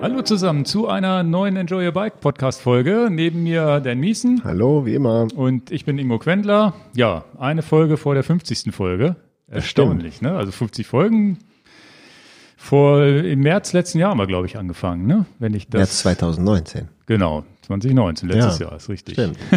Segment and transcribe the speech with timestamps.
[0.00, 3.08] Hallo zusammen zu einer neuen Enjoy Your Bike Podcast Folge.
[3.10, 4.42] Neben mir Dan Miesen.
[4.44, 5.26] Hallo, wie immer.
[5.34, 6.74] Und ich bin Ingo Quendler.
[6.94, 8.72] Ja, eine Folge vor der 50.
[8.72, 9.16] Folge.
[9.48, 10.36] Erstaunlich, ne?
[10.36, 11.38] Also 50 Folgen.
[12.56, 15.26] Vor, im März letzten Jahr haben wir, glaube ich, angefangen, ne?
[15.38, 15.78] Wenn ich das.
[15.78, 16.88] März 2019.
[17.06, 19.14] Genau, 2019, letztes Ja, Jahr, ist richtig.
[19.14, 19.38] Stimmt.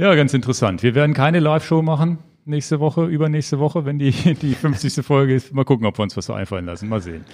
[0.00, 0.84] Ja, ganz interessant.
[0.84, 4.10] Wir werden keine Live-Show machen nächste Woche, übernächste Woche, wenn die,
[4.42, 5.04] die 50.
[5.04, 5.52] Folge ist.
[5.52, 6.88] Mal gucken, ob wir uns was so einfallen lassen.
[6.88, 7.24] Mal sehen.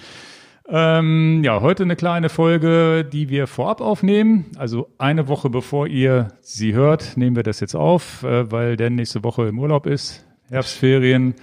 [0.66, 4.46] Ähm, ja, heute eine kleine Folge, die wir vorab aufnehmen.
[4.56, 8.88] Also eine Woche bevor ihr sie hört, nehmen wir das jetzt auf, äh, weil der
[8.88, 11.34] nächste Woche im Urlaub ist, Herbstferien.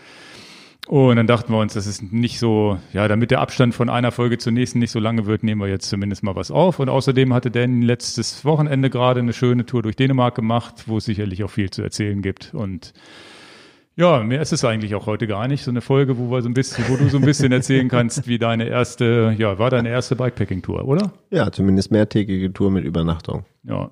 [0.88, 4.12] Und dann dachten wir uns, das ist nicht so, ja, damit der Abstand von einer
[4.12, 6.80] Folge zur nächsten nicht so lange wird, nehmen wir jetzt zumindest mal was auf.
[6.80, 11.06] Und außerdem hatte Dan letztes Wochenende gerade eine schöne Tour durch Dänemark gemacht, wo es
[11.06, 12.56] sicherlich auch viel zu erzählen gibt.
[12.56, 12.94] Und
[13.96, 15.64] ja, mehr ist es eigentlich auch heute gar nicht.
[15.64, 18.28] So eine Folge, wo wir so ein bisschen, wo du so ein bisschen erzählen kannst,
[18.28, 21.12] wie deine erste, ja, war deine erste Bikepacking-Tour, oder?
[21.30, 23.46] Ja, zumindest mehrtägige Tour mit Übernachtung.
[23.64, 23.92] Ja.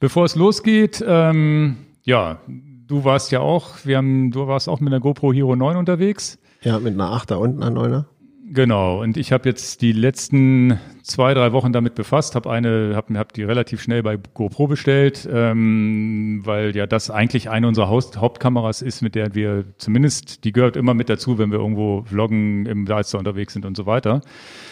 [0.00, 4.92] Bevor es losgeht, ähm, ja, du warst ja auch, wir haben, du warst auch mit
[4.92, 6.38] einer GoPro Hero 9 unterwegs.
[6.62, 8.06] Ja, mit einer Achter und einer Neuner.
[8.50, 13.18] Genau, und ich habe jetzt die letzten zwei, drei Wochen damit befasst, habe eine, habe
[13.18, 18.16] hab die relativ schnell bei GoPro bestellt, ähm, weil ja das eigentlich eine unserer Haus
[18.16, 22.64] Hauptkameras ist, mit der wir zumindest, die gehört immer mit dazu, wenn wir irgendwo vloggen,
[22.64, 24.22] im Salzter unterwegs sind und so weiter.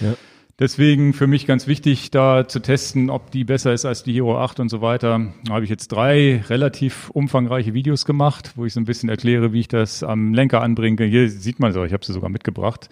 [0.01, 0.15] Ja.
[0.59, 4.41] Deswegen für mich ganz wichtig, da zu testen, ob die besser ist als die Hero
[4.41, 5.21] 8 und so weiter.
[5.45, 9.53] Da habe ich jetzt drei relativ umfangreiche Videos gemacht, wo ich so ein bisschen erkläre,
[9.53, 11.05] wie ich das am Lenker anbringe.
[11.05, 12.89] Hier sieht man so, ich habe sie sogar mitgebracht.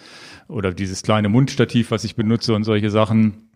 [0.47, 3.49] Oder dieses kleine Mundstativ, was ich benutze und solche Sachen.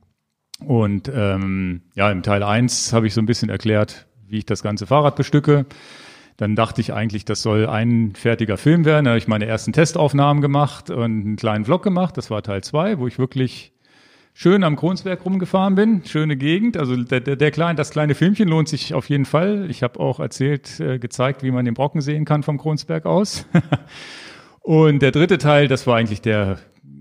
[0.65, 4.62] Und ähm, ja, im Teil 1 habe ich so ein bisschen erklärt, wie ich das
[4.62, 5.67] ganze Fahrrad bestücke.
[6.39, 9.05] Dann dachte ich eigentlich, das soll ein fertiger Film werden.
[9.05, 12.17] Da habe ich meine ersten Testaufnahmen gemacht und einen kleinen Vlog gemacht.
[12.17, 13.75] Das war Teil 2, wo ich wirklich
[14.39, 16.03] schön am Kronsberg rumgefahren bin.
[16.05, 16.77] Schöne Gegend.
[16.77, 19.66] Also der, der, der kleine, das kleine Filmchen lohnt sich auf jeden Fall.
[19.69, 23.47] Ich habe auch erzählt, äh, gezeigt, wie man den Brocken sehen kann vom Kronsberg aus.
[24.60, 26.60] und der dritte Teil, das war eigentlich der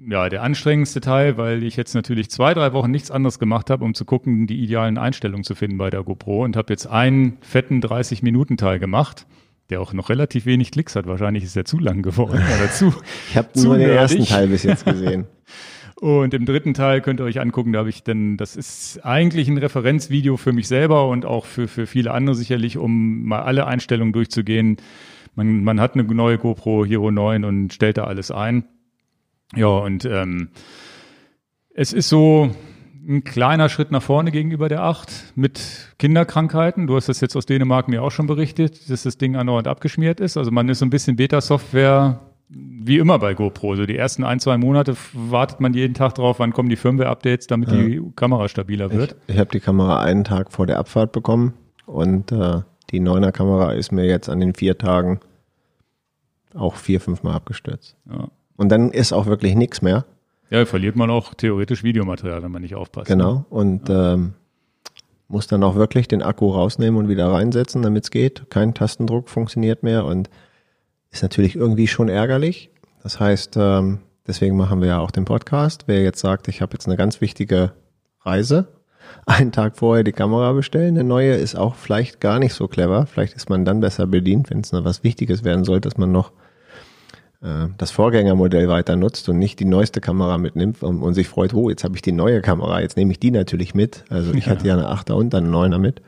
[0.09, 3.83] ja, der anstrengendste Teil, weil ich jetzt natürlich zwei, drei Wochen nichts anderes gemacht habe,
[3.83, 7.37] um zu gucken, die idealen Einstellungen zu finden bei der GoPro und habe jetzt einen
[7.41, 9.27] fetten 30-Minuten-Teil gemacht,
[9.69, 11.07] der auch noch relativ wenig Klicks hat.
[11.07, 12.93] Wahrscheinlich ist er zu lang geworden oder zu.
[13.29, 15.27] Ich habe nur den ersten Teil bis jetzt gesehen.
[15.99, 19.47] Und im dritten Teil könnt ihr euch angucken, da habe ich dann, das ist eigentlich
[19.47, 23.65] ein Referenzvideo für mich selber und auch für, für viele andere sicherlich, um mal alle
[23.65, 24.77] Einstellungen durchzugehen.
[25.33, 28.65] Man, man hat eine neue GoPro Hero 9 und stellt da alles ein.
[29.55, 30.49] Ja, und ähm,
[31.73, 32.51] es ist so
[33.07, 36.85] ein kleiner Schritt nach vorne gegenüber der 8 mit Kinderkrankheiten.
[36.85, 40.19] Du hast das jetzt aus Dänemark mir auch schon berichtet, dass das Ding andauernd abgeschmiert
[40.19, 40.37] ist.
[40.37, 42.19] Also man ist so ein bisschen Beta-Software
[42.49, 43.75] wie immer bei GoPro.
[43.75, 47.47] So die ersten ein, zwei Monate wartet man jeden Tag drauf, wann kommen die Firmware-Updates,
[47.47, 49.15] damit die Kamera stabiler Ich, wird.
[49.27, 51.53] ich habe die Kamera einen Tag vor der Abfahrt bekommen
[51.85, 55.19] und äh, die Neuner Kamera ist mir jetzt an den vier Tagen
[56.53, 57.95] auch vier, fünf Mal abgestürzt.
[58.09, 58.29] Ja.
[58.55, 60.05] Und dann ist auch wirklich nichts mehr.
[60.49, 63.07] ja, verliert man auch theoretisch Videomaterial, wenn man nicht aufpasst.
[63.07, 63.45] Genau.
[63.49, 64.33] Und ähm,
[65.27, 68.49] muss dann auch wirklich den Akku rausnehmen und wieder reinsetzen, damit es geht.
[68.49, 70.29] Kein Tastendruck funktioniert mehr und
[71.17, 72.69] ist natürlich irgendwie schon ärgerlich.
[73.03, 75.83] Das heißt, ähm, deswegen machen wir ja auch den Podcast.
[75.87, 77.71] Wer jetzt sagt, ich habe jetzt eine ganz wichtige
[78.21, 78.67] Reise,
[79.25, 83.05] einen Tag vorher die Kamera bestellen, eine neue ist auch vielleicht gar nicht so clever.
[83.05, 86.11] Vielleicht ist man dann besser bedient, wenn es noch was Wichtiges werden soll, dass man
[86.11, 86.31] noch
[87.41, 91.53] äh, das Vorgängermodell weiter nutzt und nicht die neueste Kamera mitnimmt und, und sich freut,
[91.53, 94.03] oh, jetzt habe ich die neue Kamera, jetzt nehme ich die natürlich mit.
[94.09, 94.51] Also ich Ja.
[94.51, 96.01] hatte ja eine Achter und dann eine Neuner mit.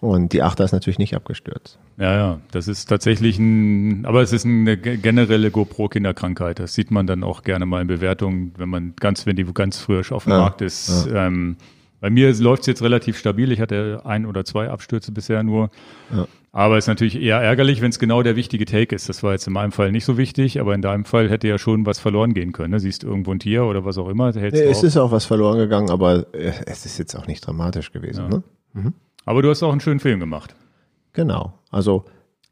[0.00, 1.78] Und die Achter ist natürlich nicht abgestürzt.
[1.96, 6.58] Ja, ja, das ist tatsächlich ein, aber es ist eine ge- generelle GoPro-Kinderkrankheit.
[6.58, 9.78] Das sieht man dann auch gerne mal in Bewertungen, wenn man ganz, wenn die ganz
[9.78, 11.08] frisch auf dem Ja, Markt ist.
[11.14, 11.56] Ähm,
[12.00, 13.50] bei mir läuft es jetzt relativ stabil.
[13.52, 15.70] Ich hatte ein oder zwei Abstürze bisher nur.
[16.14, 16.26] Ja.
[16.52, 19.08] Aber es ist natürlich eher ärgerlich, wenn es genau der wichtige Take ist.
[19.08, 21.56] Das war jetzt in meinem Fall nicht so wichtig, aber in deinem Fall hätte ja
[21.58, 22.72] schon was verloren gehen können.
[22.72, 22.78] Ne?
[22.80, 24.84] Siehst irgendwo ein Tier oder was auch immer, hältst Nee, es auf.
[24.84, 28.24] ist auch was verloren gegangen, aber äh, es ist jetzt auch nicht dramatisch gewesen.
[28.30, 28.82] Ja.
[28.82, 28.92] Ne?
[29.24, 30.54] Aber du hast auch einen schönen Film gemacht,
[31.12, 31.54] Genau.
[31.70, 32.04] Also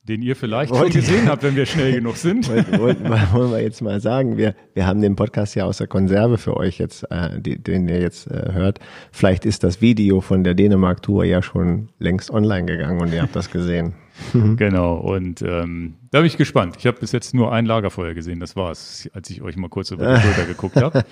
[0.05, 2.49] den ihr vielleicht schon gesehen habt, wenn wir schnell genug sind.
[2.49, 5.87] wollten, wollten, wollen wir jetzt mal sagen, wir, wir haben den Podcast ja aus der
[5.87, 8.81] Konserve für euch jetzt, äh, die, den ihr jetzt äh, hört.
[9.13, 13.37] Vielleicht ist das Video von der Dänemark-Tour ja schon längst online gegangen und ihr habt
[13.37, 13.95] das gesehen.
[14.33, 16.77] Genau, und ähm, da bin ich gespannt.
[16.79, 19.91] Ich habe bis jetzt nur ein Lagerfeuer gesehen, das war's, als ich euch mal kurz
[19.91, 21.05] über die Schulter geguckt habe.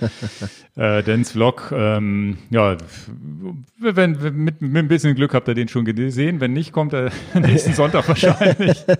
[0.76, 2.76] Äh, Dens Vlog, ähm, ja,
[3.78, 6.40] wenn, wenn mit, mit ein bisschen Glück habt ihr den schon gesehen.
[6.40, 8.84] Wenn nicht, kommt er nächsten Sonntag wahrscheinlich.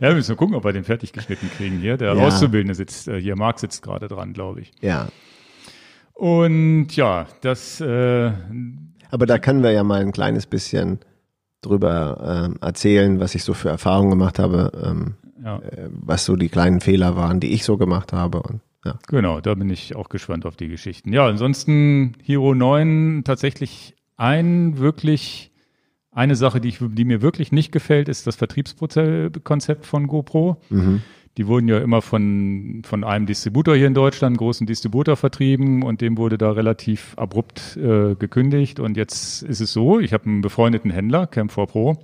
[0.00, 1.96] Ja, wir müssen gucken, ob wir den fertig geschnitten kriegen hier.
[1.96, 2.26] Der Ja.
[2.26, 4.72] Auszubildende sitzt äh, hier, Marc sitzt gerade dran, glaube ich.
[4.80, 5.08] Ja,
[6.14, 7.80] Und ja, das.
[7.80, 8.32] Äh,
[9.10, 11.00] Aber da können wir ja mal ein kleines bisschen
[11.60, 15.58] drüber ähm, erzählen, was ich so für Erfahrungen gemacht habe, ähm, ja.
[15.58, 18.42] äh, was so die kleinen Fehler waren, die ich so gemacht habe.
[18.42, 18.98] Und, ja.
[19.08, 21.12] Genau, da bin ich auch gespannt auf die Geschichten.
[21.12, 25.50] Ja, ansonsten Hero 9 tatsächlich ein wirklich
[26.12, 30.60] eine Sache, die, ich, die mir wirklich nicht gefällt, ist das Vertriebskonzept von GoPro.
[30.68, 31.02] Mhm.
[31.36, 36.00] Die wurden ja immer von, von einem Distributor hier in Deutschland, großen Distributor vertrieben und
[36.00, 38.80] dem wurde da relativ abrupt äh, gekündigt.
[38.80, 41.96] Und jetzt ist es so, ich habe einen befreundeten Händler, Cam4 Pro,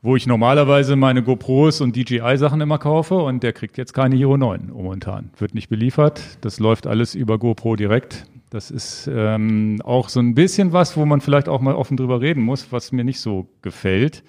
[0.00, 4.36] wo ich normalerweise meine GoPros und DJI-Sachen immer kaufe und der kriegt jetzt keine Hero
[4.38, 5.30] 9 momentan.
[5.36, 6.38] Wird nicht beliefert.
[6.40, 8.26] Das läuft alles über GoPro direkt.
[8.48, 12.20] Das ist ähm, auch so ein bisschen was, wo man vielleicht auch mal offen drüber
[12.20, 14.22] reden muss, was mir nicht so gefällt.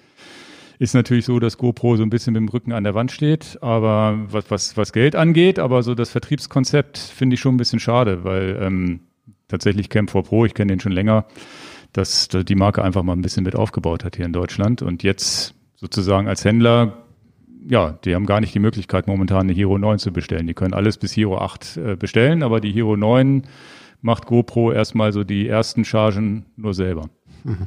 [0.78, 3.58] Ist natürlich so, dass GoPro so ein bisschen mit dem Rücken an der Wand steht,
[3.62, 7.80] aber was, was, was Geld angeht, aber so das Vertriebskonzept finde ich schon ein bisschen
[7.80, 9.00] schade, weil ähm,
[9.48, 11.26] tatsächlich Cam4 Pro, ich kenne den schon länger,
[11.92, 15.54] dass die Marke einfach mal ein bisschen mit aufgebaut hat hier in Deutschland und jetzt
[15.76, 17.04] sozusagen als Händler,
[17.68, 20.46] ja, die haben gar nicht die Möglichkeit momentan eine Hero 9 zu bestellen.
[20.46, 23.44] Die können alles bis Hero 8 äh, bestellen, aber die Hero 9
[24.02, 27.08] macht GoPro erstmal so die ersten Chargen nur selber.
[27.44, 27.66] Mhm.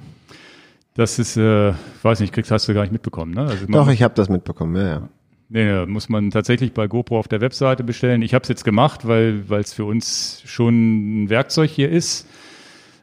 [0.98, 3.42] Das ist, äh, weiß nicht, kriegst, hast du gar nicht mitbekommen, ne?
[3.42, 5.10] Also Doch, ich habe das mitbekommen, ja, ja.
[5.50, 8.24] Nee, muss man tatsächlich bei GoPro auf der Webseite bestellen.
[8.24, 12.28] Ich habe es jetzt gemacht, weil es für uns schon ein Werkzeug hier ist.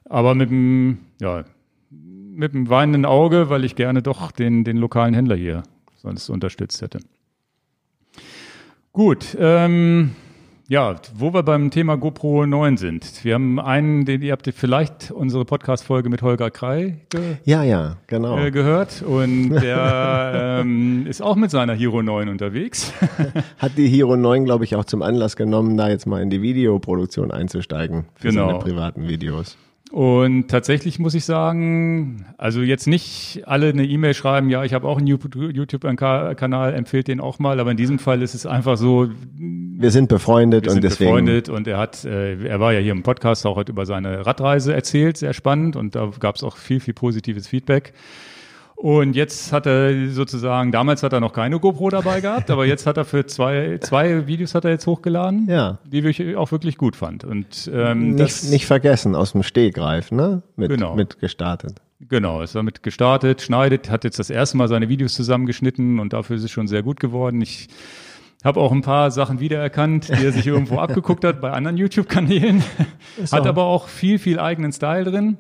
[0.07, 1.45] Aber mit dem, ja,
[1.91, 5.63] mit dem weinenden Auge, weil ich gerne doch den, den lokalen Händler hier
[5.95, 6.99] sonst unterstützt hätte.
[8.93, 10.17] Gut, ähm,
[10.69, 13.25] ja, wo wir beim Thema GoPro 9 sind.
[13.25, 17.99] Wir haben einen, den ihr habt vielleicht unsere Podcast-Folge mit Holger Krei ge ja, ja,
[18.07, 18.39] genau.
[18.39, 22.93] Äh, gehört und der ähm, ist auch mit seiner Hero 9 unterwegs.
[23.59, 26.41] Hat die Hero 9, glaube ich, auch zum Anlass genommen, da jetzt mal in die
[26.41, 28.47] Videoproduktion einzusteigen für genau.
[28.47, 29.59] seine privaten Videos.
[29.95, 34.89] Und tatsächlich muss ich sagen, also jetzt nicht alle eine E-Mail schreiben, ja, ich habe
[34.89, 39.09] auch einen YouTube-Kanal, empfehlt den auch mal, aber in diesem Fall ist es einfach so.
[39.39, 41.11] Wir sind befreundet wir sind und deswegen.
[41.11, 44.27] befreundet und er hat, äh, er war ja hier im Podcast auch heute über seine
[44.27, 47.93] Radreise erzählt, sehr spannend und da gab es auch viel, viel positives Feedback.
[48.85, 52.87] Und jetzt hat er sozusagen, damals hat er noch keine GoPro dabei gehabt, aber jetzt
[52.87, 55.79] hat er für zwei, zwei Videos hat er jetzt hochgeladen, ja.
[55.87, 57.25] die ich auch wirklich gut fand.
[57.25, 60.43] Und ähm, nicht, das, nicht vergessen, aus dem Stehgreif, ne?
[60.57, 60.95] Mit, genau.
[60.95, 61.81] mit gestartet.
[61.99, 66.37] Genau, ist damit gestartet, schneidet, hat jetzt das erste Mal seine Videos zusammengeschnitten und dafür
[66.37, 67.41] ist es schon sehr gut geworden.
[67.41, 67.69] Ich
[68.45, 72.63] habe auch ein paar Sachen wiedererkannt, die er sich irgendwo abgeguckt hat bei anderen YouTube-Kanälen.
[73.33, 75.39] Hat aber auch viel, viel eigenen Style drin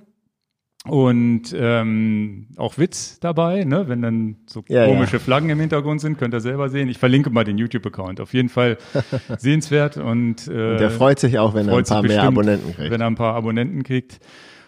[0.87, 3.89] und ähm, auch Witz dabei, ne?
[3.89, 5.19] wenn dann so ja, komische ja.
[5.19, 6.91] Flaggen im Hintergrund sind, könnt ihr selber sehen.
[6.91, 8.21] Ich verlinke mal den YouTube-Account.
[8.21, 8.77] Auf jeden Fall
[9.39, 12.91] sehenswert und, äh, und der freut sich auch, wenn er ein paar mehr Abonnenten kriegt.
[12.91, 14.21] Wenn er ein paar Abonnenten kriegt.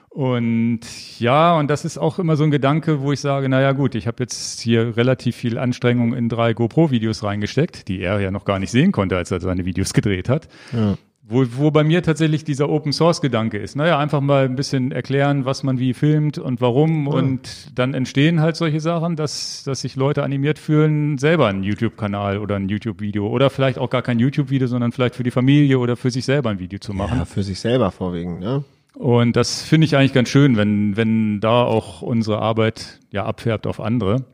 [0.09, 0.81] Und
[1.19, 4.07] ja, und das ist auch immer so ein Gedanke, wo ich sage, naja gut, ich
[4.07, 8.59] habe jetzt hier relativ viel Anstrengung in drei GoPro-Videos reingesteckt, die er ja noch gar
[8.59, 10.49] nicht sehen konnte, als er seine Videos gedreht hat.
[10.73, 10.97] Ja.
[11.29, 13.75] Wo, wo bei mir tatsächlich dieser Open Source Gedanke ist.
[13.75, 17.07] Naja, einfach mal ein bisschen erklären, was man wie filmt und warum.
[17.07, 17.15] Ja.
[17.15, 22.39] Und dann entstehen halt solche Sachen, dass, dass sich Leute animiert fühlen, selber einen YouTube-Kanal
[22.39, 25.97] oder ein YouTube-Video oder vielleicht auch gar kein YouTube-Video, sondern vielleicht für die Familie oder
[25.97, 27.19] für sich selber ein Video zu machen.
[27.19, 28.63] Ja, für sich selber vorwiegend, ne?
[28.95, 33.67] Und das finde ich eigentlich ganz schön, wenn, wenn da auch unsere Arbeit ja abfärbt
[33.67, 34.25] auf andere.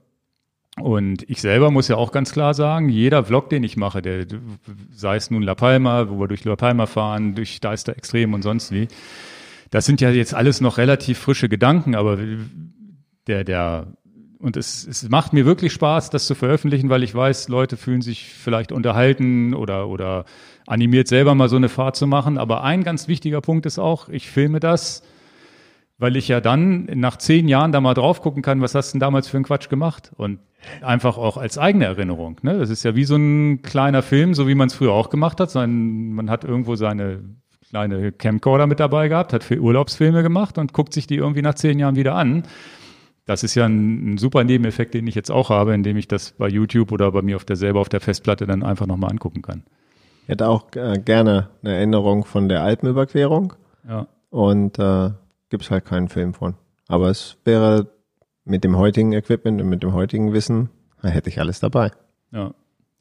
[0.83, 4.27] Und ich selber muss ja auch ganz klar sagen, jeder Vlog, den ich mache, der,
[4.91, 8.43] sei es nun La Palma, wo wir durch La Palma fahren, durch Deister Extrem und
[8.43, 8.89] sonst wie,
[9.71, 12.19] das sind ja jetzt alles noch relativ frische Gedanken, aber
[13.29, 13.93] der, der,
[14.41, 18.03] und es, es macht mir wirklich Spaß, das zu veröffentlichen, weil ich weiß, Leute fühlen
[18.03, 20.25] sich vielleicht unterhalten oder, oder
[20.67, 22.39] animiert selber mal so eine Fahrt zu machen.
[22.39, 25.05] Aber ein ganz wichtiger Punkt ist auch, ich filme das,
[26.03, 28.95] weil ich ja dann nach zehn Jahren da mal drauf gucken kann, was hast du
[28.97, 30.11] denn damals für einen Quatsch gemacht?
[30.17, 30.41] Und
[30.81, 32.41] einfach auch als eigene Erinnerung.
[32.43, 32.59] Ne?
[32.59, 35.39] Das ist ja wie so ein kleiner Film, so wie man es früher auch gemacht
[35.39, 35.53] hat.
[35.53, 37.21] Sein, man hat irgendwo seine
[37.71, 41.55] kleine Camcorder mit dabei gehabt, hat für Urlaubsfilme gemacht und guckt sich die irgendwie nach
[41.55, 42.43] zehn Jahren wieder an.
[43.25, 46.33] Das ist ja ein, ein, super Nebeneffekt, den ich jetzt auch habe, indem ich das
[46.33, 49.43] bei YouTube oder bei mir auf der selber auf der Festplatte dann einfach nochmal angucken
[49.43, 49.63] kann.
[50.25, 53.53] Ich hätte auch äh, gerne eine Erinnerung von der Alpenüberquerung.
[53.89, 54.09] Ja.
[54.31, 55.11] Und äh,
[55.53, 56.55] gibt es halt keinen Film von.
[56.89, 57.93] Aber es wäre
[58.45, 60.71] mit dem heutigen Equipment und mit dem heutigen Wissen,
[61.03, 61.91] da hätte ich alles dabei.
[62.33, 62.55] Ja.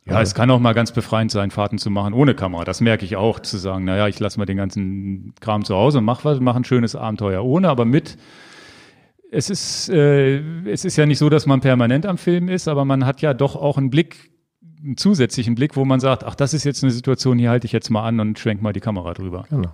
[0.05, 2.65] Ja, es kann auch mal ganz befreiend sein, Fahrten zu machen ohne Kamera.
[2.65, 6.00] Das merke ich auch, zu sagen, naja, ich lasse mal den ganzen Kram zu Hause
[6.00, 8.17] und mach was, mach ein schönes Abenteuer ohne, aber mit.
[9.31, 12.84] Es ist, äh, es ist ja nicht so, dass man permanent am Film ist, aber
[12.84, 14.31] man hat ja doch auch einen Blick,
[14.84, 17.72] einen zusätzlichen Blick, wo man sagt, ach, das ist jetzt eine Situation, hier halte ich
[17.72, 19.46] jetzt mal an und schwenk mal die Kamera drüber.
[19.50, 19.72] Genau.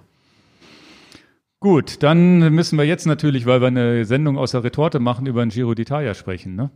[1.59, 5.43] Gut, dann müssen wir jetzt natürlich, weil wir eine Sendung aus der Retorte machen, über
[5.43, 6.55] den Giro d'Italia sprechen.
[6.55, 6.69] Ne?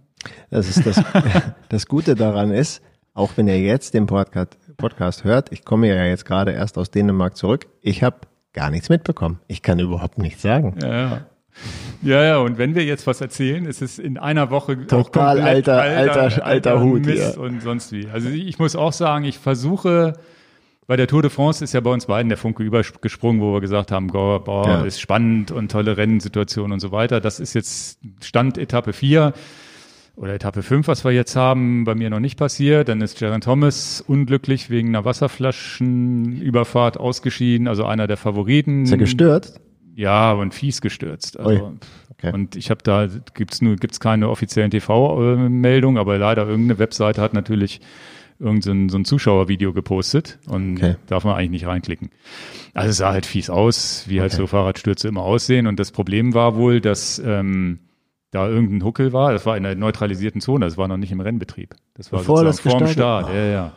[0.50, 1.04] Das ist das,
[1.70, 2.82] das Gute daran ist,
[3.14, 6.90] auch wenn ihr jetzt den Podcast, Podcast hört, ich komme ja jetzt gerade erst aus
[6.90, 8.22] Dänemark zurück, ich habe
[8.54, 9.40] gar nichts mitbekommen.
[9.48, 10.76] Ich kann überhaupt nichts sagen.
[10.82, 11.26] Ja, ja.
[12.02, 15.82] Ja, ja, und wenn wir jetzt was erzählen, ist es in einer Woche total alter,
[15.82, 17.42] alter, alter, alter, Hut Mist ja.
[17.42, 18.08] und sonst wie.
[18.08, 20.14] Also ich muss auch sagen, ich versuche
[20.88, 23.62] bei der Tour de France ist ja bei uns beiden der Funke übergesprungen, wo wir
[23.62, 24.82] gesagt haben, boah, boah ja.
[24.84, 27.22] ist spannend und tolle Rennsituation und so weiter.
[27.22, 29.34] Das ist jetzt Stand Etappe 4
[30.16, 32.90] oder Etappe 5, was wir jetzt haben, bei mir noch nicht passiert.
[32.90, 38.84] Dann ist Jaron Thomas unglücklich wegen einer Wasserflaschenüberfahrt ausgeschieden, also einer der Favoriten.
[38.84, 39.62] Ist er gestürzt?
[39.96, 41.40] Ja, und fies gestürzt.
[41.40, 41.78] Also,
[42.12, 42.34] okay.
[42.34, 47.34] Und ich habe da, gibt's nur, gibt's keine offiziellen TV-Meldungen, aber leider irgendeine Webseite hat
[47.34, 47.82] natürlich
[48.42, 50.96] irgendein so ein Zuschauervideo gepostet und okay.
[51.08, 52.10] darf man eigentlich nicht reinklicken.
[52.74, 54.42] Also es sah halt fies aus, wie halt okay.
[54.42, 55.68] so Fahrradstürze immer aussehen.
[55.68, 57.80] Und das Problem war wohl, dass ähm,
[58.32, 59.32] da irgendein Huckel war.
[59.32, 61.76] Das war in der neutralisierten Zone, das war noch nicht im Rennbetrieb.
[61.94, 63.30] Das war Bevor das vorm Start.
[63.30, 63.72] Ja, ja.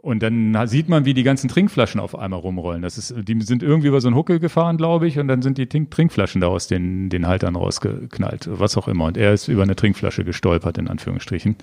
[0.00, 2.82] Und dann sieht man, wie die ganzen Trinkflaschen auf einmal rumrollen.
[2.82, 5.58] Das ist, die sind irgendwie über so einen Huckel gefahren, glaube ich, und dann sind
[5.58, 9.04] die Trinkflaschen da aus den, den Haltern rausgeknallt, was auch immer.
[9.04, 11.54] Und er ist über eine Trinkflasche gestolpert, in Anführungsstrichen.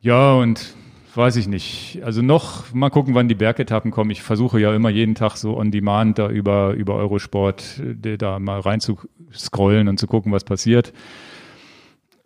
[0.00, 0.76] Ja, und
[1.14, 2.00] weiß ich nicht.
[2.04, 4.10] Also noch mal gucken, wann die Bergetappen kommen.
[4.10, 8.38] Ich versuche ja immer jeden Tag so on demand da über, über Eurosport äh, da
[8.38, 8.98] mal rein zu
[9.32, 10.92] scrollen und zu gucken, was passiert.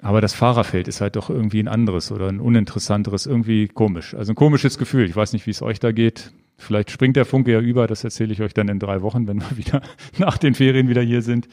[0.03, 4.15] Aber das Fahrerfeld ist halt doch irgendwie ein anderes oder ein uninteressanteres, irgendwie komisch.
[4.15, 5.07] Also ein komisches Gefühl.
[5.09, 6.33] Ich weiß nicht, wie es euch da geht.
[6.59, 7.87] Vielleicht springt der Funke ja über.
[7.87, 9.81] Das erzähle ich euch dann in drei Wochen, wenn wir wieder
[10.19, 11.49] nach den Ferien wieder hier sind.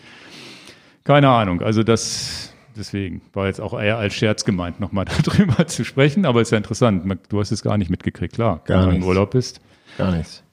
[1.03, 1.61] Keine Ahnung.
[1.61, 2.48] Also das,
[2.79, 6.57] Deswegen war jetzt auch eher als Scherz gemeint, nochmal darüber zu sprechen, aber ist ja
[6.57, 7.03] interessant.
[7.27, 9.59] Du hast es gar nicht mitgekriegt, klar, gar wenn du im Urlaub bist.
[9.97, 10.43] Gar nichts.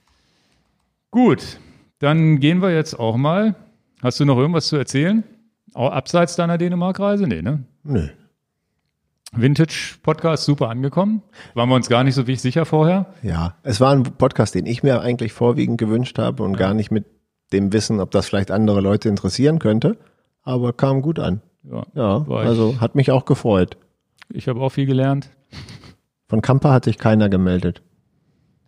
[1.12, 1.60] Gut,
[2.00, 3.54] dann gehen wir jetzt auch mal.
[4.02, 5.24] Hast du noch irgendwas zu erzählen?
[5.72, 7.26] Auch abseits deiner Dänemark-Reise?
[7.26, 7.64] Nee, ne?
[7.84, 8.08] Nö.
[9.32, 11.22] Vintage-Podcast super angekommen.
[11.54, 13.06] Waren wir uns gar nicht so wie sicher vorher?
[13.22, 16.58] Ja, es war ein Podcast, den ich mir eigentlich vorwiegend gewünscht habe und ja.
[16.58, 17.04] gar nicht mit
[17.52, 19.96] dem Wissen, ob das vielleicht andere Leute interessieren könnte,
[20.42, 21.40] aber kam gut an.
[21.70, 23.76] Ja, ja also hat mich auch gefreut.
[24.28, 25.30] Ich habe auch viel gelernt.
[26.28, 27.82] Von Kampa hat sich keiner gemeldet.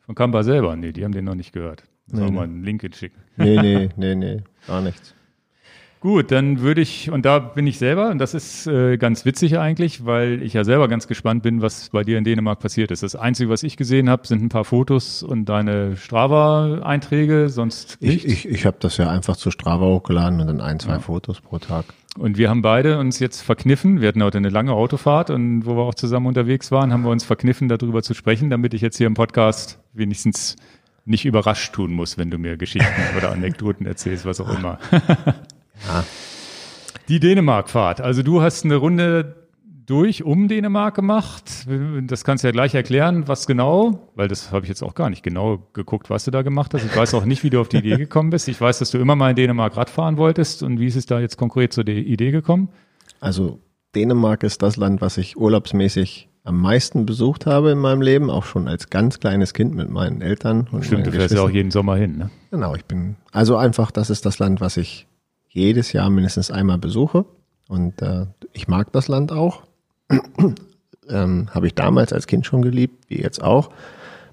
[0.00, 0.76] Von Kampa selber?
[0.76, 1.84] Nee, die haben den noch nicht gehört.
[2.06, 3.20] Sollen nee, mal einen Link schicken.
[3.36, 5.14] Nee, nee, nee, nee, gar nichts.
[6.00, 9.58] Gut, dann würde ich, und da bin ich selber, und das ist äh, ganz witzig
[9.58, 13.02] eigentlich, weil ich ja selber ganz gespannt bin, was bei dir in Dänemark passiert ist.
[13.02, 18.24] Das Einzige, was ich gesehen habe, sind ein paar Fotos und deine Strava-Einträge, sonst nicht.
[18.24, 21.00] Ich, ich, ich habe das ja einfach zu Strava hochgeladen und dann ein, zwei ja.
[21.00, 21.86] Fotos pro Tag.
[22.16, 24.00] Und wir haben beide uns jetzt verkniffen.
[24.00, 27.10] Wir hatten heute eine lange Autofahrt und wo wir auch zusammen unterwegs waren, haben wir
[27.10, 30.56] uns verkniffen, darüber zu sprechen, damit ich jetzt hier im Podcast wenigstens
[31.04, 34.78] nicht überrascht tun muss, wenn du mir Geschichten oder Anekdoten erzählst, was auch immer.
[34.92, 36.04] ja.
[37.08, 38.00] Die Dänemark-Fahrt.
[38.00, 39.47] Also du hast eine Runde
[39.88, 41.66] durch um Dänemark gemacht.
[42.02, 45.08] Das kannst du ja gleich erklären, was genau, weil das habe ich jetzt auch gar
[45.08, 46.84] nicht genau geguckt, was du da gemacht hast.
[46.84, 48.48] Ich weiß auch nicht, wie du auf die Idee gekommen bist.
[48.48, 50.62] Ich weiß, dass du immer mal in Dänemark Rad fahren wolltest.
[50.62, 52.68] Und wie ist es da jetzt konkret zur Idee gekommen?
[53.20, 53.60] Also
[53.94, 58.44] Dänemark ist das Land, was ich urlaubsmäßig am meisten besucht habe in meinem Leben, auch
[58.44, 60.68] schon als ganz kleines Kind mit meinen Eltern.
[60.70, 62.30] Und Stimmt, du fährst ja auch jeden Sommer hin, ne?
[62.50, 65.06] Genau, ich bin, also einfach, das ist das Land, was ich
[65.48, 67.24] jedes Jahr mindestens einmal besuche.
[67.68, 69.67] Und äh, ich mag das Land auch
[71.08, 73.70] ähm, habe ich damals als Kind schon geliebt, wie jetzt auch,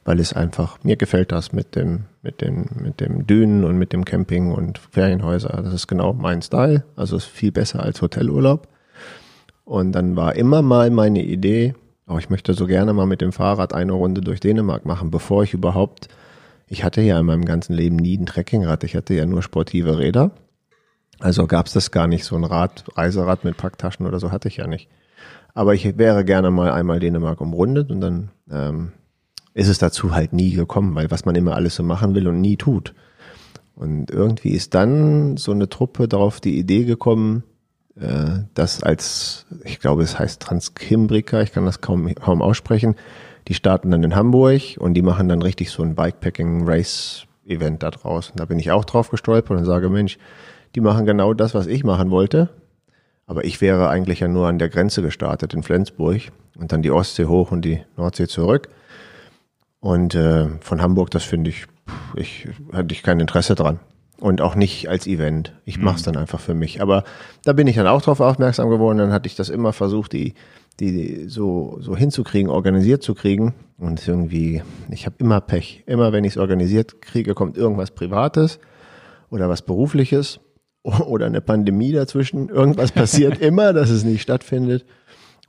[0.03, 3.91] weil es einfach, mir gefällt das mit dem, mit dem, mit dem Dünen und mit
[3.93, 5.61] dem Camping und Ferienhäuser.
[5.63, 6.83] Das ist genau mein Style.
[6.95, 8.67] Also ist viel besser als Hotelurlaub.
[9.63, 11.73] Und dann war immer mal meine Idee,
[12.07, 15.43] oh, ich möchte so gerne mal mit dem Fahrrad eine Runde durch Dänemark machen, bevor
[15.43, 16.07] ich überhaupt,
[16.67, 19.97] ich hatte ja in meinem ganzen Leben nie ein Trekkingrad, ich hatte ja nur sportive
[19.97, 20.31] Räder.
[21.19, 24.47] Also gab es das gar nicht, so ein Rad, Reiserad mit Packtaschen oder so hatte
[24.47, 24.89] ich ja nicht.
[25.55, 28.91] Aber ich wäre gerne mal einmal Dänemark umrundet und dann ähm,
[29.53, 32.41] ist es dazu halt nie gekommen, weil was man immer alles so machen will und
[32.41, 32.93] nie tut.
[33.73, 37.43] Und irgendwie ist dann so eine Truppe darauf die Idee gekommen,
[37.99, 42.95] äh, das als, ich glaube, es heißt Transkimbrika, ich kann das kaum, kaum aussprechen.
[43.47, 48.31] Die starten dann in Hamburg und die machen dann richtig so ein Bikepacking-Race-Event da draus.
[48.31, 50.17] Und da bin ich auch drauf gestolpert und sage, Mensch,
[50.73, 52.49] die machen genau das, was ich machen wollte.
[53.27, 56.21] Aber ich wäre eigentlich ja nur an der Grenze gestartet in Flensburg
[56.57, 58.69] und dann die Ostsee hoch und die Nordsee zurück.
[59.79, 61.65] Und äh, von Hamburg, das finde ich,
[62.15, 63.79] ich hatte ich kein Interesse dran.
[64.19, 65.53] Und auch nicht als Event.
[65.65, 66.13] Ich mache es mhm.
[66.13, 66.81] dann einfach für mich.
[66.81, 67.03] Aber
[67.43, 68.97] da bin ich dann auch drauf aufmerksam geworden.
[68.97, 70.35] Dann hatte ich das immer versucht, die,
[70.79, 73.53] die so, so hinzukriegen, organisiert zu kriegen.
[73.77, 75.83] Und irgendwie, ich habe immer Pech.
[75.85, 78.59] Immer wenn ich es organisiert kriege, kommt irgendwas Privates.
[79.29, 80.39] oder was Berufliches
[81.07, 82.49] oder eine Pandemie dazwischen.
[82.49, 84.85] Irgendwas passiert immer, dass es nicht stattfindet.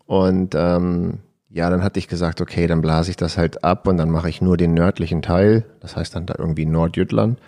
[0.07, 1.19] Und ähm,
[1.51, 4.29] ja, dann hatte ich gesagt, okay, dann blase ich das halt ab und dann mache
[4.29, 5.65] ich nur den nördlichen Teil.
[5.81, 7.39] Das heißt dann da irgendwie Nordjütland,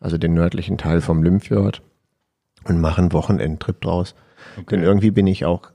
[0.00, 1.82] also den nördlichen Teil vom Lymphjord
[2.64, 4.14] und mache einen Wochenendtrip draus.
[4.56, 4.76] Okay.
[4.76, 5.70] Denn irgendwie bin ich auch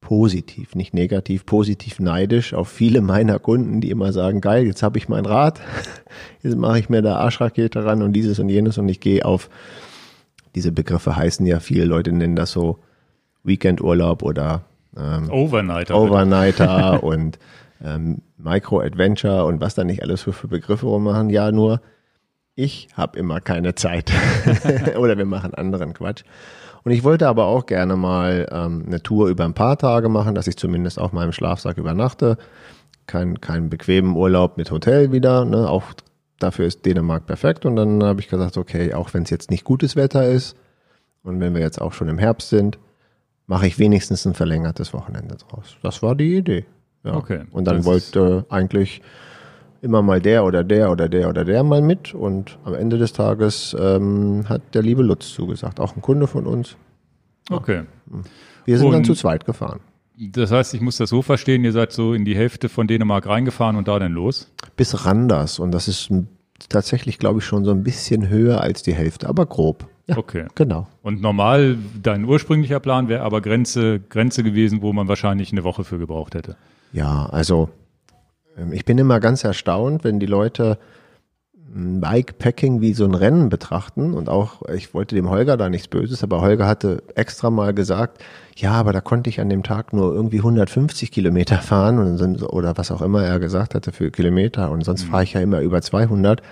[0.00, 4.98] positiv, nicht negativ, positiv neidisch auf viele meiner Kunden, die immer sagen, geil, jetzt habe
[4.98, 5.60] ich mein Rad,
[6.42, 9.48] jetzt mache ich mir da Arschrakete ran und dieses und jenes und ich gehe auf,
[10.54, 12.78] diese Begriffe heißen ja, viele Leute nennen das so
[13.44, 14.62] Weekendurlaub oder
[14.96, 15.96] ähm, Overnighter.
[15.96, 17.38] Overnighter und
[17.82, 21.30] ähm, Micro-Adventure und was da nicht alles für, für Begriffe rummachen.
[21.30, 21.80] Ja, nur
[22.54, 24.12] ich habe immer keine Zeit.
[24.96, 26.22] oder wir machen anderen Quatsch.
[26.84, 30.34] Und ich wollte aber auch gerne mal ähm, eine Tour über ein paar Tage machen,
[30.34, 32.38] dass ich zumindest auf meinem Schlafsack übernachte.
[33.06, 35.44] Kein, kein bequemen Urlaub mit Hotel wieder.
[35.44, 35.68] Ne?
[35.68, 35.84] Auch
[36.42, 37.66] dafür ist Dänemark perfekt.
[37.66, 40.56] Und dann habe ich gesagt, okay, auch wenn es jetzt nicht gutes Wetter ist
[41.22, 42.78] und wenn wir jetzt auch schon im Herbst sind,
[43.46, 45.76] mache ich wenigstens ein verlängertes Wochenende draus.
[45.82, 46.64] Das war die Idee.
[47.04, 47.14] Ja.
[47.16, 47.42] Okay.
[47.50, 49.02] Und dann wollte eigentlich
[49.80, 53.12] immer mal der oder der oder der oder der mal mit und am Ende des
[53.12, 56.76] Tages ähm, hat der liebe Lutz zugesagt, auch ein Kunde von uns.
[57.50, 57.82] Okay.
[58.64, 59.80] Wir sind und dann zu zweit gefahren.
[60.30, 63.26] Das heißt, ich muss das so verstehen, ihr seid so in die Hälfte von Dänemark
[63.26, 64.52] reingefahren und da dann los?
[64.76, 66.10] Bis Randers und das ist
[66.68, 69.88] tatsächlich, glaube ich, schon so ein bisschen höher als die Hälfte, aber grob.
[70.06, 70.46] Ja, okay.
[70.54, 70.86] Genau.
[71.02, 75.84] Und normal, dein ursprünglicher Plan wäre aber Grenze, Grenze gewesen, wo man wahrscheinlich eine Woche
[75.84, 76.56] für gebraucht hätte.
[76.92, 77.70] Ja, also
[78.56, 80.78] ähm, ich bin immer ganz erstaunt, wenn die Leute
[81.74, 86.22] Bikepacking wie so ein Rennen betrachten und auch, ich wollte dem Holger da nichts Böses,
[86.22, 88.22] aber Holger hatte extra mal gesagt,
[88.56, 92.76] ja, aber da konnte ich an dem Tag nur irgendwie 150 Kilometer fahren und, oder
[92.76, 95.10] was auch immer er gesagt hatte für Kilometer und sonst mhm.
[95.10, 96.42] fahre ich ja immer über 200.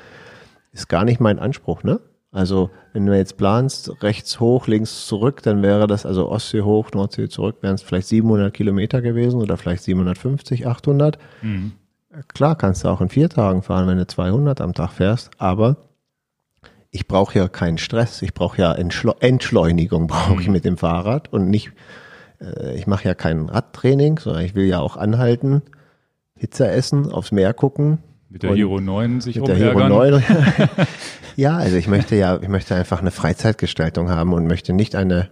[0.73, 2.01] Ist gar nicht mein Anspruch, ne?
[2.33, 6.91] Also wenn du jetzt planst, rechts hoch, links zurück, dann wäre das also Ostsee hoch,
[6.95, 11.19] Nordsee zurück, wären es vielleicht 700 Kilometer gewesen oder vielleicht 750, 800.
[11.43, 11.73] Mhm.
[12.35, 15.77] Klar kannst du auch in vier Tagen fahren, wenn du 200 am Tag fährst, aber
[16.91, 18.21] ich brauche ja keinen Stress.
[18.23, 20.55] Ich brauche ja Entschle Entschleunigung brauche ich mhm.
[20.55, 21.71] mit dem Fahrrad und nicht,
[22.41, 25.63] äh, ich mache ja kein Radtraining, sondern ich will ja auch anhalten,
[26.37, 27.99] Pizza essen, aufs Meer gucken.
[28.29, 30.23] Mit der Hero 9 sich mit der Hero 9.
[31.37, 35.31] ja, also ich möchte ja, ich möchte einfach eine Freizeitgestaltung haben und möchte nicht eine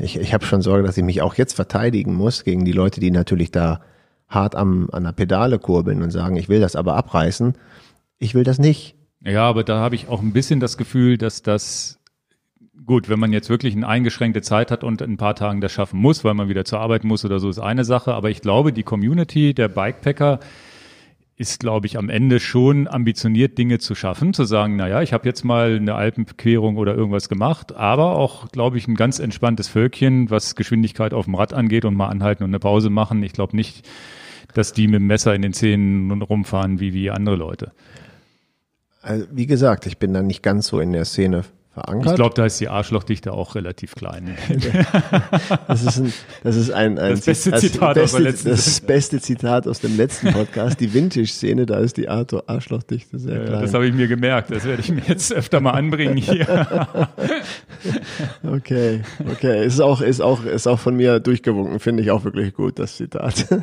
[0.00, 3.00] ich, ich habe schon Sorge, dass ich mich auch jetzt verteidigen muss gegen die Leute,
[3.00, 3.80] die natürlich da
[4.28, 7.54] hart am, an der Pedale kurbeln und sagen, ich will das aber abreißen.
[8.18, 8.96] Ich will das nicht.
[9.24, 11.98] Ja, aber da habe ich auch ein bisschen das Gefühl, dass das
[12.84, 15.72] gut, wenn man jetzt wirklich eine eingeschränkte Zeit hat und in ein paar Tagen das
[15.72, 18.14] schaffen muss, weil man wieder zur Arbeit muss oder so, ist eine Sache.
[18.14, 20.40] Aber ich glaube, die Community der Bikepacker
[21.38, 25.28] ist, glaube ich, am Ende schon ambitioniert, Dinge zu schaffen, zu sagen, naja, ich habe
[25.28, 30.30] jetzt mal eine Alpenquerung oder irgendwas gemacht, aber auch, glaube ich, ein ganz entspanntes Völkchen,
[30.30, 33.22] was Geschwindigkeit auf dem Rad angeht und mal anhalten und eine Pause machen.
[33.22, 33.86] Ich glaube nicht,
[34.54, 37.72] dass die mit dem Messer in den Zähnen rumfahren wie, wie andere Leute.
[39.02, 41.44] Also, wie gesagt, ich bin da nicht ganz so in der Szene
[41.76, 42.12] verankert.
[42.12, 44.34] Ich glaube, da ist die Arschlochdichte auch relativ klein.
[45.68, 46.12] das ist ein,
[46.42, 50.32] das ist ein, ein das beste Zitat beste, aus Das beste Zitat aus dem letzten
[50.32, 50.80] Podcast.
[50.80, 53.60] Die Vintage-Szene, da ist die Arschlochdichte sehr klein.
[53.60, 54.50] das habe ich mir gemerkt.
[54.50, 56.66] Das werde ich mir jetzt öfter mal anbringen hier.
[58.42, 59.66] okay, okay.
[59.66, 61.78] Ist auch, ist auch, ist auch von mir durchgewunken.
[61.78, 63.46] Finde ich auch wirklich gut, das Zitat.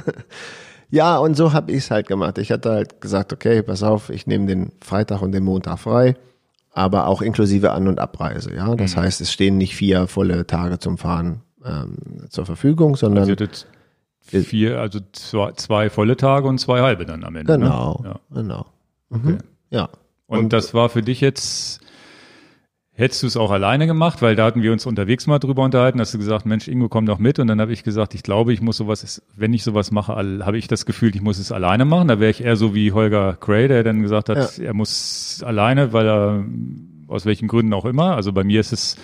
[0.91, 2.37] Ja, und so habe ich es halt gemacht.
[2.37, 6.15] Ich hatte halt gesagt, okay, pass auf, ich nehme den Freitag und den Montag frei
[6.73, 8.53] aber auch inklusive An- und Abreise.
[8.53, 9.01] Ja, das mhm.
[9.01, 13.35] heißt, es stehen nicht vier volle Tage zum Fahren ähm, zur Verfügung, sondern also
[14.19, 17.57] vier, also zwei, zwei, volle Tage und zwei halbe dann am Ende.
[17.57, 17.65] Ne?
[17.65, 18.09] Genau, ne?
[18.09, 18.19] ja.
[18.41, 18.65] genau.
[19.09, 19.19] Mhm.
[19.19, 19.37] Okay.
[19.69, 19.89] Ja.
[20.25, 21.81] Und, und, das war für dich jetzt
[22.95, 25.99] Hättest du es auch alleine gemacht, weil da hatten wir uns unterwegs mal drüber unterhalten,
[25.99, 27.39] hast du gesagt, Mensch, Ingo, komm doch mit.
[27.39, 30.57] Und dann habe ich gesagt, ich glaube, ich muss sowas, wenn ich sowas mache, habe
[30.59, 32.07] ich das Gefühl, ich muss es alleine machen.
[32.07, 34.65] Da wäre ich eher so wie Holger Cray, der dann gesagt hat, ja.
[34.65, 36.45] er muss alleine, weil er
[37.07, 38.15] aus welchen Gründen auch immer.
[38.15, 38.97] Also bei mir ist es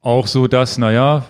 [0.00, 1.26] auch so, dass, naja,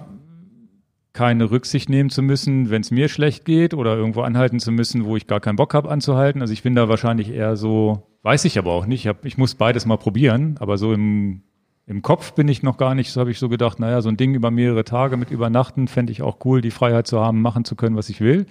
[1.20, 5.04] keine Rücksicht nehmen zu müssen, wenn es mir schlecht geht oder irgendwo anhalten zu müssen,
[5.04, 6.40] wo ich gar keinen Bock habe anzuhalten.
[6.40, 9.00] Also ich bin da wahrscheinlich eher so Weiß ich aber auch nicht.
[9.00, 11.42] Ich, hab, ich muss beides mal probieren, aber so im,
[11.86, 14.16] im Kopf bin ich noch gar nicht, so habe ich so gedacht, naja, so ein
[14.16, 17.64] Ding über mehrere Tage mit Übernachten fände ich auch cool, die Freiheit zu haben, machen
[17.64, 18.46] zu können, was ich will.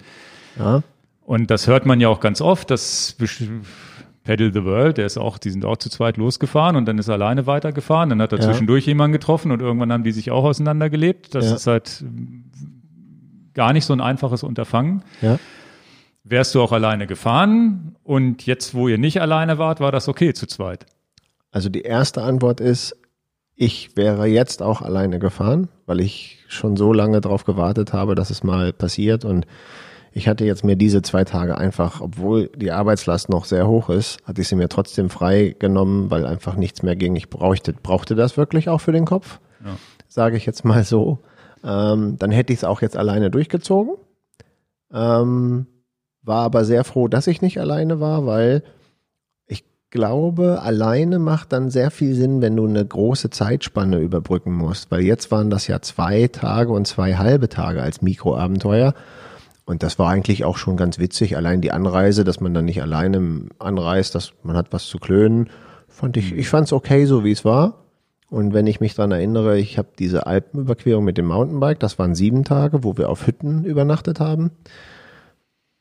[0.58, 0.82] Ja.
[1.24, 3.16] Und das hört man ja auch ganz oft, das
[4.24, 7.08] Pedal the World, der ist auch, die sind auch zu zweit losgefahren und dann ist
[7.08, 8.44] er alleine weitergefahren, dann hat er ja.
[8.44, 11.34] zwischendurch jemanden getroffen und irgendwann haben die sich auch auseinandergelebt.
[11.34, 11.54] Das ja.
[11.56, 12.04] ist halt
[13.54, 15.02] gar nicht so ein einfaches Unterfangen.
[15.22, 15.38] Ja
[16.24, 20.32] wärst du auch alleine gefahren und jetzt, wo ihr nicht alleine wart, war das okay
[20.32, 20.86] zu zweit?
[21.50, 22.96] Also die erste Antwort ist,
[23.56, 28.30] ich wäre jetzt auch alleine gefahren, weil ich schon so lange darauf gewartet habe, dass
[28.30, 29.24] es mal passiert.
[29.24, 29.46] Und
[30.12, 34.18] ich hatte jetzt mir diese zwei Tage einfach, obwohl die Arbeitslast noch sehr hoch ist,
[34.24, 37.16] hatte ich sie mir trotzdem frei genommen, weil einfach nichts mehr ging.
[37.16, 39.76] Ich brauchte, brauchte das wirklich auch für den Kopf, ja.
[40.08, 41.20] sage ich jetzt mal so.
[41.62, 43.96] Ähm, dann hätte ich es auch jetzt alleine durchgezogen.
[44.92, 45.66] Ähm,
[46.22, 48.62] war aber sehr froh, dass ich nicht alleine war, weil
[49.90, 55.02] glaube, alleine macht dann sehr viel Sinn, wenn du eine große Zeitspanne überbrücken musst, weil
[55.02, 58.94] jetzt waren das ja zwei Tage und zwei halbe Tage als Mikroabenteuer.
[59.70, 61.36] Und das war eigentlich auch schon ganz witzig.
[61.36, 65.48] Allein die Anreise, dass man dann nicht alleine anreist, dass man hat was zu klönen,
[65.86, 67.84] fand ich, ich fand es okay, so wie es war.
[68.28, 72.16] Und wenn ich mich dran erinnere, ich habe diese Alpenüberquerung mit dem Mountainbike, das waren
[72.16, 74.50] sieben Tage, wo wir auf Hütten übernachtet haben.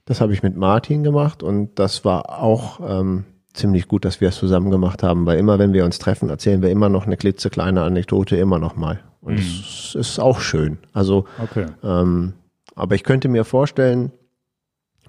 [0.06, 4.30] Das habe ich mit Martin gemacht und das war auch ähm, ziemlich gut, dass wir
[4.30, 7.17] es zusammen gemacht haben, weil immer, wenn wir uns treffen, erzählen wir immer noch eine
[7.17, 8.99] klitzekleine Anekdote, immer noch mal.
[9.19, 9.39] Und mhm.
[9.39, 10.78] es ist auch schön.
[10.93, 11.65] Also, okay.
[11.84, 12.34] ähm,
[12.79, 14.11] aber ich könnte mir vorstellen,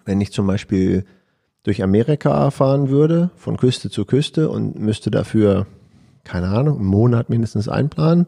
[0.04, 1.04] wenn ich zum Beispiel
[1.62, 5.66] durch Amerika fahren würde, von Küste zu Küste und müsste dafür,
[6.24, 8.26] keine Ahnung, einen Monat mindestens einplanen,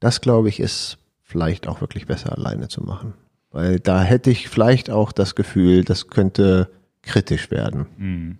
[0.00, 3.14] das glaube ich ist vielleicht auch wirklich besser alleine zu machen.
[3.50, 6.70] Weil da hätte ich vielleicht auch das Gefühl, das könnte
[7.02, 7.86] kritisch werden.
[7.96, 8.38] Mhm.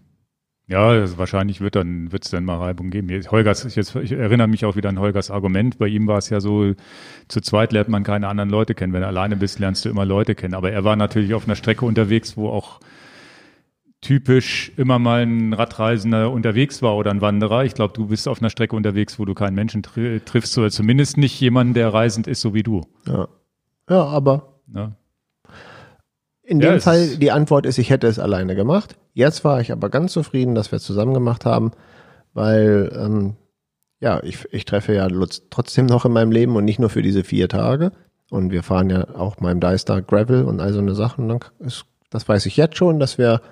[0.70, 3.08] Ja, also wahrscheinlich wird dann wird's dann mal Reibung geben.
[3.28, 5.78] Holgers, ich, jetzt, ich erinnere mich auch wieder an Holgers Argument.
[5.78, 6.74] Bei ihm war es ja so,
[7.26, 8.92] zu zweit lernt man keine anderen Leute kennen.
[8.92, 10.54] Wenn du alleine bist, lernst du immer Leute kennen.
[10.54, 12.78] Aber er war natürlich auf einer Strecke unterwegs, wo auch
[14.00, 17.64] typisch immer mal ein Radreisender unterwegs war oder ein Wanderer.
[17.64, 20.70] Ich glaube, du bist auf einer Strecke unterwegs, wo du keinen Menschen tri triffst oder
[20.70, 22.82] zumindest nicht jemanden, der reisend ist, so wie du.
[23.08, 23.26] Ja,
[23.88, 24.92] ja aber ja.
[26.50, 28.96] In dem ja, Fall, die Antwort ist, ich hätte es alleine gemacht.
[29.14, 31.70] Jetzt war ich aber ganz zufrieden, dass wir es zusammen gemacht haben,
[32.34, 33.36] weil ähm,
[34.00, 37.02] ja, ich, ich treffe ja Lutz trotzdem noch in meinem Leben und nicht nur für
[37.02, 37.92] diese vier Tage.
[38.30, 41.28] Und wir fahren ja auch meinem Dystar Gravel und all so eine Sachen.
[41.28, 43.42] Dann ist, das weiß ich jetzt schon, dass wir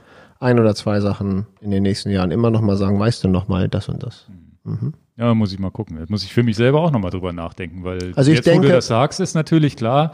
[0.41, 3.47] ein oder zwei Sachen in den nächsten Jahren immer noch mal sagen, weißt du noch
[3.47, 4.27] mal das und das.
[4.65, 4.95] Mhm.
[5.17, 5.99] Ja, muss ich mal gucken.
[5.99, 8.67] Jetzt muss ich für mich selber auch noch mal drüber nachdenken, weil also jetzt, denke,
[8.67, 10.11] wo du das sagst, ist natürlich klar,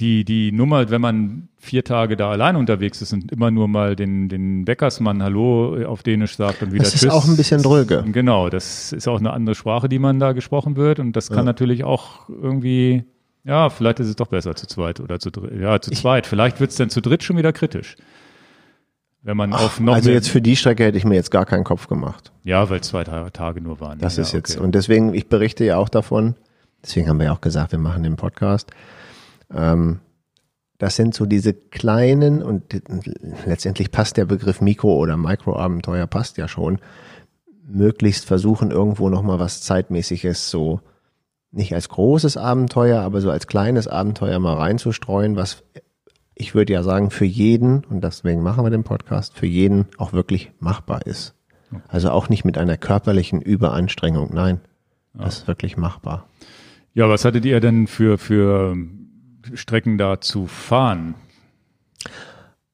[0.00, 3.96] die, die Nummer, wenn man vier Tage da allein unterwegs ist und immer nur mal
[3.96, 7.62] den, den Bäckersmann Hallo auf Dänisch sagt und wieder Das ist Tschüss, auch ein bisschen
[7.62, 8.04] dröge.
[8.12, 11.38] Genau, das ist auch eine andere Sprache, die man da gesprochen wird und das kann
[11.38, 11.44] ja.
[11.44, 13.04] natürlich auch irgendwie,
[13.44, 15.60] ja, vielleicht ist es doch besser zu zweit oder zu dritt.
[15.60, 16.26] Ja, zu ich, zweit.
[16.26, 17.96] Vielleicht wird es dann zu dritt schon wieder kritisch.
[19.22, 21.44] Wenn man Ach, auf noch Also jetzt für die Strecke hätte ich mir jetzt gar
[21.44, 22.30] keinen Kopf gemacht.
[22.44, 23.98] Ja, weil zwei Tage nur waren.
[23.98, 24.64] Das ja, ist jetzt, okay.
[24.64, 26.36] und deswegen, ich berichte ja auch davon,
[26.84, 28.70] deswegen haben wir ja auch gesagt, wir machen den Podcast
[29.52, 30.00] ähm,
[30.78, 32.80] das sind so diese kleinen und
[33.44, 36.78] letztendlich passt der Begriff Mikro- oder Mikroabenteuer passt ja schon.
[37.66, 40.80] Möglichst versuchen irgendwo nochmal was zeitmäßiges so
[41.50, 45.64] nicht als großes Abenteuer, aber so als kleines Abenteuer mal reinzustreuen, was
[46.34, 50.12] ich würde ja sagen für jeden und deswegen machen wir den Podcast für jeden auch
[50.12, 51.34] wirklich machbar ist.
[51.88, 54.60] Also auch nicht mit einer körperlichen Überanstrengung, nein,
[55.14, 56.28] das ist wirklich machbar.
[56.94, 58.76] Ja, was hattet ihr denn für für
[59.54, 61.14] Strecken da zu fahren?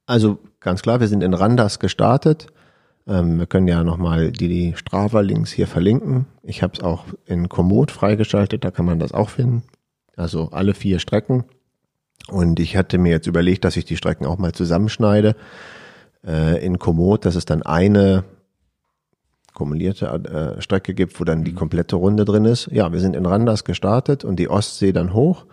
[0.07, 2.49] Also ganz klar, wir sind in Randers gestartet.
[3.07, 6.27] Ähm, wir können ja nochmal die, die Strava-Links hier verlinken.
[6.43, 9.63] Ich habe es auch in Komoot freigeschaltet, da kann man das auch finden.
[10.17, 11.45] Also alle vier Strecken.
[12.29, 15.37] Und ich hatte mir jetzt überlegt, dass ich die Strecken auch mal zusammenschneide.
[16.27, 18.25] Äh, in Komoot, dass es dann eine
[19.53, 22.69] kumulierte äh, Strecke gibt, wo dann die komplette Runde drin ist.
[22.73, 25.47] Ja, wir sind in Randers gestartet und die Ostsee dann hoch.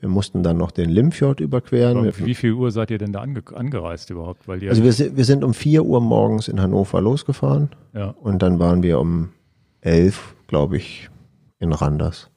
[0.00, 1.96] Wir mussten dann noch den Limfjord überqueren.
[1.96, 4.46] Aber wie viel Uhr seid ihr denn da ange angereist überhaupt?
[4.46, 7.70] Weil also wir, wir sind um vier Uhr morgens in Hannover losgefahren.
[7.94, 8.14] Ja.
[8.20, 9.30] Und dann waren wir um
[9.80, 11.08] elf, glaube ich,
[11.58, 12.30] in Randers.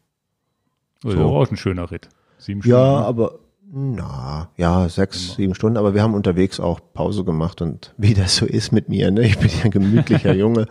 [1.04, 1.24] Also so.
[1.26, 2.10] auch ein schöner Ritt.
[2.38, 2.78] Sieben Stunden.
[2.78, 3.39] Ja, aber
[3.72, 5.36] na, ja, sechs, Immer.
[5.36, 8.89] sieben Stunden, aber wir haben unterwegs auch Pause gemacht und wie das so ist mit
[8.89, 9.26] mir, ne?
[9.26, 10.67] Ich bin ja ein gemütlicher Junge.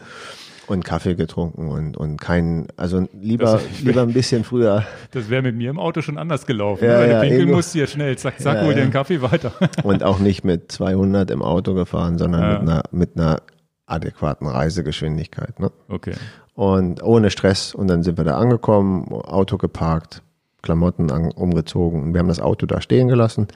[0.68, 4.84] Und Kaffee getrunken und, und kein, also lieber, das, lieber ein bisschen früher.
[5.12, 6.84] Das wäre mit mir im Auto schon anders gelaufen.
[6.84, 9.22] Ja, ja, pinkeln irgendwo, musst du ja schnell, zack, zack, ja, hol dir einen Kaffee
[9.22, 9.52] weiter.
[9.82, 12.50] Und auch nicht mit 200 im Auto gefahren, sondern ja.
[12.50, 13.42] mit einer, mit einer
[13.86, 15.72] adäquaten Reisegeschwindigkeit, ne?
[15.88, 16.14] Okay.
[16.54, 17.74] Und ohne Stress.
[17.74, 20.22] Und dann sind wir da angekommen, Auto geparkt,
[20.60, 22.02] Klamotten an, umgezogen.
[22.02, 23.48] Und wir haben das Auto da stehen gelassen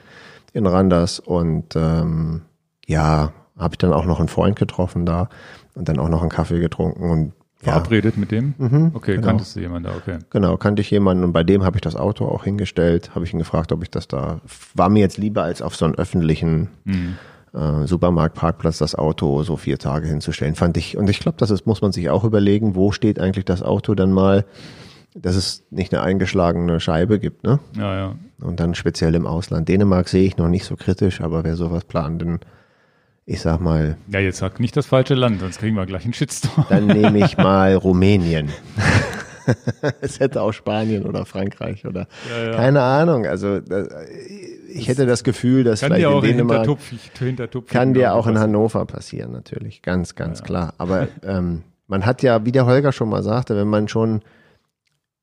[0.53, 2.41] in Randers und, ähm,
[2.87, 5.29] ja, habe ich dann auch noch einen Freund getroffen da
[5.75, 7.33] und dann auch noch einen Kaffee getrunken und
[7.63, 8.19] Verabredet ja.
[8.19, 8.53] mit dem?
[8.57, 9.27] Mhm, okay, genau.
[9.27, 10.19] kanntest du jemanden da, okay.
[10.31, 13.33] Genau, kannte ich jemanden und bei dem habe ich das Auto auch hingestellt, habe ich
[13.33, 14.41] ihn gefragt, ob ich das da,
[14.75, 17.15] war mir jetzt lieber als auf so einen öffentlichen mhm.
[17.53, 20.55] äh, Supermarktparkplatz das Auto so vier Tage hinzustellen.
[20.55, 23.45] Fand ich, und ich glaube, das ist, muss man sich auch überlegen, wo steht eigentlich
[23.45, 24.45] das Auto dann mal,
[25.15, 27.59] dass es nicht eine eingeschlagene Scheibe gibt, ne?
[27.77, 28.15] Ja, ja.
[28.41, 29.69] Und dann speziell im Ausland.
[29.69, 32.39] Dänemark sehe ich noch nicht so kritisch, aber wer sowas plant, dann,
[33.25, 36.13] ich sag mal, Ja, jetzt sag nicht das falsche Land, sonst kriegen wir gleich einen
[36.13, 36.65] Shitstorm.
[36.69, 38.49] dann nehme ich mal Rumänien.
[40.01, 42.51] es hätte auch Spanien oder Frankreich oder Ja, ja.
[42.55, 43.25] keine Ahnung.
[43.25, 43.59] Also
[44.73, 46.67] ich hätte das Gefühl, dass vielleicht in Dänemark
[47.67, 48.39] kann dir auch in.
[48.39, 50.73] Hannover passieren, natürlich, ganz, ganz klar.
[50.77, 54.21] Aber ähm, man hat ja, wie der Holger schon mal sagte, wenn man schon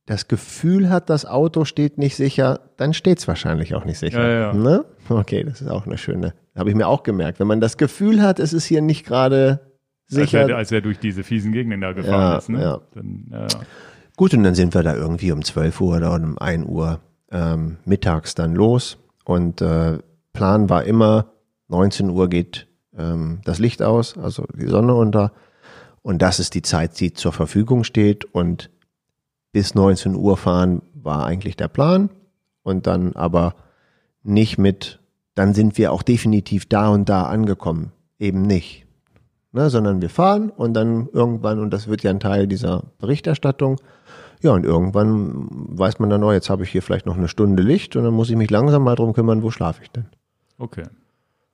[0.07, 4.21] das Gefühl hat, das Auto steht nicht sicher, dann steht es wahrscheinlich auch nicht sicher.
[4.21, 4.53] Ja, ja.
[4.53, 4.85] Ne?
[5.09, 7.41] Okay, das ist auch eine schöne, habe ich mir auch gemerkt.
[7.41, 9.61] Wenn man das Gefühl hat, es ist hier nicht gerade
[10.07, 12.49] Als sicher, er, als er durch diese fiesen Gegenden da gefahren Ja, ist.
[12.49, 12.63] Ne?
[12.63, 12.81] ja.
[12.95, 13.47] Dann, ja.
[14.17, 17.01] Gut, und dann sind wir da irgendwie um 12 Uhr oder um 1 Uhr
[17.33, 18.99] ähm, mittags dann los.
[19.25, 19.99] Und äh,
[20.33, 21.33] Plan war immer,
[21.69, 25.33] 19 Uhr geht ähm, das Licht aus, also die Sonne unter.
[26.03, 28.25] Und das ist die Zeit, die zur Verfügung steht.
[28.27, 28.71] Und
[29.53, 32.11] bis 19 Uhr fahren war eigentlich der Plan.
[32.63, 33.55] Und dann aber
[34.23, 35.00] nicht mit,
[35.41, 37.93] dann sind wir auch definitiv da und da angekommen.
[38.19, 38.85] Eben nicht.
[39.53, 43.77] Ne, sondern wir fahren und dann irgendwann, und das wird ja ein Teil dieser Berichterstattung,
[44.43, 47.63] ja, und irgendwann weiß man dann, oh, jetzt habe ich hier vielleicht noch eine Stunde
[47.63, 50.05] Licht und dann muss ich mich langsam mal drum kümmern, wo schlafe ich denn?
[50.59, 50.85] Okay.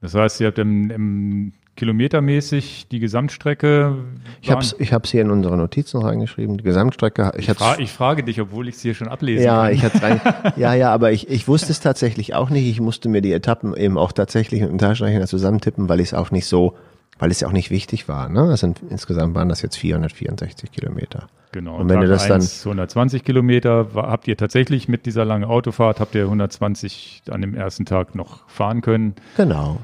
[0.00, 3.96] Das heißt, ihr habt im, im kilometermäßig die Gesamtstrecke.
[4.42, 7.32] Ich habe es ich hab's hier in unsere Notizen noch reingeschrieben, die Gesamtstrecke.
[7.36, 9.74] Ich, Ich, fra ich frage dich, obwohl ich es hier schon ablesen ja, kann.
[9.74, 10.20] ich hatte
[10.56, 12.66] ja, ja, aber ich, ich wusste es tatsächlich auch nicht.
[12.66, 16.14] Ich musste mir die Etappen eben auch tatsächlich mit dem Taschenrechner zusammentippen, weil ich es
[16.14, 16.74] auch nicht so,
[17.18, 18.28] weil es ja auch nicht wichtig war.
[18.28, 18.46] Ne?
[18.48, 21.28] Das sind, insgesamt waren das jetzt 464 Kilometer.
[21.52, 21.76] Genau.
[21.76, 25.44] Und wenn Tag du das dann- 1, 120 Kilometer, habt ihr tatsächlich mit dieser langen
[25.44, 29.14] Autofahrt, habt ihr 120 an dem ersten Tag noch fahren können.
[29.36, 29.78] Genau.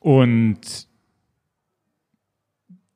[0.00, 0.58] Und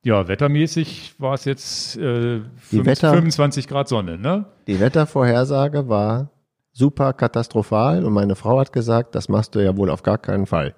[0.02, 4.44] ja, wettermäßig war es jetzt äh, Die 25, Wetter- 25 Grad Sonne, ne?
[4.66, 6.30] Die Wettervorhersage war
[6.72, 10.46] super katastrophal und meine Frau hat gesagt, das machst du ja wohl auf gar keinen
[10.46, 10.74] Fall.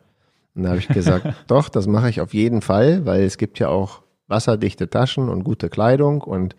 [0.55, 3.59] Und da habe ich gesagt, doch, das mache ich auf jeden Fall, weil es gibt
[3.59, 6.55] ja auch wasserdichte Taschen und gute Kleidung und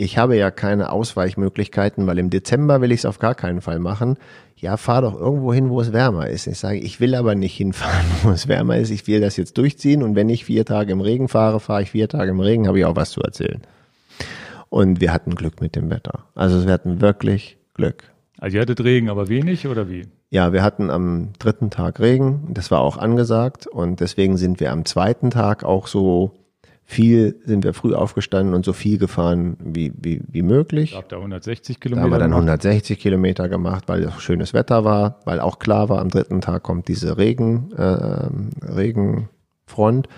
[0.00, 3.80] ich habe ja keine Ausweichmöglichkeiten, weil im Dezember will ich es auf gar keinen Fall
[3.80, 4.16] machen.
[4.56, 6.46] Ja, fahr doch irgendwo hin, wo es wärmer ist.
[6.46, 8.90] Ich sage, ich will aber nicht hinfahren, wo es wärmer ist.
[8.90, 11.90] Ich will das jetzt durchziehen und wenn ich vier Tage im Regen fahre, fahre ich
[11.90, 13.60] vier Tage im Regen, habe ich auch was zu erzählen.
[14.68, 16.26] Und wir hatten Glück mit dem Wetter.
[16.36, 18.04] Also wir hatten wirklich Glück.
[18.38, 20.06] Also ihr hattet Regen, aber wenig oder wie?
[20.30, 24.70] Ja, wir hatten am dritten Tag Regen, das war auch angesagt und deswegen sind wir
[24.70, 26.30] am zweiten Tag auch so
[26.90, 30.92] viel, sind wir früh aufgestanden und so viel gefahren wie, wie, wie möglich.
[30.92, 32.02] Ihr habt da 160 Da Kilometer.
[32.02, 32.48] haben wir dann gemacht.
[32.64, 36.62] 160 Kilometer gemacht, weil es schönes Wetter war, weil auch klar war, am dritten Tag
[36.62, 38.30] kommt diese Regen, äh,
[38.66, 40.08] Regenfront.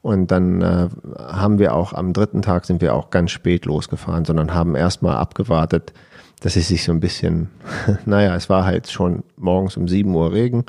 [0.00, 4.24] Und dann äh, haben wir auch am dritten Tag sind wir auch ganz spät losgefahren,
[4.24, 5.92] sondern haben erstmal abgewartet,
[6.40, 7.50] dass es sich so ein bisschen,
[8.06, 10.66] naja, es war halt schon morgens um 7 Uhr Regen.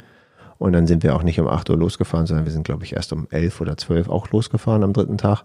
[0.63, 2.93] Und dann sind wir auch nicht um 8 Uhr losgefahren, sondern wir sind, glaube ich,
[2.93, 5.43] erst um 11 oder 12 auch losgefahren am dritten Tag,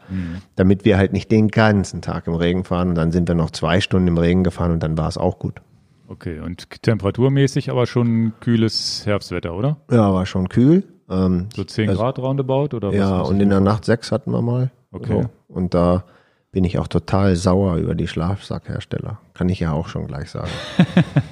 [0.54, 2.90] damit wir halt nicht den ganzen Tag im Regen fahren.
[2.90, 5.40] Und dann sind wir noch zwei Stunden im Regen gefahren und dann war es auch
[5.40, 5.60] gut.
[6.06, 9.78] Okay, und temperaturmäßig aber schon kühles Herbstwetter, oder?
[9.90, 10.84] Ja, war schon kühl.
[11.10, 12.94] Ähm, So 10 Also- Grad roundabout oder was?
[12.94, 13.58] ja, und in der?
[13.58, 14.70] Nacht sechs hatten wir mal.
[14.92, 15.22] Okay.
[15.22, 15.30] So.
[15.52, 16.04] Und da
[16.52, 19.18] bin ich auch total sauer über die Schlafsackhersteller.
[19.34, 20.48] Kann ich ja auch schon gleich sagen.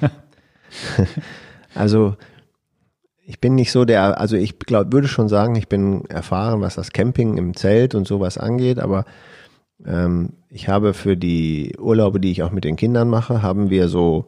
[1.73, 2.17] also
[3.29, 6.75] ich bin nicht so der, also ich glaube, würde schon sagen, ich bin erfahren, was
[6.75, 9.03] das Camping im Zelt und sowas angeht, aber
[9.85, 13.89] ähm, ich habe für die Urlaube, die ich auch mit den Kindern mache, haben wir
[13.89, 14.25] so,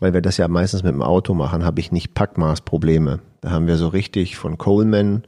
[0.00, 3.20] weil wir das ja meistens mit dem Auto machen, habe ich nicht Packmaßprobleme.
[3.42, 5.24] Da haben wir so richtig von Coleman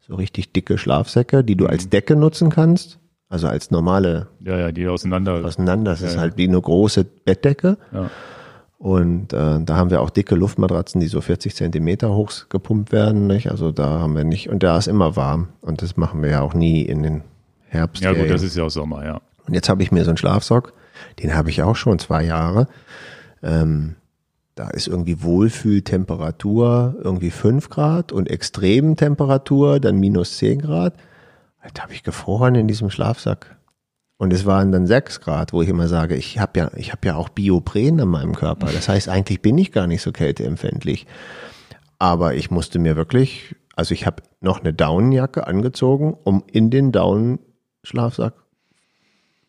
[0.00, 2.98] so richtig dicke Schlafsäcke, die du als Decke nutzen kannst.
[3.28, 5.44] Also als normale Ja, ja, die auseinander.
[5.44, 5.90] auseinander.
[5.92, 6.20] Das ist Ja, ja.
[6.22, 7.76] halt wie eine große Bettdecke.
[7.92, 8.10] Ja.
[8.78, 13.26] Und äh, da haben wir auch dicke Luftmatratzen, die so 40 Zentimeter hoch gepumpt werden.
[13.26, 13.50] Nicht?
[13.50, 15.48] Also da haben wir nicht, und da ist immer warm.
[15.60, 17.22] Und das machen wir ja auch nie in den
[17.66, 18.02] Herbst.
[18.02, 19.20] ja, gut, das ist ja auch Sommer, ja.
[19.46, 20.72] Und jetzt habe ich mir so einen Schlafsock,
[21.22, 22.68] den habe ich auch schon zwei Jahre.
[23.42, 23.96] Ähm,
[24.54, 30.94] da ist irgendwie Wohlfühltemperatur irgendwie fünf Grad und Extremtemperatur dann minus zehn Grad.
[31.74, 33.57] Da habe ich gefroren in diesem Schlafsack.
[34.18, 37.06] Und es waren dann sechs Grad, wo ich immer sage, ich habe ja, ich habe
[37.06, 38.66] ja auch Biopren an meinem Körper.
[38.66, 41.06] Das heißt, eigentlich bin ich gar nicht so kälteempfindlich.
[42.00, 46.90] Aber ich musste mir wirklich, also ich habe noch eine Daunenjacke angezogen, um in den
[46.90, 48.34] Daunenschlafsack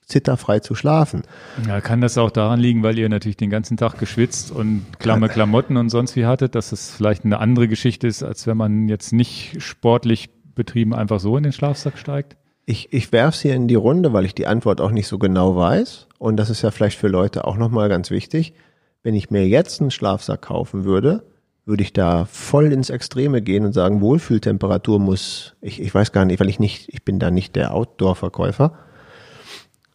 [0.06, 1.24] zitterfrei zu schlafen.
[1.68, 5.30] Ja, kann das auch daran liegen, weil ihr natürlich den ganzen Tag geschwitzt und klamme
[5.30, 8.88] Klamotten und sonst wie hattet, dass es vielleicht eine andere Geschichte ist, als wenn man
[8.88, 12.38] jetzt nicht sportlich betrieben einfach so in den Schlafsack steigt?
[12.70, 15.18] Ich, ich werfe es hier in die Runde, weil ich die Antwort auch nicht so
[15.18, 16.08] genau weiß.
[16.20, 18.54] Und das ist ja vielleicht für Leute auch nochmal ganz wichtig.
[19.02, 21.24] Wenn ich mir jetzt einen Schlafsack kaufen würde,
[21.66, 26.26] würde ich da voll ins Extreme gehen und sagen, Wohlfühltemperatur muss, ich, ich weiß gar
[26.26, 28.78] nicht, weil ich nicht, ich bin da nicht der Outdoor-Verkäufer,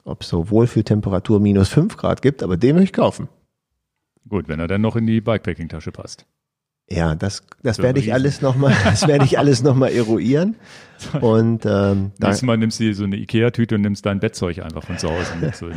[0.02, 3.28] ob es so Wohlfühltemperatur minus fünf Grad gibt, aber den möchte ich kaufen.
[4.28, 6.26] Gut, wenn er dann noch in die Bikepacking-Tasche passt.
[6.90, 10.56] Ja, das, das werde ich alles nochmal, das werde ich alles nochmal eruieren.
[11.20, 14.84] Und ähm, Nächstes Mal nimmst du dir so eine Ikea-Tüte und nimmst dein Bettzeug einfach
[14.84, 15.56] von zu Hause mit.
[15.56, 15.68] So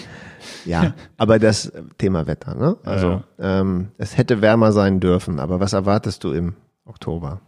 [0.64, 2.76] ja, aber das Thema Wetter, ne?
[2.84, 3.60] Also ja.
[3.60, 7.40] ähm, es hätte wärmer sein dürfen, aber was erwartest du im Oktober?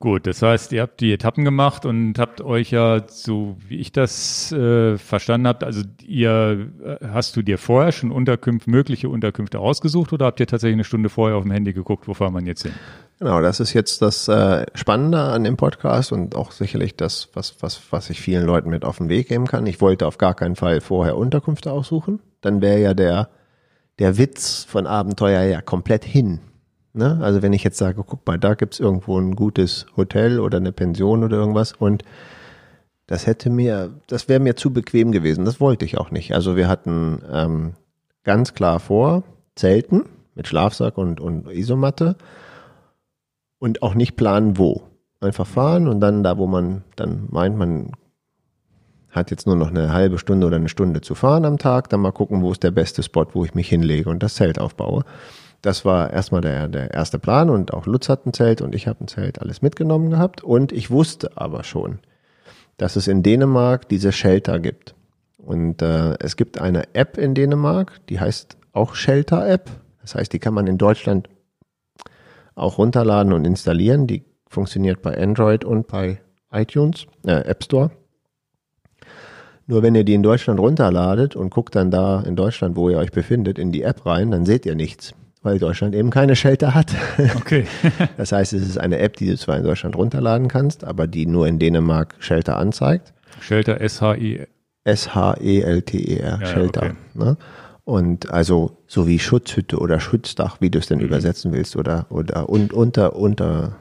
[0.00, 3.90] Gut, das heißt, ihr habt die Etappen gemacht und habt euch ja, so wie ich
[3.90, 9.58] das äh, verstanden habt, also ihr äh, hast du dir vorher schon Unterkünfte, mögliche Unterkünfte
[9.58, 12.42] ausgesucht oder habt ihr tatsächlich eine Stunde vorher auf dem Handy geguckt, wo fahren wir
[12.42, 12.74] jetzt hin?
[13.18, 17.56] Genau, das ist jetzt das äh, Spannende an dem Podcast und auch sicherlich das, was,
[17.60, 19.66] was, was ich vielen Leuten mit auf den Weg geben kann.
[19.66, 22.20] Ich wollte auf gar keinen Fall vorher Unterkünfte aussuchen.
[22.40, 23.30] Dann wäre ja der,
[23.98, 26.38] der Witz von Abenteuer ja komplett hin.
[26.98, 27.20] Ne?
[27.22, 30.72] Also wenn ich jetzt sage, guck mal, da gibt's irgendwo ein gutes Hotel oder eine
[30.72, 32.02] Pension oder irgendwas und
[33.06, 35.44] das hätte mir, das wäre mir zu bequem gewesen.
[35.44, 36.34] Das wollte ich auch nicht.
[36.34, 37.72] Also wir hatten ähm,
[38.24, 39.22] ganz klar vor,
[39.54, 42.16] Zelten mit Schlafsack und, und Isomatte
[43.60, 44.82] und auch nicht planen, wo.
[45.20, 47.92] Einfach fahren und dann da, wo man dann meint, man
[49.08, 52.00] hat jetzt nur noch eine halbe Stunde oder eine Stunde zu fahren am Tag, dann
[52.00, 55.04] mal gucken, wo ist der beste Spot, wo ich mich hinlege und das Zelt aufbaue.
[55.62, 58.86] Das war erstmal der, der erste Plan und auch Lutz hat ein Zelt und ich
[58.86, 60.44] habe ein Zelt alles mitgenommen gehabt.
[60.44, 61.98] Und ich wusste aber schon,
[62.76, 64.94] dass es in Dänemark diese Shelter gibt.
[65.36, 69.70] Und äh, es gibt eine App in Dänemark, die heißt auch Shelter App.
[70.00, 71.28] Das heißt, die kann man in Deutschland
[72.54, 74.06] auch runterladen und installieren.
[74.06, 76.20] Die funktioniert bei Android und bei
[76.52, 77.90] iTunes, äh, App Store.
[79.66, 82.98] Nur wenn ihr die in Deutschland runterladet und guckt dann da in Deutschland, wo ihr
[82.98, 85.14] euch befindet, in die App rein, dann seht ihr nichts
[85.48, 86.94] weil Deutschland eben keine Shelter hat.
[87.36, 87.64] Okay.
[88.16, 91.26] das heißt, es ist eine App, die du zwar in Deutschland runterladen kannst, aber die
[91.26, 93.14] nur in Dänemark Shelter anzeigt.
[93.40, 94.46] Shelter S-H-I.
[94.84, 96.82] S-H-E-L-T-E-R, Shelter.
[96.82, 96.94] Okay.
[97.14, 97.36] Ne?
[97.84, 101.06] Und also so wie Schutzhütte oder Schutzdach, wie du es denn mhm.
[101.06, 103.76] übersetzen willst, oder, oder und, unter, unter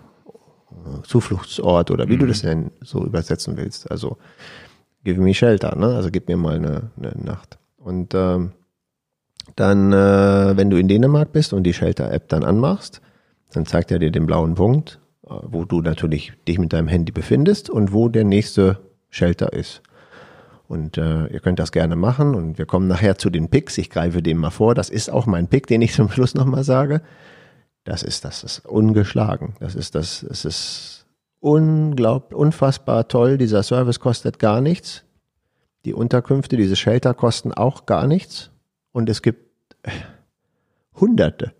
[0.71, 2.19] äh, Zufluchtsort oder wie mhm.
[2.19, 3.91] du das denn so übersetzen willst.
[3.91, 4.17] Also
[5.03, 5.87] give me shelter, ne?
[5.87, 7.57] Also gib mir mal eine, eine Nacht.
[7.77, 8.51] Und ähm,
[9.55, 13.01] dann, äh, wenn du in Dänemark bist und die Shelter-App dann anmachst,
[13.51, 17.11] dann zeigt er dir den blauen Punkt, äh, wo du natürlich dich mit deinem Handy
[17.11, 18.79] befindest und wo der nächste
[19.09, 19.81] Shelter ist.
[20.67, 23.77] Und äh, ihr könnt das gerne machen und wir kommen nachher zu den Picks.
[23.77, 24.75] Ich greife dem mal vor.
[24.75, 27.01] Das ist auch mein Pick, den ich zum Schluss nochmal sage.
[27.83, 29.55] Das ist, das ist ungeschlagen.
[29.61, 31.05] Das ist, das, es ist
[31.39, 33.37] unglaublich, unfassbar toll.
[33.37, 35.05] Dieser Service kostet gar nichts.
[35.85, 38.51] Die Unterkünfte, diese Shelter kosten auch gar nichts
[38.97, 39.45] und es gibt
[40.99, 41.53] Hunderte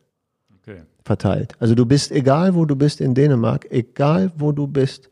[0.59, 0.81] okay.
[1.05, 1.53] verteilt.
[1.59, 5.11] Also du bist, egal wo du bist in Dänemark, egal wo du bist,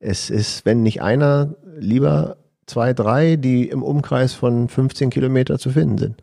[0.00, 5.70] es ist, wenn nicht einer, lieber zwei, drei, die im Umkreis von 15 Kilometer zu
[5.70, 6.22] finden sind.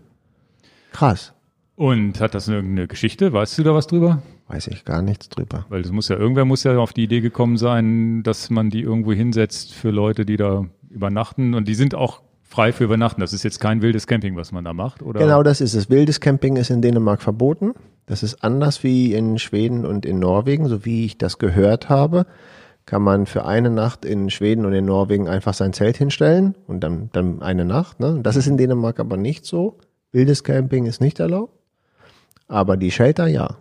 [0.92, 1.34] Krass.
[1.76, 3.34] Und hat das irgendeine Geschichte?
[3.34, 4.22] Weißt du da was drüber?
[4.48, 5.66] Weiß ich gar nichts drüber.
[5.70, 8.82] Weil es muss ja, irgendwer muss ja auf die Idee gekommen sein, dass man die
[8.82, 11.56] irgendwo hinsetzt für Leute, die da übernachten.
[11.56, 13.22] Und die sind auch frei für Übernachten.
[13.22, 15.20] Das ist jetzt kein wildes Camping, was man da macht, oder?
[15.20, 15.90] Genau, das ist es.
[15.90, 17.74] Wildes Camping ist in Dänemark verboten.
[18.06, 22.26] Das ist anders wie in Schweden und in Norwegen, so wie ich das gehört habe.
[22.86, 26.80] Kann man für eine Nacht in Schweden und in Norwegen einfach sein Zelt hinstellen und
[26.80, 28.00] dann, dann eine Nacht.
[28.00, 28.22] Ne?
[28.24, 29.78] Das ist in Dänemark aber nicht so.
[30.14, 31.54] Wildes Camping ist nicht erlaubt.
[32.48, 33.58] Aber die Shelter ja.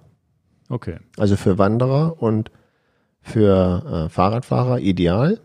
[0.69, 0.99] Okay.
[1.17, 2.53] Also für Wanderer und
[3.21, 5.41] für äh, Fahrradfahrer ideal.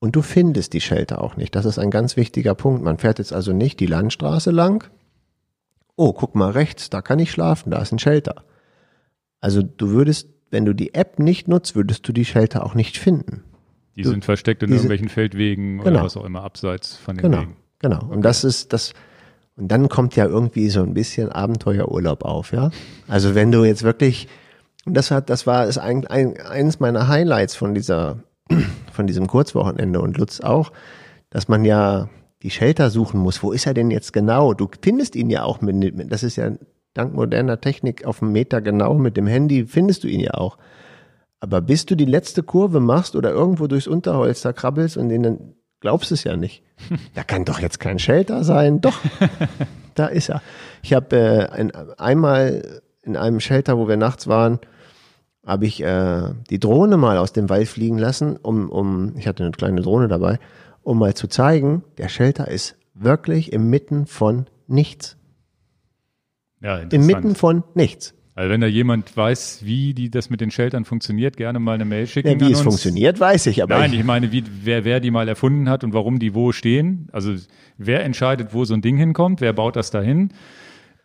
[0.00, 1.54] Und du findest die Shelter auch nicht.
[1.54, 2.82] Das ist ein ganz wichtiger Punkt.
[2.82, 4.88] Man fährt jetzt also nicht die Landstraße lang.
[5.96, 8.44] Oh, guck mal rechts, da kann ich schlafen, da ist ein Shelter.
[9.40, 12.98] Also du würdest, wenn du die App nicht nutzt, würdest du die Shelter auch nicht
[12.98, 13.42] finden.
[13.96, 17.22] Die du, sind versteckt in irgendwelchen Feldwegen genau, oder was auch immer abseits von den
[17.22, 17.56] genau, Wegen.
[17.80, 18.04] Genau.
[18.08, 18.92] Und das ist das.
[19.56, 22.70] Und dann kommt ja irgendwie so ein bisschen Abenteuerurlaub auf, ja.
[23.08, 24.28] Also wenn du jetzt wirklich,
[24.84, 28.22] und das hat, das war ist ein, ein, eines meiner Highlights von dieser
[28.92, 30.72] von diesem Kurzwochenende und Lutz auch,
[31.30, 32.08] dass man ja
[32.42, 33.42] die Shelter suchen muss.
[33.42, 34.54] Wo ist er denn jetzt genau?
[34.54, 36.52] Du findest ihn ja auch mit, das ist ja
[36.94, 40.58] dank moderner Technik auf dem Meter genau mit dem Handy findest du ihn ja auch.
[41.40, 45.54] Aber bis du die letzte Kurve machst oder irgendwo durchs Unterholz da krabbelst und den,
[45.80, 46.62] glaubst es ja nicht.
[47.14, 48.80] Da kann doch jetzt kein Shelter sein.
[48.80, 48.98] Doch,
[49.94, 50.42] da ist er.
[50.82, 54.60] Ich habe äh, ein, einmal in einem Shelter, wo wir nachts waren,
[55.48, 59.42] habe ich äh, die Drohne mal aus dem Wald fliegen lassen, um, um, ich hatte
[59.42, 60.38] eine kleine Drohne dabei,
[60.82, 65.16] um mal zu zeigen, der Shelter ist wirklich inmitten von nichts.
[66.60, 68.14] Ja, Inmitten von nichts.
[68.34, 71.84] Also wenn da jemand weiß, wie die das mit den Sheltern funktioniert, gerne mal eine
[71.84, 72.38] Mail schicken.
[72.38, 73.78] Ja, wie es funktioniert, weiß ich, aber.
[73.78, 76.52] Nein, ich, ich meine, wie, wer, wer die mal erfunden hat und warum die wo
[76.52, 77.08] stehen.
[77.10, 77.34] Also
[77.78, 80.32] wer entscheidet, wo so ein Ding hinkommt, wer baut das dahin?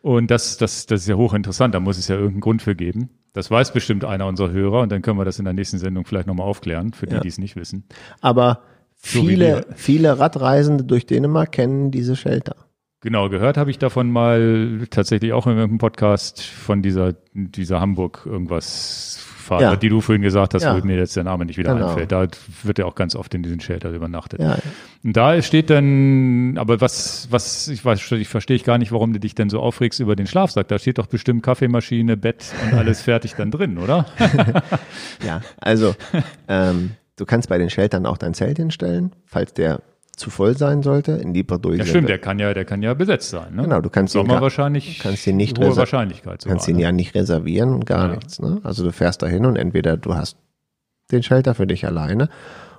[0.02, 3.08] Und das, das, das ist ja hochinteressant, da muss es ja irgendeinen Grund für geben.
[3.34, 6.06] Das weiß bestimmt einer unserer Hörer und dann können wir das in der nächsten Sendung
[6.06, 7.20] vielleicht nochmal aufklären, für die, ja.
[7.20, 7.84] die es nicht wissen.
[8.20, 8.62] Aber
[8.94, 12.54] viele, so viele Radreisende durch Dänemark kennen diese Shelter.
[13.00, 18.22] Genau, gehört habe ich davon mal tatsächlich auch in einem Podcast von dieser, dieser Hamburg
[18.24, 19.76] irgendwas Fahrt, ja.
[19.76, 20.76] die du vorhin gesagt hast, ja.
[20.76, 21.88] wo mir jetzt der Name nicht wieder genau.
[21.88, 22.10] einfällt.
[22.10, 22.26] Da
[22.62, 24.40] wird ja auch ganz oft in diesen Shelter übernachtet.
[24.40, 24.58] Ja,
[25.04, 29.12] Und da steht dann, aber was, was, ich weiß, ich verstehe ich gar nicht, warum
[29.12, 30.68] du dich denn so aufregst über den Schlafsack.
[30.68, 34.06] Da steht doch bestimmt Kaffeemaschine, Bett und alles fertig dann drin, oder?
[35.24, 35.94] ja, also
[36.48, 39.80] ähm, du kannst bei den Sheltern auch dein Zelt hinstellen, falls der
[40.16, 41.12] zu voll sein sollte.
[41.12, 41.78] In Libreville.
[41.78, 43.54] Ja, stimmt, der kann ja, der kann ja besetzt sein.
[43.54, 43.62] Ne?
[43.62, 46.42] Genau, du kannst Sommer ihn wahrscheinlich kannst ihn nicht hohe Wahrscheinlichkeit.
[46.42, 46.82] Sogar, kannst ihn ne?
[46.82, 48.14] ja nicht reservieren und gar ja.
[48.14, 48.40] nichts.
[48.40, 48.60] Ne?
[48.62, 50.36] Also du fährst dahin und entweder du hast
[51.10, 52.28] den Shelter für dich alleine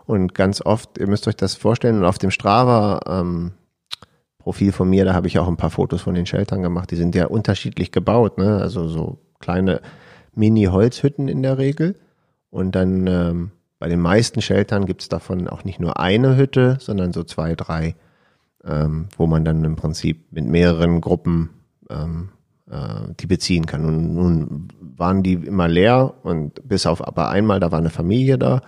[0.06, 3.52] und ganz oft, ihr müsst euch das vorstellen, und auf dem Strava ähm,
[4.38, 6.92] Profil von mir, da habe ich auch ein paar Fotos von den Sheltern gemacht.
[6.92, 8.58] Die sind ja unterschiedlich gebaut, ne?
[8.58, 9.82] Also so kleine
[10.36, 11.96] Mini-Holzhütten in der Regel
[12.52, 16.78] und dann ähm, bei den meisten Sheltern gibt es davon auch nicht nur eine Hütte,
[16.80, 17.96] sondern so zwei, drei,
[18.64, 21.50] ähm, wo man dann im Prinzip mit mehreren Gruppen
[21.90, 22.30] ähm,
[22.70, 23.86] äh, die beziehen kann.
[23.86, 28.38] Und nun waren die immer leer und bis auf aber einmal, da war eine Familie
[28.38, 28.62] da.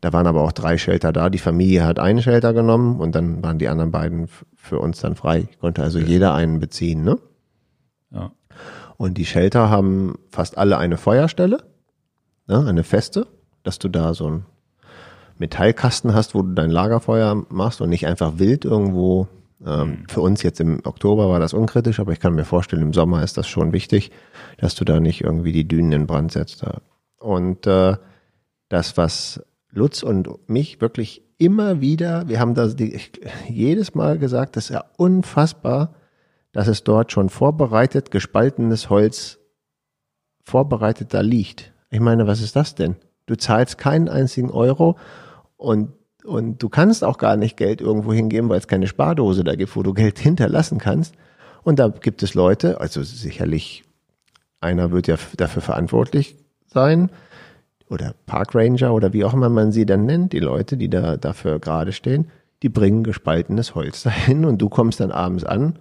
[0.00, 1.28] Da waren aber auch drei Shelter da.
[1.28, 5.16] Die Familie hat einen Shelter genommen und dann waren die anderen beiden für uns dann
[5.16, 5.48] frei.
[5.60, 7.18] Konnte also jeder einen beziehen, ne?
[8.10, 8.32] Ja.
[8.96, 11.58] Und die Shelter haben fast alle eine Feuerstelle,
[12.46, 13.26] ne, eine feste
[13.68, 14.46] dass du da so einen
[15.36, 19.28] Metallkasten hast, wo du dein Lagerfeuer machst und nicht einfach wild irgendwo.
[19.62, 20.08] Ähm, mhm.
[20.08, 23.22] Für uns jetzt im Oktober war das unkritisch, aber ich kann mir vorstellen, im Sommer
[23.22, 24.10] ist das schon wichtig,
[24.56, 26.64] dass du da nicht irgendwie die Dünen in Brand setzt.
[27.18, 27.98] Und äh,
[28.70, 32.70] das, was Lutz und mich wirklich immer wieder, wir haben da
[33.50, 35.94] jedes Mal gesagt, das ist ja unfassbar,
[36.52, 39.38] dass es dort schon vorbereitet, gespaltenes Holz
[40.42, 41.74] vorbereitet da liegt.
[41.90, 42.96] Ich meine, was ist das denn?
[43.28, 44.96] Du zahlst keinen einzigen Euro
[45.58, 45.92] und,
[46.24, 49.76] und du kannst auch gar nicht Geld irgendwo hingeben, weil es keine Spardose da gibt,
[49.76, 51.14] wo du Geld hinterlassen kannst.
[51.62, 53.84] Und da gibt es Leute, also sicherlich
[54.60, 57.10] einer wird ja dafür verantwortlich sein
[57.90, 61.16] oder Park Ranger oder wie auch immer man sie dann nennt, die Leute, die da
[61.16, 62.30] dafür gerade stehen,
[62.62, 65.78] die bringen gespaltenes Holz dahin und du kommst dann abends an,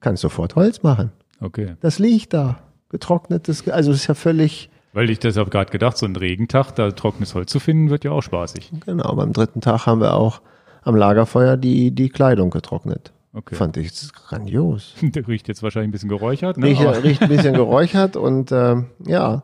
[0.00, 1.12] kannst sofort Holz machen.
[1.40, 1.76] Okay.
[1.80, 6.06] Das liegt da, getrocknetes, also es ist ja völlig weil ich deshalb gerade gedacht, so
[6.06, 8.72] ein Regentag, da trockenes Holz zu finden, wird ja auch spaßig.
[8.86, 10.40] Genau, beim dritten Tag haben wir auch
[10.84, 13.12] am Lagerfeuer die, die Kleidung getrocknet.
[13.34, 13.56] Okay.
[13.56, 14.94] Fand ich grandios.
[15.02, 16.56] Der riecht jetzt wahrscheinlich ein bisschen geräuchert.
[16.56, 16.68] Ne?
[16.68, 19.42] Riecht, riecht ein bisschen geräuchert und äh, ja,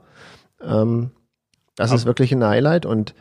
[0.62, 1.10] ähm,
[1.76, 3.14] das Aber ist wirklich ein Highlight und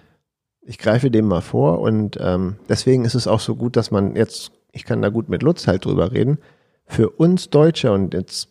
[0.62, 4.16] ich greife dem mal vor und ähm, deswegen ist es auch so gut, dass man
[4.16, 6.38] jetzt, ich kann da gut mit Lutz halt drüber reden,
[6.86, 8.48] für uns Deutsche und jetzt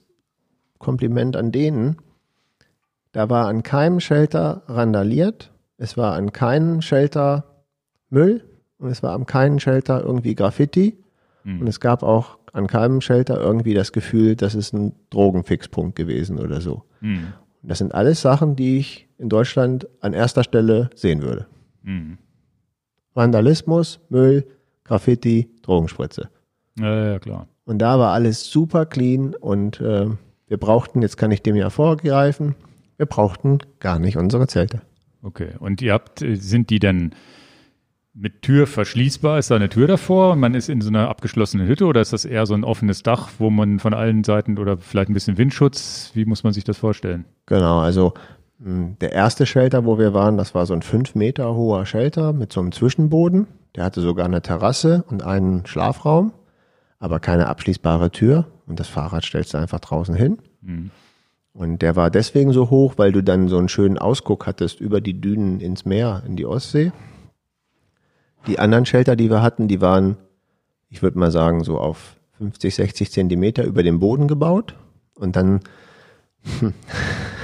[0.79, 1.97] Kompliment an denen,
[3.13, 7.45] da war an keinem Shelter randaliert, es war an keinem Shelter
[8.11, 8.45] Müll
[8.79, 10.99] und es war an keinem Shelter irgendwie Graffiti
[11.45, 11.61] mhm.
[11.63, 16.39] und es gab auch an keinem Shelter irgendwie das Gefühl, das ist ein Drogenfixpunkt gewesen
[16.39, 16.85] oder so.
[17.01, 17.33] Mhm.
[17.63, 21.47] Das sind alles Sachen, die ich in Deutschland an erster Stelle sehen würde.
[21.83, 22.19] Mhm.
[23.15, 24.47] Vandalismus, Müll,
[24.85, 26.31] Graffiti, Drogenspritze.
[26.79, 27.49] Ja, ja, klar.
[27.65, 30.07] Und da war alles super clean und äh,
[30.47, 32.55] wir brauchten, jetzt kann ich dem ja vorgreifen,
[33.01, 34.83] wir brauchten gar nicht unsere Zelte.
[35.23, 35.55] Okay.
[35.59, 37.13] Und ihr habt, äh, sind die denn
[38.13, 39.39] mit Tür verschließbar?
[39.39, 42.13] Ist da eine Tür davor und man ist in so einer abgeschlossenen Hütte oder ist
[42.13, 45.39] das eher so ein offenes Dach, wo man von allen Seiten oder vielleicht ein bisschen
[45.39, 46.11] Windschutz?
[46.13, 47.25] Wie muss man sich das vorstellen?
[47.47, 48.13] Genau, also
[48.63, 52.35] hm, der erste Shelter, wo wir waren, das war so ein fünf Meter hoher Shelter
[52.35, 53.47] mit so einem Zwischenboden.
[53.77, 56.35] Der hatte sogar eine Terrasse und einen Schlafraum,
[56.99, 58.45] aber keine abschließbare Tür.
[58.67, 60.39] Und das Fahrrad stellst du einfach draußen hin.
[60.61, 60.91] Mhm.
[61.53, 65.01] Und der war deswegen so hoch, weil du dann so einen schönen Ausguck hattest über
[65.01, 66.93] die Dünen ins Meer, in die Ostsee.
[68.47, 70.17] Die anderen Shelter, die wir hatten, die waren,
[70.89, 74.77] ich würde mal sagen, so auf 50, 60 Zentimeter über dem Boden gebaut.
[75.15, 75.61] Und dann,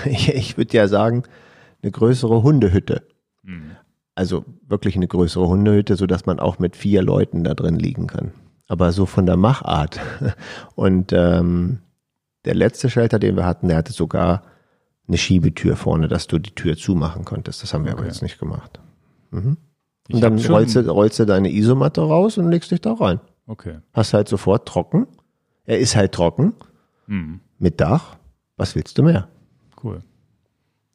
[0.04, 1.24] ich, ich würde ja sagen,
[1.82, 3.02] eine größere Hundehütte.
[3.42, 3.76] Mhm.
[4.16, 8.08] also wirklich eine größere Hundehütte, so dass man auch mit vier Leuten da drin liegen
[8.08, 8.32] kann.
[8.66, 10.00] Aber so von der Machart.
[10.74, 11.78] Und ähm,
[12.46, 14.42] der letzte Shelter, den wir hatten, der hatte sogar
[15.08, 17.62] eine Schiebetür vorne, dass du die Tür zumachen konntest.
[17.62, 18.00] Das haben wir okay.
[18.00, 18.80] aber jetzt nicht gemacht.
[19.30, 19.56] Mhm.
[20.10, 23.20] Und dann rollst du, rollst du deine Isomatte raus und legst dich da rein.
[23.46, 23.78] Okay.
[23.92, 25.06] Hast halt sofort trocken.
[25.64, 26.54] Er ist halt trocken.
[27.06, 27.40] Mhm.
[27.58, 28.16] Mit Dach.
[28.56, 29.28] Was willst du mehr?
[29.82, 30.02] Cool.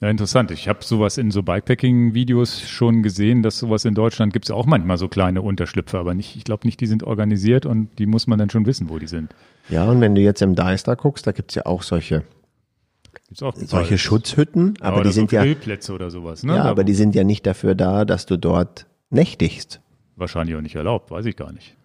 [0.01, 0.49] Ja, interessant.
[0.49, 4.65] Ich habe sowas in so Bikepacking-Videos schon gesehen, dass sowas in Deutschland gibt es auch
[4.65, 8.25] manchmal so kleine Unterschlüpfe, aber nicht, ich glaube nicht, die sind organisiert und die muss
[8.25, 9.35] man dann schon wissen, wo die sind.
[9.71, 12.23] Ja, und wenn du jetzt im Deister guckst, da gibt es ja auch solche
[13.33, 16.57] solche Schutzhütten, aber, aber die sind ja Grillplätze oder sowas, ne?
[16.57, 19.79] Ja, aber die sind ja nicht dafür da, dass du dort nächtigst.
[20.17, 21.77] Wahrscheinlich auch nicht erlaubt, weiß ich gar nicht.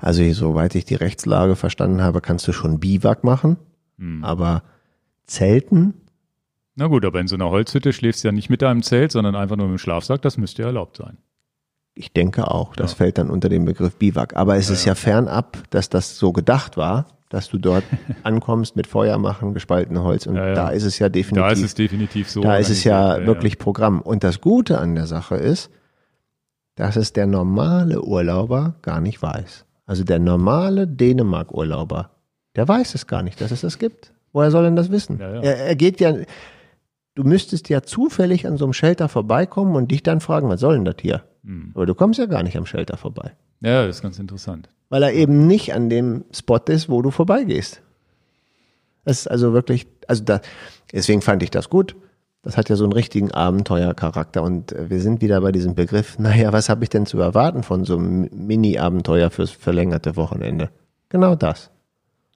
[0.00, 3.56] Also soweit ich die Rechtslage verstanden habe, kannst du schon Biwak machen,
[3.98, 4.22] hm.
[4.22, 4.62] aber
[5.24, 5.94] Zelten
[6.80, 9.34] na gut, aber in so einer Holzhütte schläfst du ja nicht mit deinem Zelt, sondern
[9.34, 10.22] einfach nur mit dem Schlafsack.
[10.22, 11.18] Das müsste ja erlaubt sein.
[12.00, 12.74] Ich denke auch.
[12.74, 12.96] Das ja.
[12.96, 14.34] fällt dann unter den Begriff Biwak.
[14.34, 17.84] Aber es ja, ist ja fernab, dass das so gedacht war, dass du dort
[18.22, 20.26] ankommst mit Feuer machen, gespaltenem Holz.
[20.26, 21.42] Und ja, da ist es ja definitiv.
[21.42, 22.40] Da ist es definitiv so.
[22.40, 24.00] Da ist es ja, wirklich Programm.
[24.00, 25.70] Und das Gute an der Sache ist,
[26.74, 29.66] dass es der normale Urlauber gar nicht weiß.
[29.84, 32.10] Also der normale Dänemark-Urlauber,
[32.56, 34.14] der weiß es gar nicht, dass es das gibt.
[34.32, 35.20] Woher soll denn das wissen?
[35.20, 36.14] Er, er geht ja,
[37.14, 40.76] du müsstest ja zufällig an so einem Shelter vorbeikommen und dich dann fragen, was soll
[40.76, 41.24] denn das hier?
[41.44, 41.72] Hm.
[41.74, 43.32] Aber du kommst ja gar nicht am Shelter vorbei.
[43.60, 44.68] Ja, das ist ganz interessant.
[44.88, 47.82] Weil er eben nicht an dem Spot ist, wo du vorbeigehst.
[49.04, 50.40] Das ist also wirklich, also da,
[50.92, 51.96] deswegen fand ich das gut.
[52.42, 56.18] Das hat ja so einen richtigen Abenteuercharakter und äh, wir sind wieder bei diesem Begriff,
[56.20, 60.70] naja, was habe ich denn zu erwarten von so einem Mini-Abenteuer fürs verlängerte Wochenende?
[61.08, 61.70] Genau das.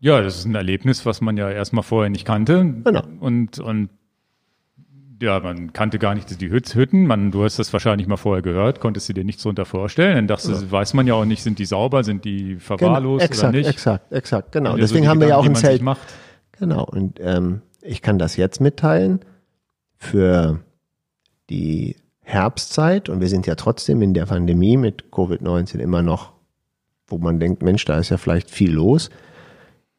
[0.00, 2.74] Ja, das ist ein Erlebnis, was man ja erstmal vorher nicht kannte.
[2.84, 3.02] Genau.
[3.20, 3.88] Und, und
[5.20, 7.06] ja, man kannte gar nicht die Hütten.
[7.06, 10.16] Man, du hast das wahrscheinlich mal vorher gehört, konntest du dir nichts darunter vorstellen.
[10.16, 10.70] Dann dachte, ja.
[10.70, 13.70] weiß man ja auch nicht, sind die sauber, sind die verwahrlost genau, exakt, oder nicht.
[13.70, 14.76] Exakt, exakt, genau.
[14.76, 15.82] Deswegen so haben wir ja auch ein Zelt.
[15.82, 16.14] Macht.
[16.58, 16.84] Genau.
[16.84, 19.20] Und ähm, ich kann das jetzt mitteilen
[19.96, 20.60] für
[21.50, 23.08] die Herbstzeit.
[23.08, 26.32] Und wir sind ja trotzdem in der Pandemie mit Covid-19 immer noch,
[27.06, 29.10] wo man denkt, Mensch, da ist ja vielleicht viel los.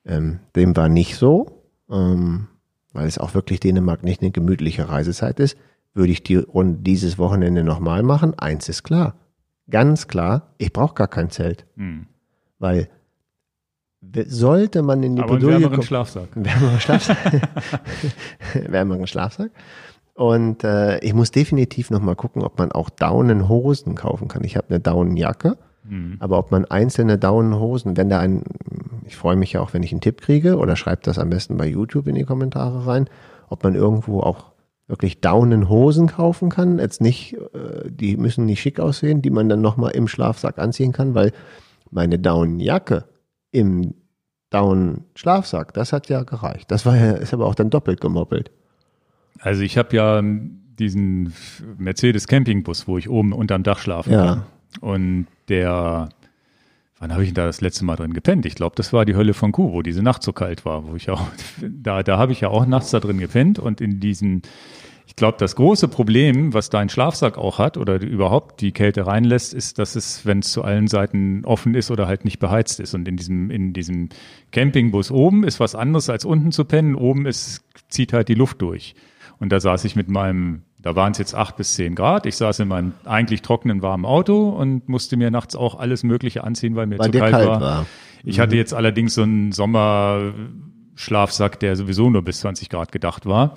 [0.06, 1.64] Ähm, dem war nicht so.
[1.90, 2.48] Ähm,
[2.96, 5.58] weil es auch wirklich Dänemark nicht eine gemütliche Reisezeit ist,
[5.94, 8.38] würde ich die Runde dieses Wochenende nochmal machen.
[8.38, 9.16] Eins ist klar.
[9.70, 11.66] Ganz klar, ich brauche gar kein Zelt.
[11.76, 12.08] Hm.
[12.60, 12.90] Weil
[14.28, 16.30] sollte man in die Aber Bedouille wärmeren Schlafsack.
[16.36, 17.18] Wärmeren Schlafsack.
[18.70, 19.52] wärmeren Schlafsack.
[20.14, 24.44] Und äh, ich muss definitiv nochmal gucken, ob man auch Daunenhosen kaufen kann.
[24.44, 26.18] Ich habe eine Daunenjacke, mhm.
[26.20, 28.44] aber ob man einzelne Daunenhosen, wenn da ein
[29.06, 31.58] ich freue mich ja auch, wenn ich einen Tipp kriege oder schreibt das am besten
[31.58, 33.10] bei YouTube in die Kommentare rein,
[33.50, 34.52] ob man irgendwo auch
[34.88, 36.80] wirklich Daunenhosen kaufen kann.
[36.80, 40.92] Jetzt nicht, äh, die müssen nicht schick aussehen, die man dann nochmal im Schlafsack anziehen
[40.92, 41.32] kann, weil
[41.92, 43.06] meine Daunenjacke
[43.52, 43.94] im
[44.50, 46.72] Daunenschlafsack, das hat ja gereicht.
[46.72, 48.52] Das war ja, ist aber auch dann doppelt gemoppelt.
[49.40, 51.34] Also ich habe ja diesen
[51.78, 54.26] Mercedes Campingbus, wo ich oben unterm Dach schlafen ja.
[54.26, 54.44] kann.
[54.82, 56.10] Und der
[57.00, 58.46] Wann habe ich da das letzte Mal drin gepennt?
[58.46, 60.96] Ich glaube, das war die Hölle von Kuh, wo diese Nacht so kalt war, wo
[60.96, 61.22] ich auch,
[61.62, 64.44] da, da habe ich ja auch nachts da drin gepennt und in diesen,
[65.06, 69.54] ich glaube, das große Problem, was dein Schlafsack auch hat oder überhaupt die Kälte reinlässt,
[69.54, 72.94] ist, dass es, wenn es zu allen Seiten offen ist oder halt nicht beheizt ist.
[72.94, 74.10] Und in diesem, in diesem
[74.52, 76.96] Campingbus oben ist was anderes als unten zu pennen.
[76.96, 78.96] Oben ist, zieht halt die Luft durch.
[79.38, 82.28] Und da saß ich mit meinem da waren es jetzt acht bis zehn Grad.
[82.28, 86.44] Ich saß in meinem eigentlich trockenen, warmen Auto und musste mir nachts auch alles Mögliche
[86.44, 87.60] anziehen, weil mir weil zu kalt, kalt war.
[87.60, 87.88] war.
[88.24, 88.42] Ich mhm.
[88.44, 93.56] hatte jetzt allerdings so einen Sommerschlafsack, der sowieso nur bis 20 Grad gedacht war.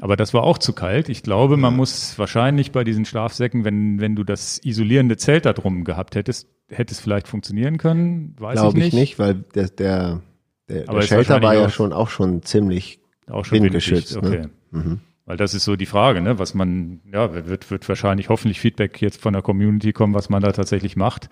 [0.00, 1.08] Aber das war auch zu kalt.
[1.08, 5.54] Ich glaube, man muss wahrscheinlich bei diesen Schlafsäcken, wenn, wenn du das isolierende Zelt da
[5.54, 8.36] drum gehabt hättest, hätte es vielleicht funktionieren können.
[8.38, 8.94] Weiß Glaube ich nicht.
[8.94, 10.20] ich nicht, weil der, der,
[10.68, 14.22] der, der Shelter war ja schon auch schon ziemlich auch schon windgeschützt.
[14.22, 14.28] Ne?
[14.28, 14.46] Okay.
[14.70, 15.00] Mhm.
[15.24, 16.38] Weil das ist so die Frage, ne?
[16.38, 20.42] was man, ja, wird, wird wahrscheinlich hoffentlich Feedback jetzt von der Community kommen, was man
[20.42, 21.28] da tatsächlich macht.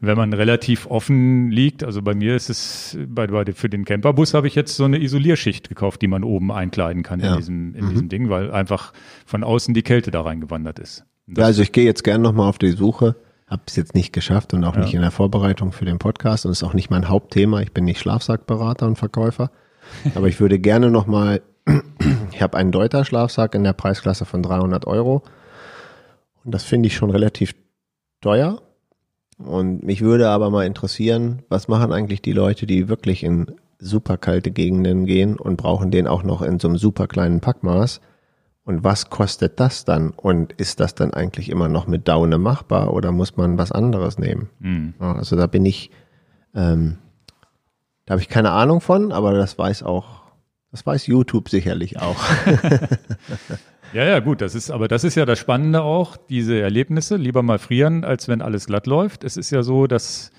[0.00, 4.34] Wenn man relativ offen liegt, also bei mir ist es, bei, bei für den Camperbus
[4.34, 7.34] habe ich jetzt so eine Isolierschicht gekauft, die man oben einkleiden kann ja.
[7.34, 7.90] in, diesem, in mhm.
[7.90, 8.92] diesem Ding, weil einfach
[9.24, 11.04] von außen die Kälte da reingewandert ist.
[11.28, 13.14] Ja, also ich gehe jetzt gerne nochmal auf die Suche.
[13.46, 14.80] Habe es jetzt nicht geschafft und auch ja.
[14.80, 17.60] nicht in der Vorbereitung für den Podcast und ist auch nicht mein Hauptthema.
[17.60, 19.52] Ich bin nicht Schlafsackberater und Verkäufer.
[20.16, 21.42] Aber ich würde gerne nochmal
[22.32, 25.22] ich habe einen Deuter-Schlafsack in der Preisklasse von 300 Euro.
[26.44, 27.54] Und das finde ich schon relativ
[28.20, 28.62] teuer.
[29.38, 33.46] Und mich würde aber mal interessieren, was machen eigentlich die Leute, die wirklich in
[33.78, 38.00] super kalte Gegenden gehen und brauchen den auch noch in so einem super kleinen Packmaß?
[38.64, 40.10] Und was kostet das dann?
[40.10, 44.18] Und ist das dann eigentlich immer noch mit Daune machbar oder muss man was anderes
[44.18, 44.50] nehmen?
[44.60, 44.94] Mhm.
[44.98, 45.90] Also da bin ich,
[46.54, 46.98] ähm,
[48.06, 50.21] da habe ich keine Ahnung von, aber das weiß auch,
[50.72, 52.20] das weiß YouTube sicherlich auch.
[53.92, 57.42] Ja, ja, gut, das ist, aber das ist ja das Spannende auch, diese Erlebnisse, lieber
[57.42, 59.22] mal frieren, als wenn alles glatt läuft.
[59.22, 60.30] Es ist ja so, das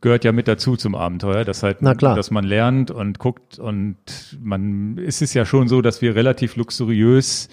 [0.00, 1.80] gehört ja mit dazu zum Abenteuer, dass halt,
[2.16, 3.96] dass man lernt und guckt und
[4.40, 7.48] man, es ist ja schon so, dass wir relativ luxuriös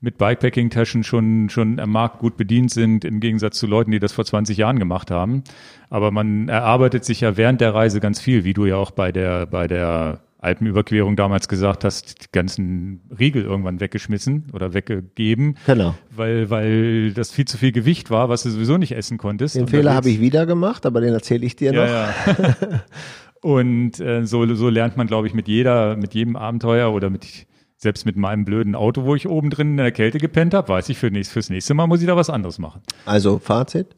[0.00, 4.12] mit Bikepacking-Taschen schon, schon am Markt gut bedient sind, im Gegensatz zu Leuten, die das
[4.12, 5.42] vor 20 Jahren gemacht haben.
[5.88, 9.12] Aber man erarbeitet sich ja während der Reise ganz viel, wie du ja auch bei
[9.12, 15.94] der, bei der Alpenüberquerung damals gesagt hast, die ganzen Riegel irgendwann weggeschmissen oder weggegeben, genau.
[16.14, 19.56] weil, weil das viel zu viel Gewicht war, was du sowieso nicht essen konntest.
[19.56, 21.86] Den Fehler habe ich wieder gemacht, aber den erzähle ich dir noch.
[21.86, 22.56] Ja, ja.
[23.40, 27.46] Und äh, so, so lernt man, glaube ich, mit jeder, mit jedem Abenteuer oder mit
[27.76, 30.88] selbst mit meinem blöden Auto, wo ich oben drin in der Kälte gepennt habe, weiß
[30.88, 32.82] ich, für nächst, fürs nächste Mal muss ich da was anderes machen.
[33.06, 33.94] Also Fazit,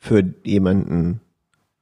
[0.00, 1.20] für jemanden,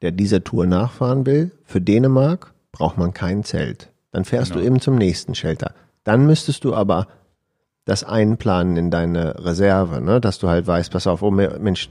[0.02, 3.90] der diese Tour nachfahren will, für Dänemark braucht man kein Zelt.
[4.10, 4.60] Dann fährst Genau.
[4.62, 5.74] du eben zum nächsten Shelter.
[6.04, 7.06] Dann müsstest du aber
[7.84, 10.20] das einplanen in deine Reserve, ne?
[10.20, 11.90] dass du halt weißt, pass auf, oh Mensch,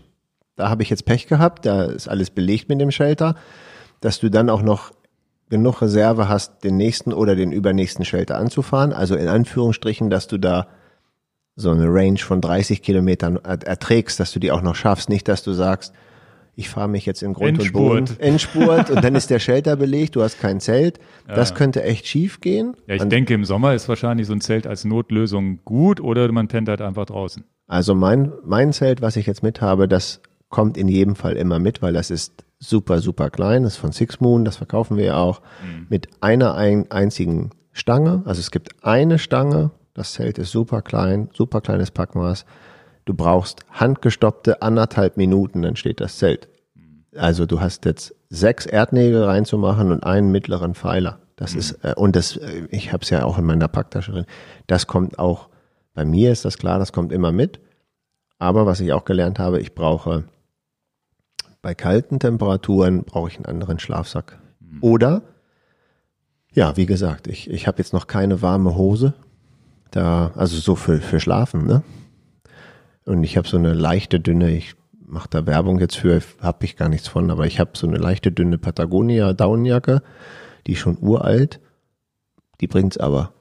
[0.55, 3.35] da habe ich jetzt Pech gehabt, da ist alles belegt mit dem Shelter,
[4.01, 4.91] dass du dann auch noch
[5.49, 8.93] genug Reserve hast, den nächsten oder den übernächsten Shelter anzufahren.
[8.93, 10.67] Also in Anführungsstrichen, dass du da
[11.57, 15.09] so eine Range von 30 Kilometern er- erträgst, dass du die auch noch schaffst.
[15.09, 15.93] Nicht, dass du sagst,
[16.61, 17.99] ich fahre mich jetzt in Grund Endspurt.
[17.99, 20.99] und Boden, Endspurt und dann ist der Shelter belegt, du hast kein Zelt.
[21.27, 22.75] Das könnte echt schief gehen.
[22.87, 26.31] Ja, ich Und denke, im Sommer ist wahrscheinlich so ein Zelt als Notlösung gut oder
[26.31, 27.43] man pennt halt einfach draußen.
[27.67, 31.57] Also mein, mein Zelt, was ich jetzt mit habe, das kommt in jedem Fall immer
[31.57, 33.63] mit, weil das ist super, super klein.
[33.63, 35.41] Das ist von Six Moon, das verkaufen wir ja auch.
[35.89, 38.21] Mit einer ein, einzigen Stange.
[38.25, 39.71] Also es gibt eine Stange.
[39.93, 42.45] Das Zelt ist super klein, super kleines Packmaß.
[43.05, 46.47] Du brauchst handgestoppte anderthalb Minuten, dann steht das Zelt.
[47.15, 51.19] Also du hast jetzt sechs Erdnägel reinzumachen und einen mittleren Pfeiler.
[51.35, 54.25] Das ist, äh, und das, äh, ich habe es ja auch in meiner Packtasche drin.
[54.67, 55.49] Das kommt auch,
[55.93, 57.59] bei mir ist das klar, das kommt immer mit.
[58.39, 60.23] Aber was ich auch gelernt habe, ich brauche
[61.61, 64.39] bei kalten Temperaturen brauche ich einen anderen Schlafsack.
[64.81, 65.21] Oder,
[66.53, 69.13] ja, wie gesagt, ich, ich habe jetzt noch keine warme Hose.
[69.91, 71.83] Da, also so für, für Schlafen, ne?
[73.05, 74.75] Und ich habe so eine leichte, dünne, ich
[75.11, 77.97] mache da Werbung jetzt für, habe ich gar nichts von, aber ich habe so eine
[77.97, 80.01] leichte, dünne Patagonia Daunenjacke,
[80.65, 81.59] die ist schon uralt,
[82.61, 83.33] die bringt's aber.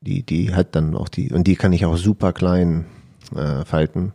[0.00, 2.84] Die, die hat dann auch die, und die kann ich auch super klein
[3.34, 4.12] äh, falten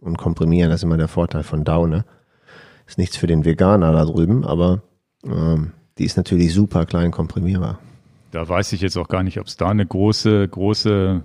[0.00, 0.70] und komprimieren.
[0.70, 2.04] Das ist immer der Vorteil von Daune.
[2.86, 4.82] Ist nichts für den Veganer da drüben, aber
[5.24, 7.80] ähm, die ist natürlich super klein komprimierbar.
[8.30, 11.22] Da weiß ich jetzt auch gar nicht, ob es da eine große, große,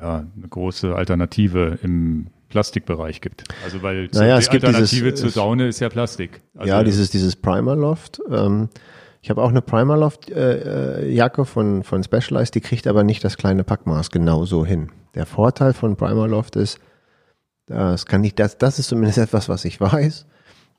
[0.00, 3.44] ja, eine große Alternative im Plastikbereich gibt.
[3.64, 6.42] Also weil Naja, die es gibt Alternative dieses- zur Daune ist ja Plastik.
[6.56, 8.20] Also, ja, dieses, dieses Primer Loft.
[8.30, 8.68] Ähm,
[9.22, 13.04] ich habe auch eine Primer Loft äh, äh, Jacke von, von Specialized, die kriegt aber
[13.04, 14.90] nicht das kleine Packmaß genau so hin.
[15.14, 16.78] Der Vorteil von Primer Loft ist,
[17.66, 20.26] das kann nicht, das, das ist zumindest etwas, was ich weiß.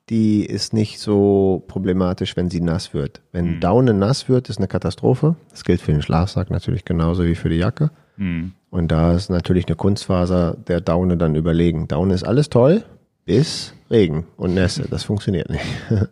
[0.09, 3.22] Die ist nicht so problematisch, wenn sie nass wird.
[3.32, 5.36] Wenn Daune nass wird, ist eine Katastrophe.
[5.51, 7.91] Das gilt für den Schlafsack natürlich genauso wie für die Jacke.
[8.18, 8.53] Hm.
[8.70, 11.88] Und da ist natürlich eine Kunstfaser der Daune dann überlegen.
[11.88, 12.84] Daune ist alles toll,
[13.26, 14.88] bis Regen und Nässe.
[14.89, 15.66] Das funktioniert nicht.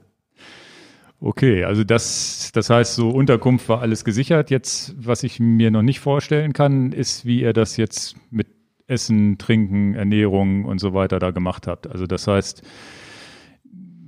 [1.22, 4.50] Okay, also das, das heißt, so Unterkunft war alles gesichert.
[4.50, 8.47] Jetzt, was ich mir noch nicht vorstellen kann, ist, wie ihr das jetzt mit
[8.88, 11.88] Essen, Trinken, Ernährung und so weiter da gemacht habt.
[11.88, 12.64] Also das heißt,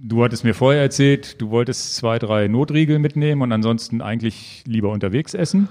[0.01, 4.89] du hattest mir vorher erzählt, du wolltest zwei, drei Notriegel mitnehmen und ansonsten eigentlich lieber
[4.89, 5.67] unterwegs essen.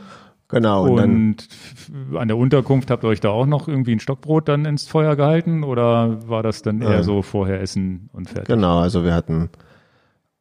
[0.51, 0.84] Genau.
[0.88, 4.64] Und, Und an der Unterkunft habt ihr euch da auch noch irgendwie ein Stockbrot dann
[4.64, 7.03] ins Feuer gehalten oder war das dann eher Ja.
[7.03, 8.48] so vorher essen und fertig?
[8.48, 9.51] genau, also wir hatten,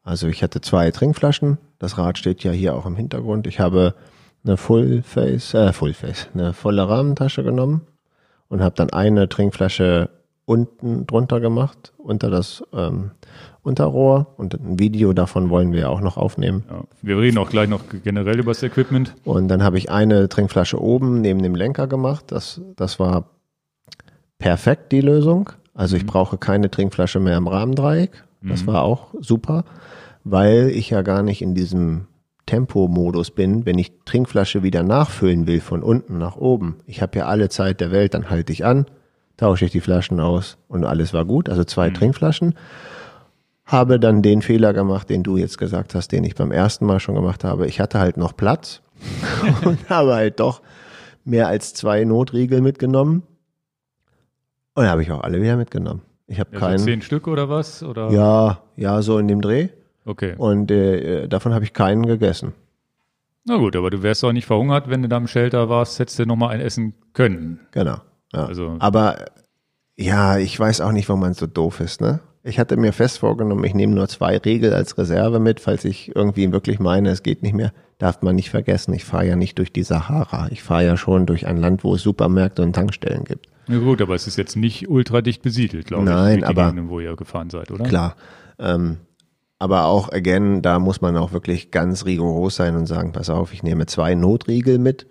[0.04, 1.58] also ich hatte zwei Trinkflaschen.
[1.78, 3.46] Das Rad steht ja hier auch im Hintergrund.
[3.48, 3.94] Ich habe
[4.44, 7.82] eine Full Face, äh, Full Face, eine volle Rahmentasche genommen
[8.48, 10.10] und habe dann eine Trinkflasche
[10.50, 13.12] unten drunter gemacht, unter das ähm,
[13.62, 14.34] Unterrohr.
[14.38, 16.64] Und ein Video davon wollen wir auch noch aufnehmen.
[16.68, 16.84] Ja.
[17.04, 19.16] Wir reden auch gleich noch generell über das Equipment.
[19.24, 22.26] Und dann habe ich eine Trinkflasche oben neben dem Lenker gemacht.
[22.30, 23.30] Das, das war
[24.40, 25.52] perfekt, die Lösung.
[25.76, 28.24] Also ich brauche keine Trinkflasche mehr im Rahmendreieck.
[28.42, 29.66] Das war auch super,
[30.24, 32.08] weil ich ja gar nicht in diesem
[32.46, 36.78] Tempomodus bin, wenn ich Trinkflasche wieder nachfüllen will von unten nach oben.
[36.88, 38.86] Ich habe ja alle Zeit der Welt, dann halte ich an,
[39.40, 41.50] tausche ich die Flaschen aus und alles war gut.
[41.50, 42.56] Also zwei Trinkflaschen.
[43.66, 47.00] Habe dann den Fehler gemacht, den du jetzt gesagt hast, den ich beim ersten Mal
[47.00, 47.68] schon gemacht habe.
[47.68, 48.82] Ich hatte halt noch Platz
[49.66, 50.62] und habe halt doch
[51.24, 53.24] mehr als zwei Notriegel mitgenommen.
[54.74, 56.02] Und habe ich auch alle wieder mitgenommen.
[56.28, 56.80] Ich habe Ja, keinen.
[56.80, 57.84] so zehn Stück oder was?
[57.84, 58.10] Oder?
[58.12, 59.70] ja, ja, so in dem Dreh.
[60.06, 60.34] Okay.
[60.38, 62.54] Und äh, davon habe ich keinen gegessen.
[63.46, 66.20] Na gut, aber du wärst auch nicht verhungert, wenn du da im Shelter warst, hättest
[66.20, 67.60] du nochmal ein essen können.
[67.72, 67.98] Genau.
[68.34, 68.46] Ja.
[68.46, 69.26] Also- Aber
[69.98, 72.20] ja, ich weiß auch nicht, warum man so doof ist, ne?
[72.42, 76.16] Ich hatte mir fest vorgenommen, ich nehme nur zwei Riegel als Reserve mit, falls ich
[76.16, 77.74] irgendwie wirklich meine, es geht nicht mehr.
[77.98, 80.48] Darf man nicht vergessen, ich fahre ja nicht durch die Sahara.
[80.52, 83.48] Ich fahre ja schon durch ein Land, wo es Supermärkte und Tankstellen gibt.
[83.68, 86.10] Na gut, aber es ist jetzt nicht ultra dicht besiedelt, glaube ich.
[86.10, 87.84] Nein, aber- Gegenden, wo ihr gefahren seid, oder?
[87.84, 88.16] Klar.
[88.58, 88.98] Ähm,
[89.60, 93.52] aber auch, again, da muss man auch wirklich ganz rigoros sein und sagen, pass auf,
[93.52, 95.08] ich nehme zwei Notriegel mit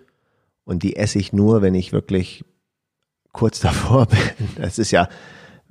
[0.65, 2.43] und die esse ich nur, wenn ich wirklich
[3.39, 4.19] kurz davor bin.
[4.57, 5.09] Das ist ja,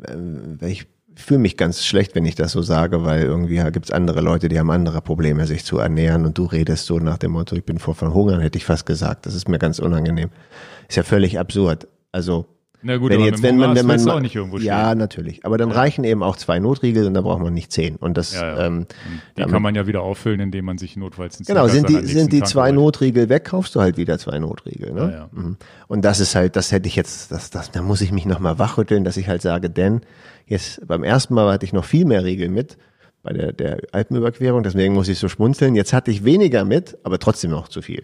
[0.08, 4.22] ähm, ich fühle mich ganz schlecht, wenn ich das so sage, weil irgendwie gibt's andere
[4.22, 7.56] Leute, die haben andere Probleme, sich zu ernähren und du redest so nach dem Motto,
[7.56, 9.26] ich bin vor Verhungern, hätte ich fast gesagt.
[9.26, 10.30] Das ist mir ganz unangenehm.
[10.88, 11.88] Ist ja völlig absurd.
[12.12, 12.46] Also
[12.84, 14.98] Na gut, wenn aber jetzt, wenn man, wenn man, auch nicht irgendwo ja, stehen.
[15.00, 15.46] natürlich.
[15.46, 17.96] Aber dann reichen eben auch zwei Notriegel und da braucht man nicht zehn.
[17.96, 18.66] Und das, Ja, ja.
[18.68, 18.86] ähm,
[19.36, 22.32] Die kann man ja wieder auffüllen, indem man sich notfalls ins genau, sind die, sind
[22.32, 22.76] die Tag zwei holt.
[22.76, 24.94] Notriegel weg, kaufst du halt wieder zwei Notriegel.
[24.94, 25.02] Ne?
[25.02, 25.30] Ja, ja.
[25.32, 25.58] Mhm.
[25.88, 28.60] Und das ist halt, das hätte ich jetzt, das, das, da muss ich mich nochmal
[28.60, 30.02] wachrütteln, dass ich halt sage, denn
[30.46, 32.78] jetzt beim ersten Mal hatte ich noch viel mehr Riegel mit
[33.24, 35.76] bei der, der Alpenüberquerung, deswegen muss ich so schmunzeln.
[35.76, 38.04] Jetzt hatte ich weniger mit, aber trotzdem noch zu viel.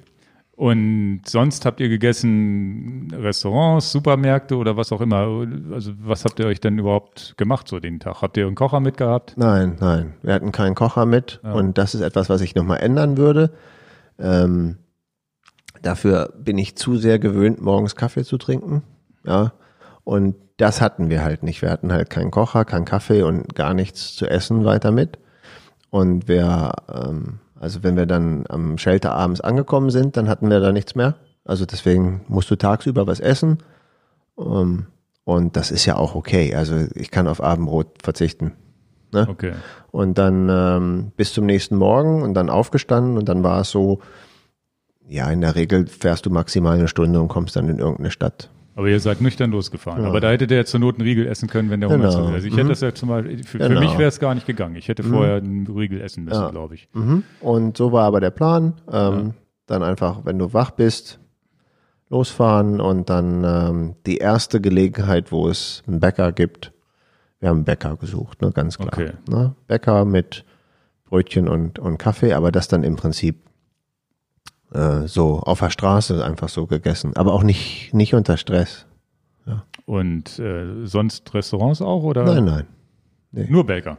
[0.64, 5.46] Und sonst habt ihr gegessen Restaurants, Supermärkte oder was auch immer?
[5.74, 8.22] Also was habt ihr euch denn überhaupt gemacht so den Tag?
[8.22, 9.34] Habt ihr einen Kocher mitgehabt?
[9.36, 10.14] Nein, nein.
[10.22, 13.52] Wir hatten keinen Kocher mit und das ist etwas, was ich nochmal ändern würde.
[14.18, 14.78] Ähm,
[15.82, 18.84] dafür bin ich zu sehr gewöhnt, morgens Kaffee zu trinken.
[19.26, 19.52] Ja.
[20.06, 21.62] Und das hatten wir halt nicht.
[21.62, 25.20] Wir hatten halt keinen Kocher, keinen Kaffee und gar nichts zu essen weiter mit.
[25.90, 30.60] Und wir, ähm, also wenn wir dann am Shelter abends angekommen sind, dann hatten wir
[30.60, 31.16] da nichts mehr.
[31.46, 33.60] Also deswegen musst du tagsüber was essen.
[34.38, 34.88] Ähm,
[35.24, 36.54] und das ist ja auch okay.
[36.56, 38.52] Also ich kann auf Abendbrot verzichten.
[39.14, 39.28] Ne?
[39.30, 39.54] Okay.
[39.92, 44.00] Und dann ähm, bis zum nächsten Morgen und dann aufgestanden und dann war es so,
[45.08, 48.50] ja, in der Regel fährst du maximal eine Stunde und kommst dann in irgendeine Stadt.
[48.76, 50.04] Aber ihr seid nüchtern losgefahren.
[50.06, 52.12] Aber da hättet ihr ja zur Not einen Riegel essen können, wenn der Hunger Genau.
[52.12, 52.34] zu ist.
[52.34, 52.58] Also ich Mhm.
[52.58, 53.80] hätte das ja zum Beispiel, für, für Genau.
[53.82, 54.76] mich wäre es gar nicht gegangen.
[54.76, 56.50] Ich hätte vorher einen Riegel essen müssen, Ja.
[56.50, 56.90] glaube ich.
[57.40, 58.74] Und so war aber der Plan.
[58.92, 59.34] Ähm,
[59.66, 61.20] Dann einfach, wenn du wach bist,
[62.10, 66.74] losfahren und dann ähm, die erste Gelegenheit, wo es einen Bäcker gibt.
[67.40, 68.90] Wir haben einen Bäcker gesucht, ne, ganz klar.
[68.94, 69.12] Okay.
[69.30, 69.56] Ne?
[69.68, 70.46] Bäcker mit
[71.06, 73.38] Brötchen und, und Kaffee, aber das dann im Prinzip
[74.74, 77.16] äh, so auf der Straße einfach so gegessen.
[77.16, 78.86] Aber auch nicht, nicht unter Stress.
[79.86, 83.48] Und äh, sonst Restaurants auch oder Nein, nein.
[83.50, 83.98] nur Bäcker?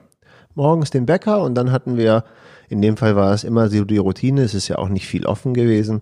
[0.55, 2.25] morgens den Bäcker und dann hatten wir,
[2.69, 5.27] in dem Fall war es immer so die Routine, es ist ja auch nicht viel
[5.27, 6.01] offen gewesen,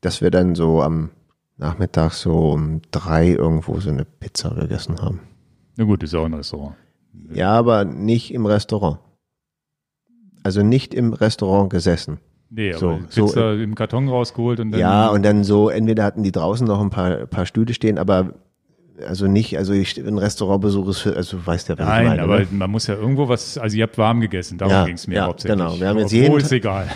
[0.00, 1.10] dass wir dann so am
[1.56, 5.20] Nachmittag so um drei irgendwo so eine Pizza gegessen haben.
[5.76, 6.74] Na gut, ist ja auch ein Restaurant.
[7.32, 8.98] Ja, aber nicht im Restaurant.
[10.42, 12.18] Also nicht im Restaurant gesessen.
[12.50, 12.78] Nee, aber
[13.08, 14.80] So, Pizza so, im Karton rausgeholt und dann.
[14.80, 18.34] Ja, und dann so, entweder hatten die draußen noch ein paar, paar Stühle stehen, aber
[19.06, 22.08] also nicht, also ich, ein Restaurantbesuch ist für, also du weißt ja, was Nein, ich
[22.10, 22.22] meine.
[22.22, 22.46] aber ne?
[22.50, 25.14] man muss ja irgendwo was, also ihr habt warm gegessen, darum Ja, ging es mir
[25.14, 25.58] ja, hauptsächlich.
[25.58, 25.80] genau.
[25.80, 26.86] Wir haben jetzt Obwohl jeden ist egal.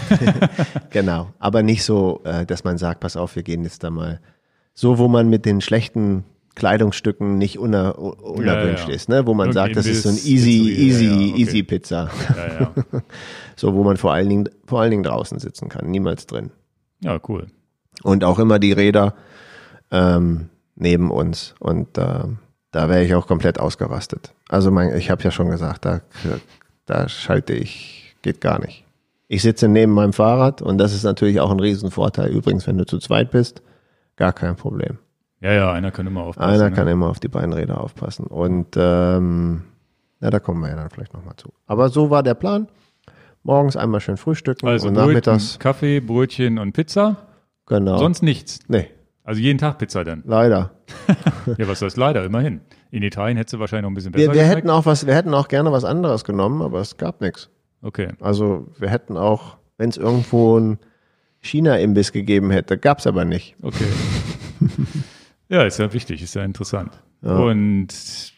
[0.91, 4.21] Genau, aber nicht so, äh, dass man sagt, pass auf, wir gehen jetzt da mal
[4.75, 6.25] so, wo man mit den schlechten
[6.55, 8.95] Kleidungsstücken nicht uner, unerwünscht Ja, ja.
[8.95, 9.27] ist, ne?
[9.27, 11.35] wo man Irgendwie sagt, das ist so ein easy, easy, ja, okay.
[11.41, 12.11] easy Pizza,
[13.57, 16.51] so wo man vor allen Dingen, vor allen Dingen draußen sitzen kann, niemals drin.
[17.01, 17.47] ja, cool.
[18.03, 19.15] Und auch immer die Räder
[19.91, 22.25] ähm, neben uns und äh,
[22.73, 24.33] da wäre ich auch komplett ausgerastet.
[24.49, 26.01] Also mein, ich habe ja schon gesagt, da,
[26.87, 28.85] da schalte ich, geht gar nicht.
[29.29, 32.31] Ich sitze neben meinem Fahrrad und das ist natürlich auch ein Riesenvorteil.
[32.31, 33.63] Übrigens, wenn du zu zweit bist,
[34.17, 34.99] gar kein Problem.
[35.45, 36.55] Ja, ja, einer kann immer aufpassen.
[36.55, 36.75] Einer ne?
[36.75, 38.27] kann immer auf die beiden Räder aufpassen.
[38.27, 39.65] Und ähm,
[40.23, 41.53] ja, da kommen wir ja dann vielleicht nochmal zu.
[41.67, 42.67] Aber so war der Plan.
[43.43, 47.19] Morgens einmal schön frühstücken Also und Brötchen, nachmittags, Kaffee, Brötchen und Pizza.
[47.67, 47.99] genau.
[47.99, 48.61] Sonst nichts.
[48.69, 48.89] nee,
[49.23, 50.23] Also jeden Tag Pizza dann.
[50.27, 50.71] leider.
[51.59, 52.63] Ja, was heißt leider, immerhin.
[52.91, 55.15] In Italien hättest du wahrscheinlich noch ein bisschen besser Wir, wir hätten auch was, wir
[55.15, 57.51] hätten auch gerne was anderes genommen, aber es gab nichts.
[57.83, 58.09] Okay.
[58.19, 60.79] Also wir hätten auch, wenn es irgendwo ein
[61.41, 63.57] China-Imbiss gegeben hätte, gab's aber nicht.
[63.61, 63.85] Okay.
[65.49, 66.93] ja, ist ja wichtig, ist ja interessant.
[67.47, 67.89] Und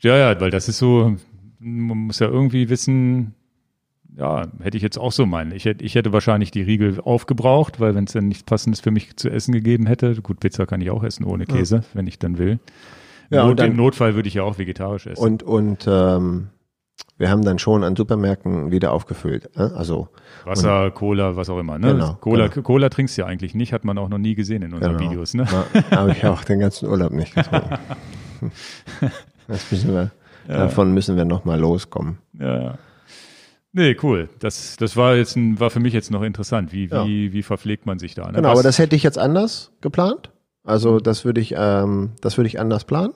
[0.02, 1.16] ja, ja, weil das ist so,
[1.58, 3.34] man muss ja irgendwie wissen,
[4.16, 5.52] ja, hätte ich jetzt auch so meinen.
[5.52, 8.90] Ich hätte, ich hätte wahrscheinlich die Riegel aufgebraucht, weil wenn es dann nichts Passendes für
[8.90, 12.18] mich zu essen gegeben hätte, gut, Pizza kann ich auch essen ohne Käse, wenn ich
[12.18, 12.58] dann will.
[13.30, 15.22] Ja, Not, und dann- Im Notfall würde ich ja auch vegetarisch essen.
[15.22, 16.48] Und, und ähm,
[17.18, 19.50] wir haben dann schon an Supermärkten wieder aufgefüllt.
[19.56, 20.08] äh, Also
[20.44, 21.78] Wasser, Cola, was auch immer.
[21.78, 21.92] Ne?
[21.92, 22.62] Genau, Cola, genau.
[22.62, 25.10] Cola trinkst du ja eigentlich nicht, hat man auch noch nie gesehen in unseren Genau.
[25.10, 25.34] Videos.
[25.34, 25.46] Ne?
[25.90, 27.78] habe ich auch den ganzen Urlaub nicht getrunken.
[29.48, 30.10] Das müssen wir,
[30.48, 32.18] Davon müssen wir nochmal loskommen.
[32.38, 32.78] Ja, ja.
[33.72, 34.28] Nee, cool.
[34.40, 36.72] Das, das war jetzt ein, war für mich jetzt noch interessant.
[36.72, 37.06] Wie, Ja.
[37.06, 38.26] wie, wie verpflegt man sich da?
[38.26, 38.32] Ne?
[38.34, 40.30] Genau, Was- aber das hätte ich jetzt anders geplant.
[40.64, 43.12] Also das würde ich, ähm, das würde ich anders planen.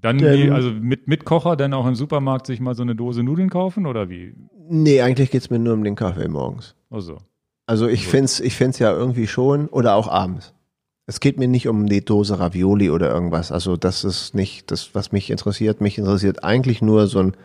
[0.00, 3.22] Dann, wie, also mit, mit Kocher dann auch im Supermarkt sich mal so eine Dose
[3.22, 4.34] Nudeln kaufen oder wie?
[4.68, 6.76] Nee, eigentlich geht's mir nur um den Kaffee morgens.
[6.90, 7.18] Also.
[7.66, 10.54] Also ich find's, ich find's ja irgendwie schon oder auch abends.
[11.06, 13.50] Es geht mir nicht um die Dose Ravioli oder irgendwas.
[13.50, 15.80] Also das ist nicht das, was mich interessiert.
[15.80, 17.36] Mich interessiert eigentlich nur so ein.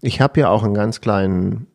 [0.00, 1.68] Ich habe ja auch einen ganz kleinen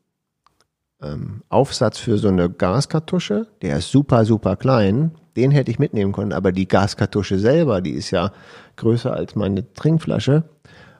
[1.03, 3.47] ähm, Aufsatz für so eine Gaskartusche.
[3.61, 5.11] Der ist super, super klein.
[5.35, 6.33] Den hätte ich mitnehmen können.
[6.33, 8.31] Aber die Gaskartusche selber, die ist ja
[8.77, 10.43] größer als meine Trinkflasche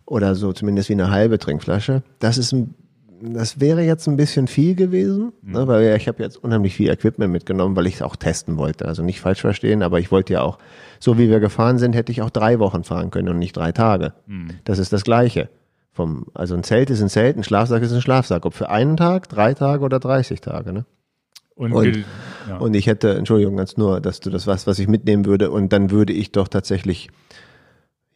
[0.05, 2.03] oder so zumindest wie eine halbe Trinkflasche.
[2.19, 2.75] Das ist ein
[3.25, 6.89] das wäre jetzt ein bisschen viel gewesen, ne, weil ja, ich habe jetzt unheimlich viel
[6.89, 8.85] Equipment mitgenommen, weil ich es auch testen wollte.
[8.85, 10.57] Also nicht falsch verstehen, aber ich wollte ja auch,
[10.99, 13.71] so wie wir gefahren sind, hätte ich auch drei Wochen fahren können und nicht drei
[13.71, 14.13] Tage.
[14.65, 15.49] Das ist das Gleiche.
[15.93, 18.45] Vom, also ein Zelt ist ein Zelt, ein Schlafsack ist ein Schlafsack.
[18.45, 20.73] Ob für einen Tag, drei Tage oder 30 Tage.
[20.73, 20.85] Ne?
[21.55, 22.05] Und, Und-
[22.49, 22.57] ja.
[22.57, 25.51] Und ich hätte, Entschuldigung, ganz nur, dass du das was, was ich mitnehmen würde.
[25.51, 27.09] Und dann würde ich doch tatsächlich,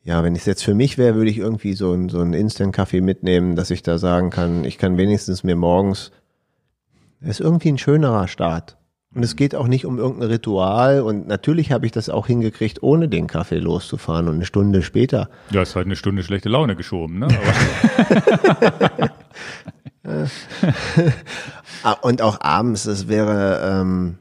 [0.03, 3.01] ja, wenn es jetzt für mich wäre, würde ich irgendwie so ein, so ein Instant-Kaffee
[3.01, 6.11] mitnehmen, dass ich da sagen kann, ich kann wenigstens mir morgens,
[7.21, 8.77] das ist irgendwie ein schönerer Start.
[9.15, 11.01] Und es geht auch nicht um irgendein Ritual.
[11.01, 14.27] Und natürlich habe ich das auch hingekriegt, ohne den Kaffee loszufahren.
[14.27, 17.27] Und eine Stunde später ja, ist halt eine Stunde schlechte Laune geschoben, ne?
[21.83, 24.17] Ah, Und auch abends, es wäre ähm,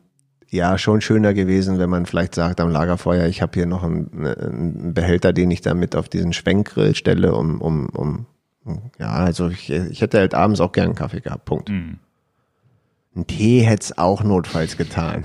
[0.50, 4.10] ja schon schöner gewesen, wenn man vielleicht sagt am Lagerfeuer, ich habe hier noch einen,
[4.26, 8.26] einen Behälter, den ich damit auf diesen Schwenkgrill stelle, um, um, um
[8.98, 11.68] ja, also ich, ich hätte halt abends auch gern einen Kaffee gehabt, Punkt.
[11.68, 11.98] Mhm.
[13.16, 15.24] Ein Tee hätte es auch notfalls getan.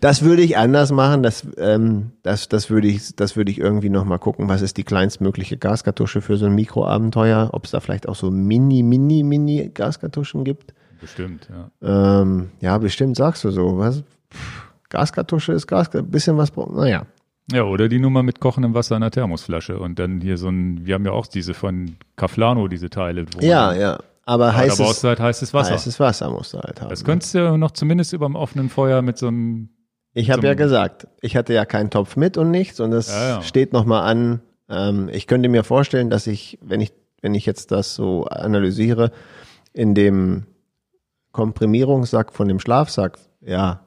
[0.00, 1.22] Das würde ich anders machen.
[1.22, 4.48] Das, ähm, das, das würde ich, das würde ich irgendwie noch mal gucken.
[4.48, 7.50] Was ist die kleinstmögliche Gaskartusche für so ein Mikroabenteuer?
[7.52, 10.72] Ob es da vielleicht auch so Mini, Mini, Mini Gaskartuschen gibt?
[11.00, 12.20] bestimmt, ja.
[12.22, 13.78] Ähm, ja, bestimmt sagst du so.
[13.78, 14.02] Was?
[14.32, 16.72] Pff, Gaskartusche ist Gas, ein bisschen was braucht.
[16.72, 17.06] Naja.
[17.52, 19.78] Ja, oder die Nummer mit kochendem Wasser in der Thermosflasche.
[19.78, 23.26] Und dann hier so ein, wir haben ja auch diese von Kaflano, diese Teile.
[23.34, 23.98] Wo Ja, ja.
[24.30, 25.72] Aber aber da heißes, brauchst du halt heißes Wasser.
[25.72, 26.88] heißes Wasser musst du halt haben.
[26.88, 29.70] das könntest du noch zumindest über dem offenen Feuer mit so einem,
[30.12, 33.28] Ich habe ja gesagt, ich hatte ja keinen Topf mit und nichts und es Ja,
[33.28, 33.42] ja.
[33.42, 34.40] steht noch mal an.
[34.68, 39.10] Ähm, ich könnte mir vorstellen, dass ich, wenn ich, wenn ich jetzt das so analysiere,
[39.72, 40.46] in dem
[41.32, 43.80] Komprimierungssack von dem Schlafsack, ja,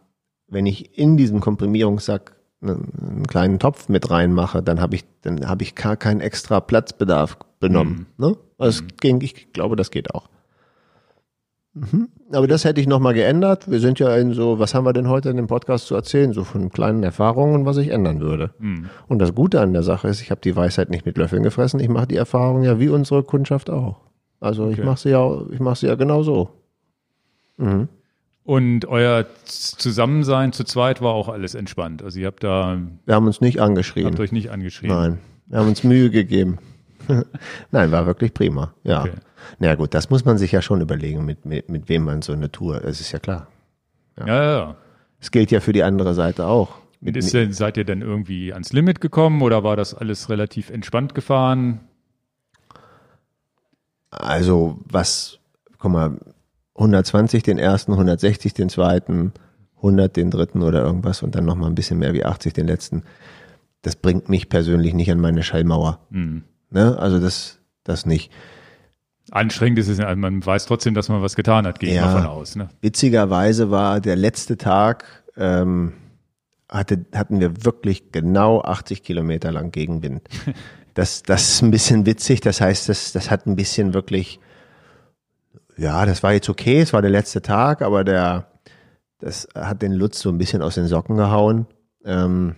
[0.50, 5.48] wenn ich in diesen Komprimierungssack einen, einen kleinen Topf mit reinmache, dann habe ich, dann
[5.48, 8.08] habe ich gar keinen extra Platzbedarf benommen.
[8.18, 8.36] Ne?
[8.64, 10.30] Also es ging, ich glaube, das geht auch.
[11.76, 12.10] Mhm.
[12.32, 13.70] Aber das hätte ich nochmal geändert.
[13.70, 16.32] Wir sind ja in so, was haben wir denn heute in dem Podcast zu erzählen?
[16.32, 18.52] So von kleinen Erfahrungen, was ich ändern würde.
[18.60, 21.42] hm, Und das Gute an der Sache ist, ich habe die Weisheit nicht mit Löffeln
[21.42, 21.80] gefressen.
[21.80, 24.02] Ich mache die Erfahrung ja wie unsere Kundschaft auch.
[24.40, 24.86] Also ich Okay.
[24.86, 26.50] mache sie ja, ich mache sie ja genau so.
[27.58, 27.88] Mhm.
[28.44, 32.04] Und euer Zusammensein zu zweit war auch alles entspannt.
[32.04, 34.06] Also ihr habt da, Wir haben uns nicht angeschrien.
[34.06, 34.96] habt euch nicht angeschrieben.
[34.96, 36.60] Nein, wir haben uns Mühe gegeben.
[37.72, 38.74] Nein, war wirklich prima.
[38.84, 39.02] Ja.
[39.02, 39.14] Okay.
[39.60, 42.22] Na ja, gut, das muss man sich ja schon überlegen, mit, mit, mit wem man
[42.22, 43.48] so eine Tour, es ist ja klar.
[44.18, 44.76] Ja, ja, ja.
[45.20, 46.78] Es gilt ja für die andere Seite auch.
[47.02, 50.70] Und ist denn, seid ihr denn irgendwie ans Limit gekommen oder war das alles relativ
[50.70, 51.82] entspannt gefahren?
[54.10, 55.40] Also was,
[55.80, 56.18] guck mal,
[56.76, 59.34] 120 den ersten, 160 den zweiten,
[59.78, 63.04] 100 den dritten oder irgendwas und dann nochmal ein bisschen mehr wie 80 den letzten.
[63.82, 66.00] Das bringt mich persönlich nicht an meine Schallmauer.
[66.12, 66.44] Hm.
[66.74, 66.98] Ne?
[67.00, 68.32] Also das, das nicht.
[69.32, 72.06] Anstrengend ist es, ja, man weiß trotzdem, dass man was getan hat, gehe ich Ja.
[72.06, 72.56] mal von aus.
[72.56, 72.70] Ne?
[72.82, 75.06] Witzigerweise war der letzte Tag,
[75.38, 75.94] ähm,
[76.70, 80.28] hatte, hatten wir wirklich genau 80 Kilometer lang Gegenwind.
[80.96, 82.42] Das, das ist ein bisschen witzig.
[82.42, 84.40] Das heißt, das, das hat ein bisschen wirklich,
[85.76, 86.82] ja, das war jetzt okay.
[86.82, 88.46] Es war der letzte Tag, aber der,
[89.18, 91.66] das hat den Lutz so ein bisschen aus den Socken gehauen.
[92.06, 92.58] Ähm,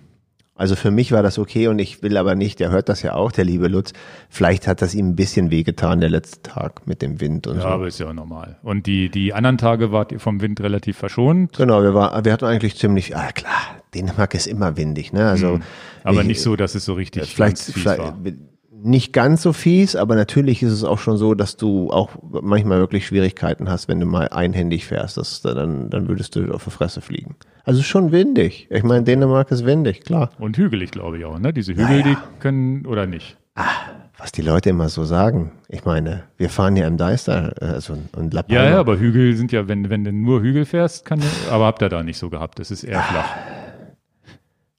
[0.55, 3.13] also für mich war das okay und ich will aber nicht, der hört das ja
[3.13, 3.91] auch, der liebe Lutz.
[4.29, 7.61] Vielleicht hat das ihm ein bisschen wehgetan, der letzte Tag mit dem Wind und Ja,
[7.63, 7.67] so.
[7.67, 8.57] aber ist ja normal.
[8.63, 12.31] Und die, die anderen Tage wart ihr vom Wind relativ verschont, Genau, wir, war, wir
[12.31, 13.51] hatten eigentlich ziemlich, ah klar,
[13.93, 15.29] Dänemark ist immer windig, ne?
[15.29, 15.59] Also
[16.03, 18.17] aber ich- nicht so, dass es so richtig vielleicht, vielleicht war.
[18.85, 22.11] Nicht ganz so fies, aber natürlich ist es auch schon so, dass du auch
[22.41, 26.63] manchmal wirklich Schwierigkeiten hast, wenn du mal einhändig fährst, das, dann, dann würdest du auf
[26.63, 27.35] die Fresse fliegen.
[27.63, 28.67] Also schon windig.
[28.69, 30.29] Ich meine, Dänemark ist windig, klar.
[30.37, 31.39] Und hügelig, glaube ich auch.
[31.39, 31.51] Ne?
[31.51, 32.03] Diese Hügel, Ja, ja.
[32.03, 33.37] die können, oder nicht?
[34.17, 35.51] Was die Leute immer so sagen.
[35.67, 38.63] Ich meine, wir fahren ja im Deister also, und La Palma.
[38.63, 41.81] Ja, ja, aber Hügel sind ja, wenn, wenn du nur Hügel fährst, kann, aber habt
[41.81, 42.59] ihr da nicht so gehabt.
[42.59, 43.29] Das ist eher flach.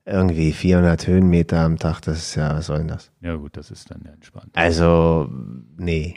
[0.08, 3.10] Irgendwie 400 Höhenmeter am Tag, das ist ja, was soll denn das?
[3.20, 4.50] Ja, gut, das ist dann entspannt.
[4.54, 5.28] Also,
[5.76, 6.14] nee.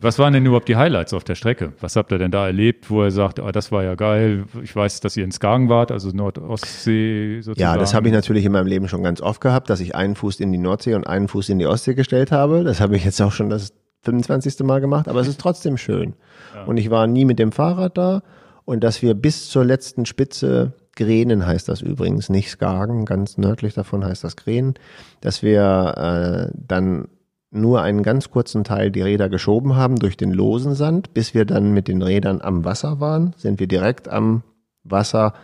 [0.00, 1.72] Was waren denn überhaupt die Highlights auf der Strecke?
[1.80, 4.44] Was habt ihr denn da erlebt, wo er sagt, ah, das war ja geil?
[4.62, 7.60] Ich weiß, dass ihr in Skagen wart, also Nordostsee sozusagen.
[7.60, 10.14] Ja, das habe ich natürlich in meinem Leben schon ganz oft gehabt, dass ich einen
[10.14, 12.62] Fuß in die Nordsee und einen Fuß in die Ostsee gestellt habe.
[12.62, 13.72] Das habe ich jetzt auch schon das
[14.02, 14.60] 25.
[14.60, 16.14] Mal gemacht, aber es ist trotzdem schön.
[16.54, 16.64] Ja.
[16.64, 18.22] Und ich war nie mit dem Fahrrad da
[18.64, 23.74] und dass wir bis zur letzten Spitze Grenen heißt das übrigens, nicht Skagen, ganz nördlich
[23.74, 24.74] davon heißt das Grenen,
[25.20, 27.08] dass wir äh, dann
[27.50, 31.44] nur einen ganz kurzen Teil die Räder geschoben haben durch den losen Sand, bis wir
[31.44, 34.42] dann mit den Rädern am Wasser waren, sind wir direkt am
[34.82, 35.34] Wasser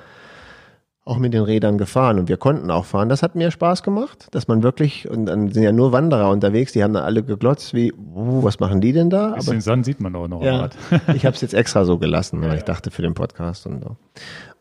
[1.05, 3.09] auch mit den Rädern gefahren und wir konnten auch fahren.
[3.09, 6.73] Das hat mir Spaß gemacht, dass man wirklich, und dann sind ja nur Wanderer unterwegs,
[6.73, 9.33] die haben da alle geglotzt, wie, uh, was machen die denn da?
[9.33, 10.43] Aber den Sand sieht man auch noch.
[10.43, 10.69] Ja,
[11.15, 13.83] ich habe es jetzt extra so gelassen, weil ja, ich dachte für den Podcast und
[13.83, 13.97] so.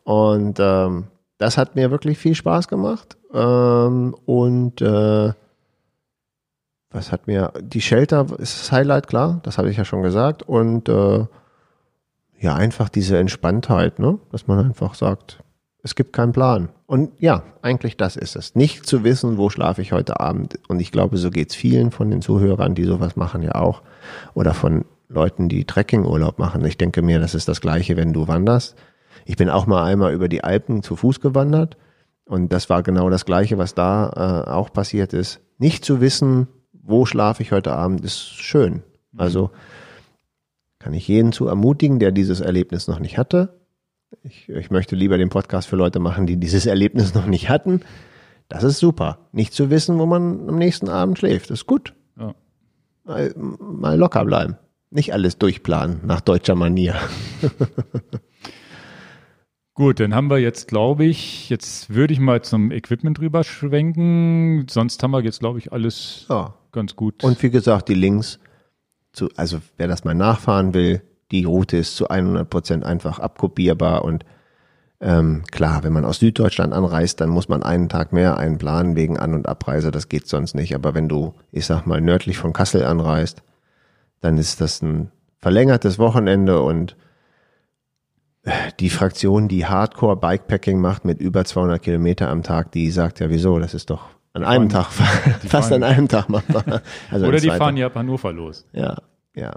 [0.03, 1.05] Und ähm,
[1.37, 3.17] das hat mir wirklich viel Spaß gemacht.
[3.33, 5.33] Ähm, und äh,
[6.91, 10.43] was hat mir, die Shelter ist das Highlight, klar, das habe ich ja schon gesagt.
[10.43, 11.25] Und äh,
[12.39, 14.19] ja, einfach diese Entspanntheit, ne?
[14.31, 15.43] dass man einfach sagt,
[15.83, 16.69] es gibt keinen Plan.
[16.85, 18.55] Und ja, eigentlich das ist es.
[18.55, 20.59] Nicht zu wissen, wo schlafe ich heute Abend.
[20.67, 23.81] Und ich glaube, so geht's vielen von den Zuhörern, die sowas machen, ja auch.
[24.33, 26.63] Oder von Leuten, die Trekkingurlaub machen.
[26.65, 28.75] Ich denke mir, das ist das Gleiche, wenn du wanderst.
[29.25, 31.77] Ich bin auch mal einmal über die Alpen zu Fuß gewandert.
[32.25, 35.41] Und das war genau das Gleiche, was da äh, auch passiert ist.
[35.57, 38.83] Nicht zu wissen, wo schlafe ich heute Abend, ist schön.
[39.17, 39.51] Also
[40.79, 43.59] kann ich jeden zu ermutigen, der dieses Erlebnis noch nicht hatte.
[44.23, 47.81] Ich, ich möchte lieber den Podcast für Leute machen, die dieses Erlebnis noch nicht hatten.
[48.49, 49.19] Das ist super.
[49.31, 51.93] Nicht zu wissen, wo man am nächsten Abend schläft, ist gut.
[52.19, 52.33] Ja.
[53.03, 54.57] Mal, mal locker bleiben.
[54.89, 56.95] Nicht alles durchplanen nach deutscher Manier.
[59.81, 64.67] Gut, dann haben wir jetzt, glaube ich, jetzt würde ich mal zum Equipment rüber schwenken.
[64.69, 66.53] Sonst haben wir jetzt, glaube ich, alles ja.
[66.71, 67.23] ganz gut.
[67.23, 68.37] Und wie gesagt, die Links
[69.11, 71.01] zu, also wer das mal nachfahren will,
[71.31, 74.23] die Route ist zu 100 Prozent einfach abkopierbar und
[74.99, 79.17] ähm, klar, wenn man aus Süddeutschland anreist, dann muss man einen Tag mehr einplanen wegen
[79.17, 79.89] An- und Abreise.
[79.89, 80.75] Das geht sonst nicht.
[80.75, 83.41] Aber wenn du, ich sag mal, nördlich von Kassel anreist,
[84.19, 85.09] dann ist das ein
[85.39, 86.95] verlängertes Wochenende und
[88.79, 93.29] die Fraktion, die Hardcore Bikepacking macht mit über 200 Kilometer am Tag, die sagt ja,
[93.29, 96.81] wieso, das ist doch an einem Tag, fast fahren, an einem Tag machbar.
[97.11, 98.65] Also Oder die fahren ja ab Hannover los.
[98.71, 98.97] Ja,
[99.35, 99.53] ja.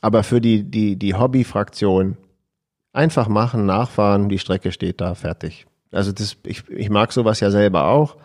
[0.00, 2.16] Aber für die, die, die Hobby-Fraktion
[2.92, 5.66] einfach machen, nachfahren, die Strecke steht da, fertig.
[5.90, 8.16] Also das, ich, ich mag sowas ja selber auch.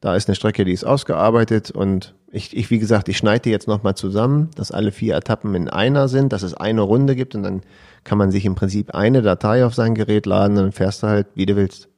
[0.00, 3.50] Da ist eine Strecke, die ist ausgearbeitet und ich, ich wie gesagt, ich schneide die
[3.50, 7.34] jetzt nochmal zusammen, dass alle vier Etappen in einer sind, dass es eine Runde gibt
[7.34, 7.62] und dann
[8.04, 11.08] kann man sich im Prinzip eine Datei auf sein Gerät laden und dann fährst du
[11.08, 11.88] halt, wie du willst.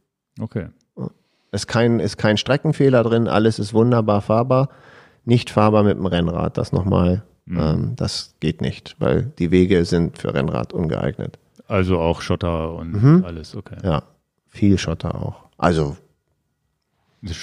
[0.41, 0.69] Okay.
[1.53, 4.69] Ist kein, ist kein Streckenfehler drin, alles ist wunderbar fahrbar.
[5.25, 7.61] Nicht fahrbar mit dem Rennrad, das nochmal, mhm.
[7.61, 11.39] ähm, das geht nicht, weil die Wege sind für Rennrad ungeeignet.
[11.69, 13.25] Also auch Schotter und mhm.
[13.25, 13.77] alles, okay.
[13.85, 14.03] Ja,
[14.49, 15.45] viel Schotter auch.
[15.59, 15.97] Also.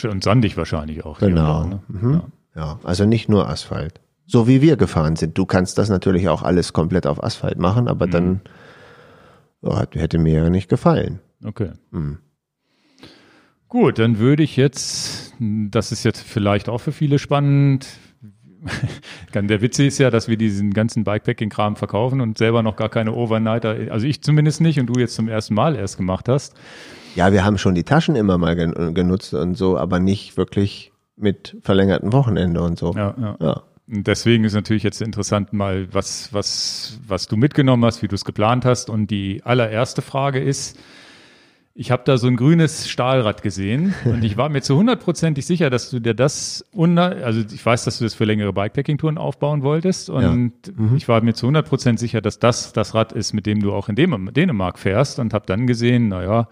[0.03, 1.19] Und sandig wahrscheinlich auch.
[1.19, 1.63] Genau.
[1.63, 1.79] Ne?
[1.87, 2.13] Mhm.
[2.13, 2.61] Ja.
[2.61, 5.37] ja, also nicht nur Asphalt so wie wir gefahren sind.
[5.37, 8.11] Du kannst das natürlich auch alles komplett auf Asphalt machen, aber mhm.
[8.11, 8.41] dann
[9.61, 11.19] oh, hätte mir ja nicht gefallen.
[11.43, 11.71] Okay.
[11.91, 12.19] Mhm.
[13.67, 17.87] Gut, dann würde ich jetzt, das ist jetzt vielleicht auch für viele spannend.
[19.33, 23.13] Der Witz ist ja, dass wir diesen ganzen Bikepacking-Kram verkaufen und selber noch gar keine
[23.13, 26.55] Overnighter, also ich zumindest nicht und du jetzt zum ersten Mal erst gemacht hast.
[27.15, 31.57] Ja, wir haben schon die Taschen immer mal genutzt und so, aber nicht wirklich mit
[31.61, 32.93] verlängerten Wochenende und so.
[32.93, 33.37] Ja, ja.
[33.39, 33.63] ja.
[33.91, 38.23] Deswegen ist natürlich jetzt interessant mal, was, was, was du mitgenommen hast, wie du es
[38.23, 38.87] geplant hast.
[38.87, 40.77] Und die allererste Frage ist,
[41.73, 45.71] ich habe da so ein grünes Stahlrad gesehen und ich war mir zu hundertprozentig sicher,
[45.71, 50.11] dass du dir das, also ich weiß, dass du das für längere Bikepacking-Touren aufbauen wolltest
[50.11, 50.73] und ja.
[50.75, 50.95] mhm.
[50.95, 53.89] ich war mir zu hundertprozentig sicher, dass das das Rad ist, mit dem du auch
[53.89, 56.47] in Dänemark fährst und habe dann gesehen, naja,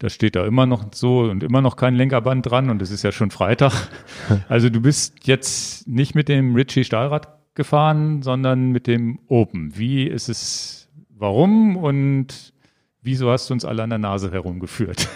[0.00, 3.02] das steht da immer noch so und immer noch kein Lenkerband dran und es ist
[3.02, 3.72] ja schon Freitag.
[4.48, 9.76] Also du bist jetzt nicht mit dem Ritchie Stahlrad gefahren, sondern mit dem Open.
[9.76, 12.52] Wie ist es, warum und
[13.02, 15.08] wieso hast du uns alle an der Nase herumgeführt?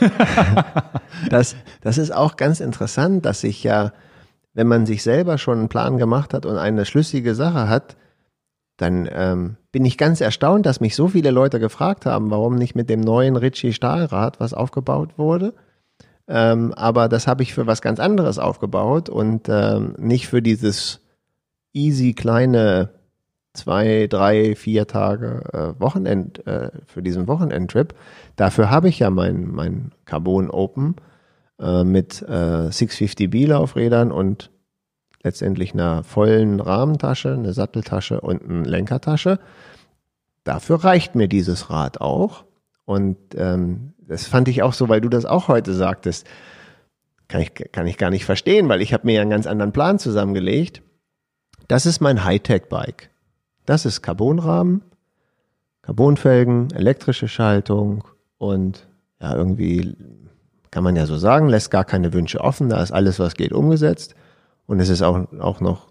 [1.30, 3.92] das, das ist auch ganz interessant, dass sich ja,
[4.52, 7.96] wenn man sich selber schon einen Plan gemacht hat und eine schlüssige Sache hat,
[8.76, 12.76] dann ähm, bin ich ganz erstaunt, dass mich so viele Leute gefragt haben, warum nicht
[12.76, 15.52] mit dem neuen Ritchie Stahlrad, was aufgebaut wurde.
[16.28, 21.00] Ähm, aber das habe ich für was ganz anderes aufgebaut und ähm, nicht für dieses
[21.72, 22.90] easy kleine
[23.52, 27.94] zwei, drei, vier Tage äh, Wochenend, äh, für diesen Wochenendtrip.
[28.36, 30.94] Dafür habe ich ja mein, mein Carbon Open
[31.58, 34.52] äh, mit äh, 650B Laufrädern und
[35.24, 39.40] letztendlich einer vollen Rahmentasche, eine Satteltasche und eine Lenkertasche.
[40.44, 42.44] Dafür reicht mir dieses Rad auch.
[42.84, 46.26] Und ähm, das fand ich auch so, weil du das auch heute sagtest,
[47.26, 49.72] kann ich, kann ich gar nicht verstehen, weil ich habe mir ja einen ganz anderen
[49.72, 50.82] Plan zusammengelegt.
[51.68, 53.08] Das ist mein Hightech-Bike.
[53.64, 54.82] Das ist Carbonrahmen,
[55.80, 58.04] Carbonfelgen, elektrische Schaltung
[58.36, 58.86] und
[59.22, 59.96] ja, irgendwie
[60.70, 63.52] kann man ja so sagen, lässt gar keine Wünsche offen, da ist alles, was geht,
[63.52, 64.14] umgesetzt.
[64.66, 65.88] Und es ist auch, auch noch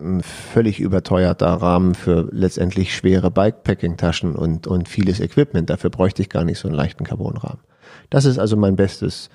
[0.00, 5.70] ein völlig überteuerter Rahmen für letztendlich schwere Bikepacking-Taschen und, und vieles Equipment.
[5.70, 7.60] Dafür bräuchte ich gar nicht so einen leichten Carbonrahmen.
[8.10, 9.30] Das ist also mein bestes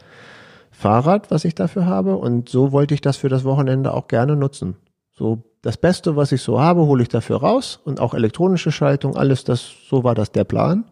[0.72, 2.18] Fahrrad, was ich dafür habe.
[2.18, 4.76] Und so wollte ich das für das Wochenende auch gerne nutzen.
[5.12, 9.16] So das Beste, was ich so habe, hole ich dafür raus und auch elektronische Schaltung,
[9.16, 10.86] alles das, so war das der Plan.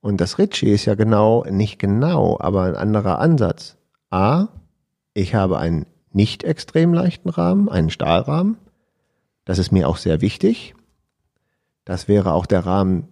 [0.00, 3.76] Und das Ritchie ist ja genau, nicht genau, aber ein anderer Ansatz.
[4.10, 4.48] A,
[5.14, 8.56] ich habe einen nicht extrem leichten Rahmen, einen Stahlrahmen.
[9.44, 10.74] Das ist mir auch sehr wichtig.
[11.84, 13.08] Das wäre auch der Rahmen,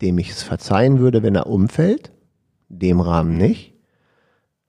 [0.00, 2.12] dem ich es verzeihen würde, wenn er umfällt.
[2.68, 3.74] Dem Rahmen nicht.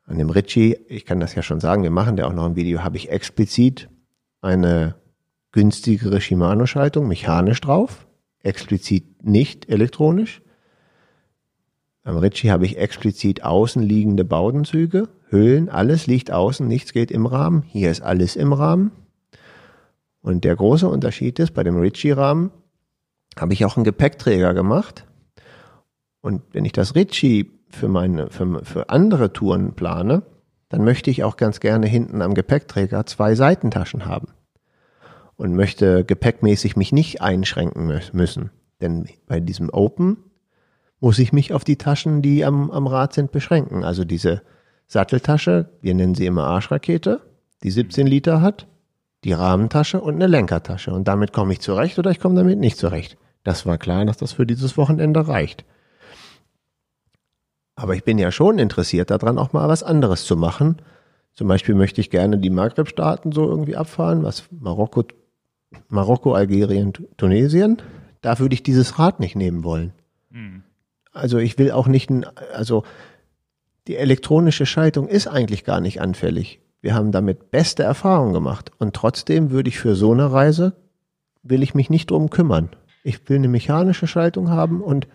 [0.06, 2.56] An dem Ritchie, ich kann das ja schon sagen, wir machen ja auch noch ein
[2.56, 3.90] Video, habe ich explizit
[4.42, 4.96] eine
[5.52, 8.08] günstigere Shimano-Schaltung mechanisch drauf,
[8.40, 10.43] explizit nicht elektronisch.
[12.04, 17.64] Am Ritchie habe ich explizit außenliegende Baudenzüge, Höhlen, alles liegt außen, nichts geht im Rahmen.
[17.64, 18.92] Hier ist alles im Rahmen.
[20.22, 22.52] Und der große Unterschied ist, bei dem Ritchie-Rahmen
[23.38, 25.06] habe ich auch einen Gepäckträger gemacht.
[26.22, 30.24] Und wenn ich das Ritchie für meine, für, für andere Touren plane,
[30.70, 34.28] dann möchte ich auch ganz gerne hinten am Gepäckträger zwei Seitentaschen haben
[35.36, 38.52] und möchte gepäckmäßig mich nicht einschränken müssen.
[38.82, 40.18] Denn bei diesem Open
[41.04, 43.84] muss ich mich auf die Taschen, die am, am Rad sind, beschränken.
[43.84, 44.42] Also diese
[44.88, 47.20] Satteltasche, wir nennen sie immer Arschrakete,
[47.62, 48.68] die 17 Liter hat,
[49.26, 50.94] die Rahmentasche und eine Lenkertasche.
[50.94, 53.18] Und damit komme ich zurecht oder ich komme damit nicht zurecht.
[53.44, 55.66] Das war klar, dass das für dieses Wochenende reicht.
[57.76, 60.78] Aber ich bin ja schon interessiert daran, auch mal was anderes zu machen.
[61.34, 65.04] Zum Beispiel möchte ich gerne die Maghreb-Staaten so irgendwie abfahren, was Marokko,
[65.90, 67.82] Marokko, Algerien, Tunesien.
[68.22, 69.92] Da würde ich dieses Rad nicht nehmen wollen.
[71.14, 72.12] Also ich will auch nicht,
[72.54, 72.84] also
[73.88, 76.60] die elektronische Schaltung ist eigentlich gar nicht anfällig.
[76.82, 78.72] Wir haben damit beste Erfahrungen gemacht.
[78.80, 80.74] Und trotzdem würde ich für so eine Reise,
[81.44, 82.70] will ich mich nicht drum kümmern.
[83.04, 85.08] Ich will eine mechanische Schaltung haben und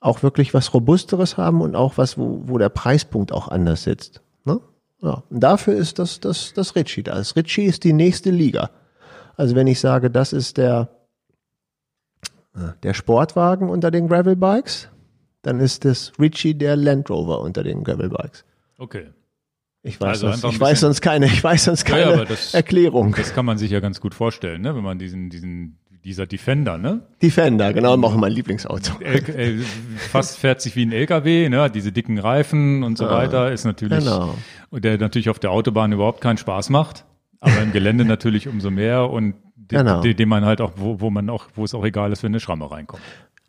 [0.00, 4.20] auch wirklich was Robusteres haben und auch was, wo, wo der Preispunkt auch anders sitzt.
[4.44, 4.60] Ne?
[5.02, 7.14] Ja, und dafür ist das, das, das Ritchie da.
[7.14, 8.70] Das Ritchie ist die nächste Liga.
[9.36, 10.88] Also wenn ich sage, das ist der,
[12.82, 14.88] der Sportwagen unter den Gravelbikes,
[15.42, 18.44] dann ist das Ritchie der Land Rover unter den Gravelbikes.
[18.78, 19.06] Okay.
[19.82, 23.14] Ich weiß, also sonst, ich weiß sonst keine, ich weiß sonst keine ja, das, Erklärung.
[23.16, 24.74] Das kann man sich ja ganz gut vorstellen, ne?
[24.74, 27.02] wenn man diesen, diesen dieser Defender, ne?
[27.20, 29.00] Defender, genau, auch mein Lieblingsauto.
[29.00, 29.62] El
[29.96, 31.70] fast fährt sich wie ein LKW, ne?
[31.70, 34.34] Diese dicken Reifen und so ah, weiter ist natürlich, genau.
[34.72, 37.04] der natürlich auf der Autobahn überhaupt keinen Spaß macht,
[37.40, 39.34] aber im Gelände natürlich umso mehr und
[39.70, 40.00] den, genau.
[40.00, 42.32] den, den man halt auch, wo, wo man auch, wo es auch egal ist, wenn
[42.32, 43.02] eine Schramme reinkommt.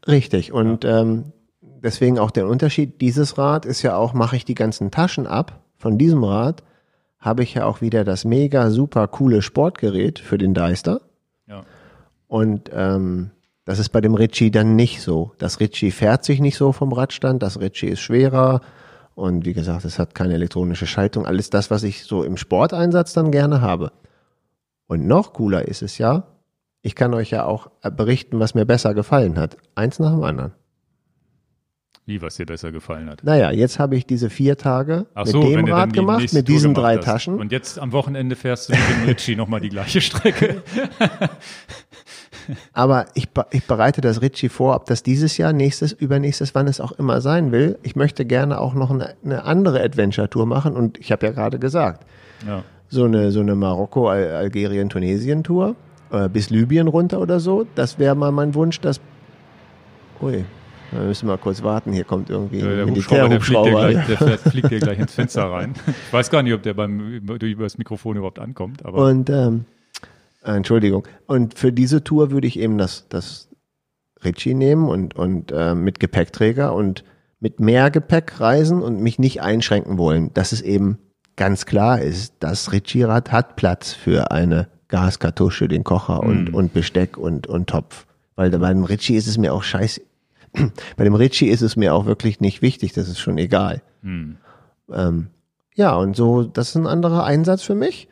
[0.08, 0.52] Richtig.
[0.52, 1.02] Und ja.
[1.02, 3.02] ähm, deswegen auch der Unterschied.
[3.02, 5.62] Dieses Rad ist ja auch, mache ich die ganzen Taschen ab.
[5.78, 6.64] Von diesem Rad
[7.20, 11.02] habe ich ja auch wieder das mega super coole Sportgerät für den Deister.
[11.48, 11.64] Ja.
[12.28, 13.32] Und ähm,
[13.66, 15.34] das ist bei dem Ritchie dann nicht so.
[15.38, 18.62] Das Ritchie fährt sich nicht so vom Radstand, das Ritchie ist schwerer
[19.16, 21.26] und wie gesagt, es hat keine elektronische Schaltung.
[21.26, 23.92] Alles das, was ich so im Sporteinsatz dann gerne habe.
[24.90, 26.24] Und noch cooler ist es ja,
[26.82, 29.56] ich kann euch ja auch berichten, was mir besser gefallen hat.
[29.76, 30.54] Eins nach dem anderen.
[32.08, 33.24] Wie, was dir besser gefallen hat?
[33.24, 36.74] Naja, jetzt habe ich diese vier Tage Ach mit so, dem Rad gemacht, mit diesen
[36.74, 37.06] drei hast.
[37.06, 37.40] Taschen.
[37.40, 40.64] Und jetzt am Wochenende fährst du mit dem Ritchie nochmal die gleiche Strecke.
[42.74, 46.82] Aber ich, ich bereite das Ritchie vor, ob das dieses Jahr, nächstes, übernächstes, wann es
[46.82, 47.78] auch immer sein will.
[47.84, 51.60] Ich möchte gerne auch noch eine, eine andere Adventure-Tour machen und ich habe ja gerade
[51.60, 52.08] gesagt,
[52.48, 52.64] ja.
[52.90, 55.76] So eine, so eine Marokko, Algerien, Tunesien-Tour
[56.12, 59.00] äh, bis Libyen runter oder so, das wäre mal mein Wunsch, dass,
[60.22, 60.44] ui,
[60.92, 63.90] wir müssen mal kurz warten, hier kommt irgendwie ja, der Militärhubschrauber.
[63.90, 65.74] Der, fliegt dir, gleich, der fliegt dir gleich ins Fenster rein.
[66.08, 68.84] Ich weiß gar nicht, ob der beim, über das Mikrofon überhaupt ankommt.
[68.86, 69.66] Aber und, ähm,
[70.44, 71.08] Entschuldigung.
[71.28, 73.50] Und für diese Tour würde ich eben das, das
[74.24, 77.04] Ritchie nehmen und, und äh, mit Gepäckträger und
[77.40, 80.98] mit mehr Gepäck reisen und mich nicht einschränken wollen, dass es eben
[81.40, 86.54] ganz klar ist, das Ritchie-Rad hat Platz für eine Gaskartusche, den Kocher und, Mhm.
[86.54, 88.06] und Besteck und, und Topf.
[88.36, 90.02] Weil bei dem Ritchie ist es mir auch scheiße.
[90.98, 93.82] Bei dem Ritchie ist es mir auch wirklich nicht wichtig, das ist schon egal.
[94.02, 94.38] Hm.
[94.92, 95.28] Ähm,
[95.76, 98.08] ja, und so, das ist ein anderer Einsatz für mich.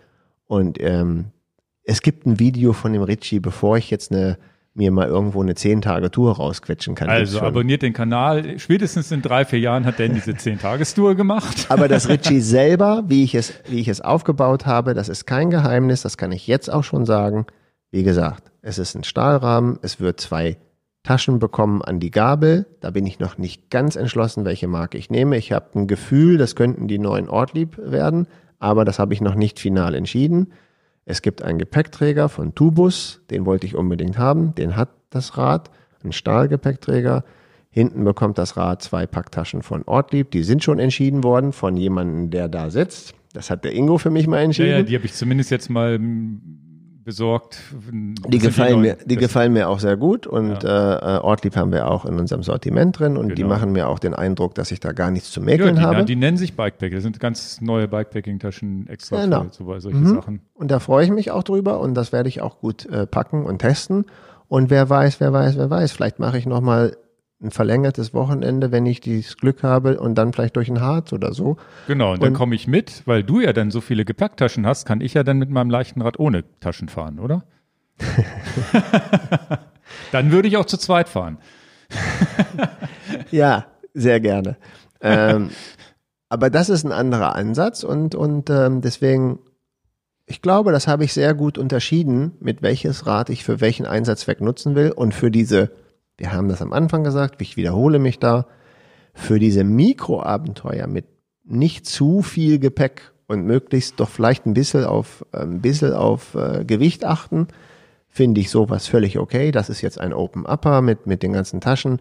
[0.46, 1.26] Und ähm,
[1.84, 4.38] es gibt ein Video von dem Ritchie, bevor ich jetzt eine,
[4.78, 7.10] mir mal irgendwo eine 10-Tage-Tour rausquetschen kann.
[7.10, 8.60] Also abonniert den Kanal.
[8.60, 11.66] Spätestens in drei, vier Jahren hat Dan diese 10-Tagestour gemacht.
[11.70, 15.50] Aber das Ritchie selber, wie ich es, wie ich es aufgebaut habe, das ist kein
[15.50, 17.48] Geheimnis, das kann ich jetzt auch schon sagen.
[17.90, 20.58] Wie gesagt, es ist ein Stahlrahmen, es wird zwei
[21.04, 22.66] Taschen bekommen an die Gabel.
[22.82, 25.38] Da bin ich noch nicht ganz entschlossen, welche Marke ich nehme.
[25.38, 28.28] Ich habe ein Gefühl, das könnten die neuen Ortlieb werden,
[28.60, 30.52] aber das habe ich noch nicht final entschieden.
[31.10, 35.72] Es gibt einen Gepäckträger von Tubus, den wollte ich unbedingt haben, den hat das Rad,
[36.04, 37.24] ein Stahlgepäckträger.
[37.70, 42.30] Hinten bekommt das Rad zwei Packtaschen von Ortlieb, die sind schon entschieden worden von jemandem,
[42.30, 43.14] der da sitzt.
[43.32, 44.70] Das hat der Ingo für mich mal Ja, entschieden.
[44.70, 45.98] ja, die habe ich zumindest jetzt mal
[47.08, 47.58] besorgt.
[48.28, 51.90] Die gefallen mir, die gefallen mir auch sehr gut und äh, äh, Ortlieb haben wir
[51.90, 53.48] auch in unserem Sortiment drin und die Genau.
[53.48, 56.00] machen mir auch den Eindruck, dass ich da gar nichts zu Ja, mäkeln die, habe.
[56.00, 56.92] na, die nennen sich Bikepack.
[56.92, 59.44] Das sind ganz neue Bikepacking-Taschen extra Genau.
[59.46, 60.16] für so, solche Mhm.
[60.16, 60.42] Sachen.
[60.54, 63.46] Und da freue ich mich auch drüber und das werde ich auch gut äh, packen
[63.46, 64.04] und testen.
[64.50, 66.98] Und wer weiß, wer weiß, wer weiß, vielleicht mache ich noch mal
[67.42, 71.34] ein verlängertes Wochenende, wenn ich dieses Glück habe und dann vielleicht durch ein Harz oder
[71.34, 71.58] so.
[71.88, 75.02] Genau, und dann komme ich mit, weil du ja dann so viele Gepäcktaschen hast, kann
[75.02, 77.44] ich ja dann mit meinem leichten Rad ohne Taschen fahren, oder?
[80.12, 81.38] dann würde ich auch zu zweit fahren.
[83.32, 84.58] Ja, sehr gerne.
[85.02, 85.50] ähm,
[86.30, 89.40] aber das ist ein anderer Ansatz und, und ähm, deswegen,
[90.26, 94.42] ich glaube, das habe ich sehr gut unterschieden, mit welches Rad ich für welchen Einsatzzweck
[94.42, 95.72] nutzen will und für diese,
[96.18, 98.48] wir haben das am Anfang gesagt, ich wiederhole mich da,
[99.14, 101.06] für diese Mikroabenteuer mit
[101.44, 106.66] nicht zu viel Gepäck und möglichst doch vielleicht ein bisschen auf, ein bisschen auf äh,
[106.66, 107.48] Gewicht achten,
[108.08, 109.52] finde ich sowas völlig okay.
[109.52, 112.00] Das ist jetzt ein Open Upper mit, mit den ganzen Taschen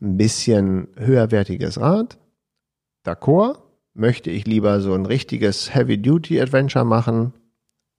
[0.00, 2.18] ein bisschen höherwertiges Rad.
[3.04, 3.58] D'accord.
[3.94, 7.34] Möchte ich lieber so ein richtiges Heavy-Duty-Adventure machen,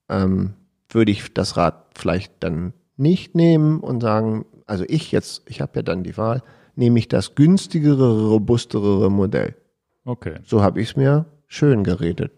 [0.09, 0.53] ähm,
[0.89, 5.71] würde ich das Rad vielleicht dann nicht nehmen und sagen, also ich jetzt, ich habe
[5.75, 6.41] ja dann die Wahl,
[6.75, 9.55] nehme ich das günstigere, robustere Modell.
[10.05, 12.31] Okay, So habe ich es mir schön geredet.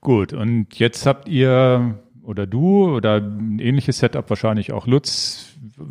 [0.00, 0.32] gut.
[0.32, 5.48] Und jetzt habt ihr oder du oder ein ähnliches Setup wahrscheinlich auch Lutz.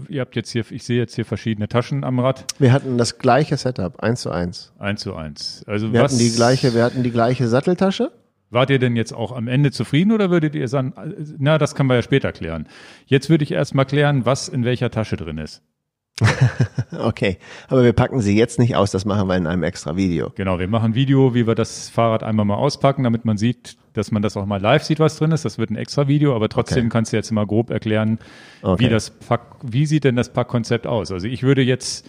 [0.09, 3.19] Ihr habt jetzt hier, ich sehe jetzt hier verschiedene Taschen am Rad, Wir hatten das
[3.19, 4.71] gleiche Setup, eins zu eins.
[4.79, 5.63] eins zu eins.
[5.67, 8.11] Also Wir was hatten die gleiche, wir hatten die gleiche Satteltasche.
[8.53, 10.93] Wart ihr denn jetzt auch am Ende zufrieden oder würdet ihr sagen,
[11.37, 12.67] na, das kann man ja später klären.
[13.05, 15.61] Jetzt würde ich erst mal klären, was in welcher Tasche drin ist.
[16.91, 17.37] Okay,
[17.69, 20.31] aber wir packen sie jetzt nicht aus, das machen wir in einem extra Video.
[20.35, 23.77] Genau, wir machen ein Video, wie wir das Fahrrad einmal mal auspacken, damit man sieht,
[23.93, 25.43] dass man das auch mal live sieht, was drin ist.
[25.43, 26.89] Das wird ein extra Video, aber trotzdem Okay.
[26.89, 28.19] kannst du jetzt mal grob erklären,
[28.61, 28.85] Okay.
[28.85, 31.11] wie das Pack, wie sieht denn das Packkonzept aus?
[31.11, 32.07] Also ich würde jetzt,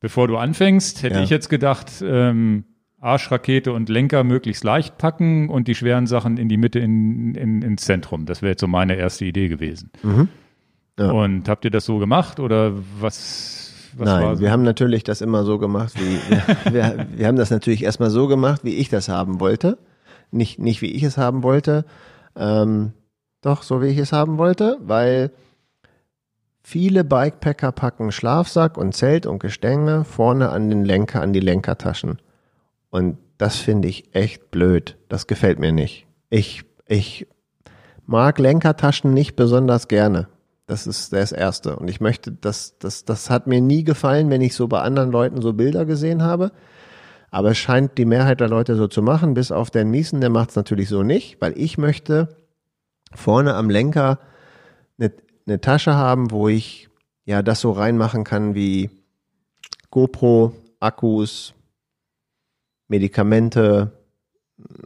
[0.00, 1.22] bevor du anfängst, hätte Ja.
[1.24, 2.64] ich jetzt gedacht, ähm,
[3.02, 7.60] Arschrakete und Lenker möglichst leicht packen und die schweren Sachen in die Mitte in, in,
[7.60, 8.26] ins Zentrum.
[8.26, 9.90] Das wäre jetzt so meine erste Idee gewesen.
[10.02, 10.28] Mhm.
[10.98, 11.10] Ja.
[11.10, 14.40] Und habt ihr das so gemacht oder was, was Nein, so?
[14.42, 18.10] wir haben natürlich das immer so gemacht, wie wir, wir, wir haben das natürlich erstmal
[18.10, 19.78] so gemacht, wie ich das haben wollte.
[20.30, 21.84] Nicht, nicht wie ich es haben wollte.
[22.36, 22.92] Ähm,
[23.40, 25.32] doch, so wie ich es haben wollte, weil
[26.62, 32.18] viele Bikepacker packen Schlafsack und Zelt und Gestänge vorne an den Lenker, an die Lenkertaschen.
[32.92, 34.98] Und das finde ich echt blöd.
[35.08, 36.06] Das gefällt mir nicht.
[36.28, 37.26] Ich, ich
[38.04, 40.28] mag Lenkertaschen nicht besonders gerne.
[40.66, 41.76] Das ist das Erste.
[41.76, 45.10] Und ich möchte, das, das, das hat mir nie gefallen, wenn ich so bei anderen
[45.10, 46.52] Leuten so Bilder gesehen habe.
[47.30, 50.28] Aber es scheint die Mehrheit der Leute so zu machen, bis auf den Miesen, der
[50.28, 52.36] macht es natürlich so nicht, weil ich möchte
[53.14, 54.18] vorne am Lenker
[54.98, 55.12] eine,
[55.46, 56.90] eine Tasche haben, wo ich
[57.24, 58.90] ja das so reinmachen kann wie
[59.90, 61.54] GoPro, Akkus,
[62.92, 63.90] Medikamente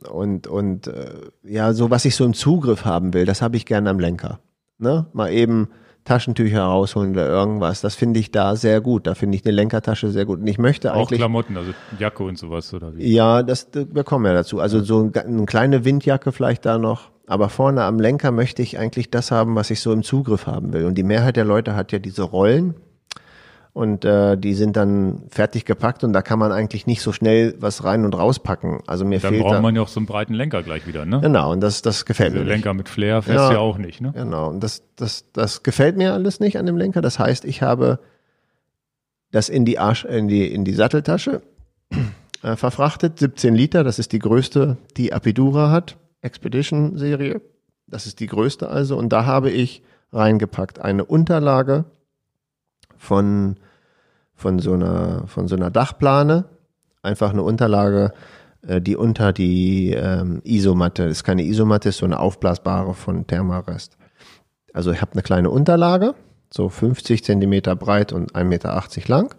[0.08, 1.10] und, und äh,
[1.42, 4.38] ja, so was ich so im Zugriff haben will, das habe ich gerne am Lenker.
[4.78, 5.06] Ne?
[5.12, 5.68] Mal eben
[6.04, 7.80] Taschentücher rausholen oder irgendwas.
[7.80, 9.08] Das finde ich da sehr gut.
[9.08, 10.38] Da finde ich eine Lenkertasche sehr gut.
[10.38, 11.18] Und ich möchte auch eigentlich.
[11.18, 13.12] Klamotten, also Jacke und sowas oder wie?
[13.12, 14.60] Ja, das, das wir kommen ja dazu.
[14.60, 17.10] Also so ein, eine kleine Windjacke vielleicht da noch.
[17.26, 20.72] Aber vorne am Lenker möchte ich eigentlich das haben, was ich so im Zugriff haben
[20.72, 20.84] will.
[20.84, 22.76] Und die Mehrheit der Leute hat ja diese Rollen.
[23.76, 27.54] Und äh, die sind dann fertig gepackt und da kann man eigentlich nicht so schnell
[27.58, 28.80] was rein und rauspacken.
[28.86, 29.60] Also mir Dann fehlt braucht da.
[29.60, 31.20] man ja auch so einen breiten Lenker gleich wieder, ne?
[31.20, 32.44] Genau, und das, das gefällt Also mir.
[32.46, 32.54] Nicht.
[32.54, 33.52] Lenker mit Flair fährst Ja.
[33.52, 34.12] ja auch nicht, ne?
[34.16, 37.02] Genau, und das, das, das gefällt mir alles nicht an dem Lenker.
[37.02, 37.98] Das heißt, ich habe
[39.30, 41.42] das in die Arsch, in die, in die Satteltasche
[42.42, 47.42] äh, verfrachtet, 17 Liter, das ist die größte, die Apidura hat, Expedition-Serie.
[47.88, 48.96] Das ist die größte also.
[48.96, 49.82] Und da habe ich
[50.14, 51.84] reingepackt eine Unterlage
[52.96, 53.56] von,
[54.36, 56.44] von, so, einer, von so einer Dachplane.
[57.02, 58.12] Einfach eine Unterlage,
[58.66, 63.96] äh, die unter die ähm, Isomatte, ist keine Isomatte, ist so eine aufblasbare von Thermarest.
[64.72, 66.14] Also ich habe eine kleine Unterlage,
[66.52, 69.34] so 50 Zentimeter breit und 1,80 Meter lang.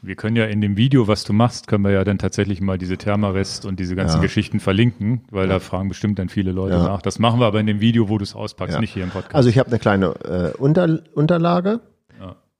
[0.00, 2.78] Wir können ja in dem Video, was du machst, können wir ja dann tatsächlich mal
[2.78, 4.22] diese Thermarest und diese ganzen Ja.
[4.22, 6.84] Geschichten verlinken, weil da fragen bestimmt dann viele Leute Ja.
[6.84, 7.02] nach.
[7.02, 9.34] Das machen wir aber in dem Video, wo du es auspackst, nicht hier im Podcast.
[9.34, 11.80] Also ich habe eine kleine äh, Unter, Unterlage.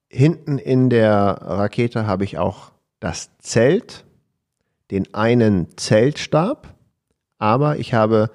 [0.08, 1.12] Hinten in der
[1.42, 4.04] Rakete habe ich auch das Zelt,
[4.90, 6.74] den einen Zeltstab,
[7.38, 8.30] aber ich habe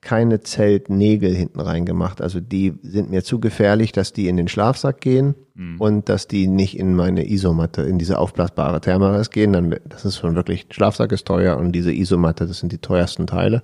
[0.00, 2.20] keine Zeltnägel hinten reingemacht.
[2.20, 5.34] Also die sind mir zu gefährlich, dass die in den Schlafsack gehen
[5.78, 9.52] und dass die nicht in meine Isomatte, in diese aufblasbare Thermarest gehen.
[9.52, 13.26] Dann, das ist schon wirklich, Schlafsack ist teuer und diese Isomatte, das sind die teuersten
[13.26, 13.62] Teile.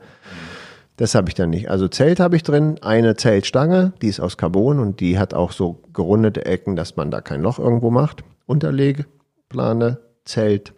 [1.01, 1.70] Das habe ich dann nicht.
[1.70, 5.51] Also Zelt habe ich drin, eine Zeltstange, die ist aus Carbon und die hat auch
[5.51, 8.22] so gerundete Ecken, dass man da kein Loch irgendwo macht.
[8.44, 10.74] Unterlegplane, Zelt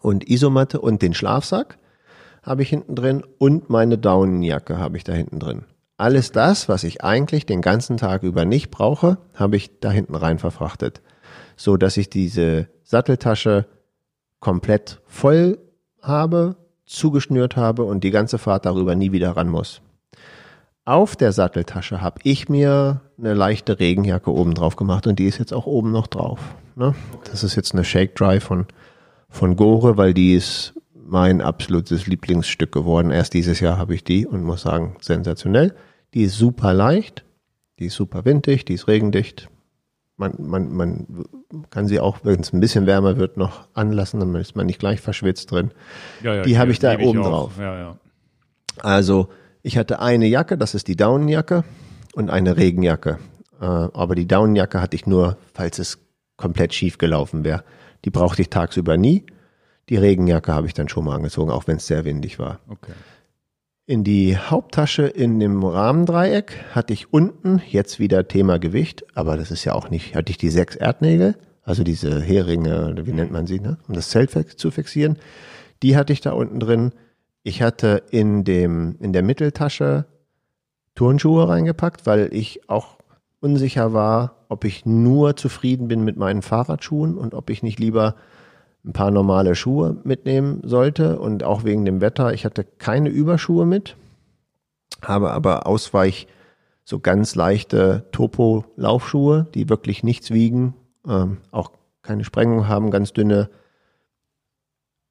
[0.00, 1.78] und Isomatte und den Schlafsack
[2.42, 5.66] habe ich hinten drin und meine Daunenjacke habe ich da hinten drin.
[5.98, 10.16] Alles das, was ich eigentlich den ganzen Tag über nicht brauche, habe ich da hinten
[10.16, 11.00] rein verfrachtet,
[11.54, 13.66] so dass ich diese Satteltasche
[14.40, 15.58] komplett voll
[16.02, 16.56] habe,
[16.88, 19.80] zugeschnürt habe und die ganze Fahrt darüber nie wieder ran muss.
[20.84, 25.38] Auf der Satteltasche habe ich mir eine leichte Regenjacke oben drauf gemacht und die ist
[25.38, 26.40] jetzt auch oben noch drauf.
[26.76, 26.94] Ne?
[27.24, 28.66] Das ist jetzt eine Shake Dry von,
[29.28, 33.10] von Gore, weil die ist mein absolutes Lieblingsstück geworden.
[33.10, 35.74] Erst dieses Jahr habe ich die und muss sagen, sensationell.
[36.14, 37.24] Die ist super leicht,
[37.78, 39.48] die ist super windig, die ist regendicht.
[40.18, 41.06] Man, man, man
[41.70, 44.80] kann sie auch, wenn es ein bisschen wärmer wird, noch anlassen, dann ist man nicht
[44.80, 45.70] gleich verschwitzt drin.
[46.22, 47.28] Ja, ja, die habe ich da oben auch.
[47.28, 47.52] drauf.
[47.58, 47.96] Ja, ja.
[48.78, 49.28] Also
[49.62, 51.64] ich hatte eine Jacke, das ist die Daunenjacke
[52.14, 53.18] und eine Regenjacke.
[53.60, 55.98] Äh, aber die Daunenjacke hatte ich nur, falls es
[56.36, 57.64] komplett schief gelaufen wäre.
[58.04, 59.24] Die brauchte ich tagsüber nie.
[59.88, 62.60] Die Regenjacke habe ich dann schon mal angezogen, auch wenn es sehr windig war.
[62.68, 62.92] Okay.
[63.88, 69.50] In die Haupttasche in dem Rahmendreieck hatte ich unten jetzt wieder Thema Gewicht, aber das
[69.50, 73.46] ist ja auch nicht, hatte ich die sechs Erdnägel, also diese Heringe, wie nennt man
[73.46, 73.78] sie, ne?
[73.88, 75.16] um das Zelt zu fixieren.
[75.82, 76.92] Die hatte ich da unten drin.
[77.44, 80.04] Ich hatte in dem, in der Mitteltasche
[80.94, 82.98] Turnschuhe reingepackt, weil ich auch
[83.40, 88.16] unsicher war, ob ich nur zufrieden bin mit meinen Fahrradschuhen und ob ich nicht lieber
[88.84, 92.32] ein paar normale Schuhe mitnehmen sollte und auch wegen dem Wetter.
[92.32, 93.96] Ich hatte keine Überschuhe mit,
[95.02, 96.26] habe aber Ausweich
[96.84, 100.74] so ganz leichte Topo-Laufschuhe, die wirklich nichts wiegen,
[101.06, 101.72] ähm, auch
[102.02, 103.50] keine Sprengung haben, ganz dünne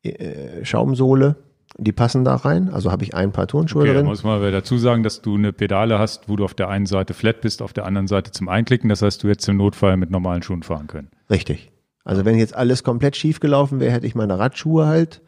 [0.04, 1.36] äh, Schaumsohle.
[1.78, 2.70] Die passen da rein.
[2.70, 4.08] Also habe ich ein paar Turnschuhe Okay, da drin.
[4.08, 6.88] muss man aber dazu sagen, dass du eine Pedale hast, wo du auf der einen
[6.88, 8.90] Seite flat bist, auf der anderen Seite zum Einklicken.
[8.90, 11.10] Das heißt, du hättest im Notfall mit normalen Schuhen fahren können.
[11.30, 11.72] Richtig.
[12.08, 15.22] Also wenn jetzt alles komplett schief gelaufen wäre, hätte ich meine Radschuhe halt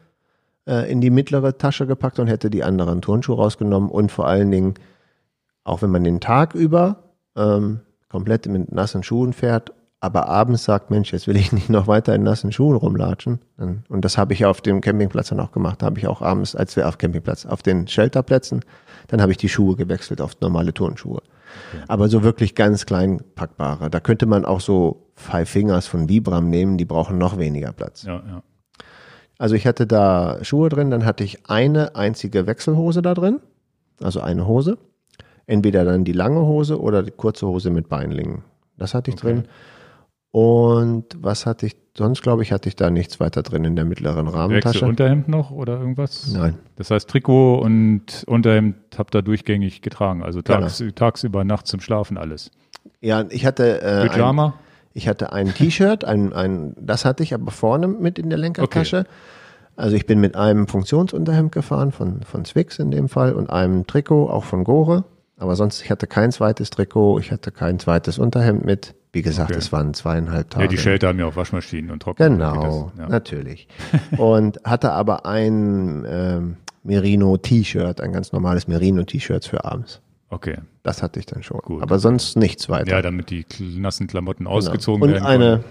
[0.66, 4.50] äh, in die mittlere Tasche gepackt und hätte die anderen Turnschuhe rausgenommen und vor allen
[4.50, 4.74] Dingen,
[5.62, 7.02] auch wenn man den Tag über
[7.36, 11.86] ähm, komplett mit nassen Schuhen fährt, aber abends sagt, Mensch, jetzt will ich nicht noch
[11.86, 13.40] weiter in nassen Schuhen rumlatschen.
[13.58, 15.82] Und das habe ich ja auf dem Campingplatz dann auch gemacht.
[15.82, 18.64] Da habe ich auch abends, als wir auf Campingplatz, auf den Shelterplätzen,
[19.08, 21.20] dann habe ich die Schuhe gewechselt auf normale Turnschuhe.
[21.88, 23.90] Aber so wirklich ganz klein packbare.
[23.90, 28.02] Da könnte man auch so Five Fingers von Vibram nehmen, die brauchen noch weniger Platz.
[28.04, 28.42] Ja, ja.
[29.38, 33.40] Also ich hatte da Schuhe drin, dann hatte ich eine einzige Wechselhose da drin,
[34.02, 34.76] also eine Hose.
[35.46, 38.42] Entweder dann die lange Hose oder die kurze Hose mit Beinlingen.
[38.76, 39.26] Das hatte ich Okay.
[39.34, 39.44] drin.
[40.32, 43.84] Und was hatte ich, sonst glaube ich, hatte ich da nichts weiter drin in der
[43.84, 44.74] mittleren Rahmentasche.
[44.76, 46.32] Wechselunterhemd noch oder irgendwas?
[46.32, 46.56] Nein.
[46.76, 50.22] Das heißt, Trikot und Unterhemd habt ihr durchgängig getragen.
[50.22, 50.60] Also Genau.
[50.60, 52.52] tags, tagsüber, nachts zum Schlafen alles.
[53.00, 54.54] Ja, ich hatte, äh, ein, Pyjama?
[54.92, 59.04] Ich hatte ein T-Shirt, ein, ein, das hatte ich aber vorne mit in der Lenkertasche.
[59.76, 63.86] Also ich bin mit einem Funktionsunterhemd gefahren, von, von Zwix in dem Fall, und einem
[63.86, 65.04] Trikot, auch von Gore.
[65.38, 68.94] Aber sonst, ich hatte kein zweites Trikot, ich hatte kein zweites Unterhemd mit.
[69.12, 69.58] Wie gesagt, Okay.
[69.58, 70.64] es waren zweieinhalb Tage.
[70.66, 72.28] Ja, die Shelter haben ja auch Waschmaschinen und Trockner.
[72.28, 73.08] Genau, Das, ja.
[73.08, 73.66] natürlich.
[74.18, 80.00] Und hatte aber ein ähm, Merino-T-Shirt, ein ganz normales Merino-T-Shirt für abends.
[80.30, 80.56] Okay.
[80.84, 81.58] Das hatte ich dann schon.
[81.58, 81.82] Gut.
[81.82, 82.90] Aber sonst nichts weiter.
[82.92, 83.44] Ja, damit die
[83.78, 84.56] nassen Klamotten Genau.
[84.56, 85.26] ausgezogen Und werden.
[85.26, 85.64] eine,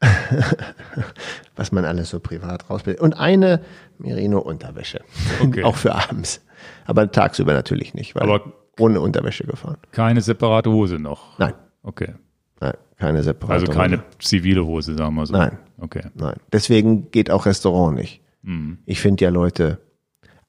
[1.56, 3.00] was man alles so privat rausbildet.
[3.02, 3.60] Und eine
[3.98, 5.00] Merino-Unterwäsche.
[5.42, 5.64] Okay.
[5.64, 6.40] Auch für abends.
[6.86, 9.76] Aber tagsüber natürlich nicht, weil Aber- ohne Unterwäsche gefahren.
[9.92, 11.38] Keine separate Hose noch.
[11.38, 11.52] Nein,
[11.82, 12.14] Okay.
[12.60, 14.04] nein, keine separate Also keine Hose.
[14.18, 15.34] zivile Hose, sagen wir so.
[15.34, 15.58] Nein.
[15.78, 16.04] Okay.
[16.14, 16.36] Nein.
[16.52, 18.22] Deswegen geht auch Restaurant nicht.
[18.42, 18.78] Mhm.
[18.86, 19.78] Ich finde ja Leute,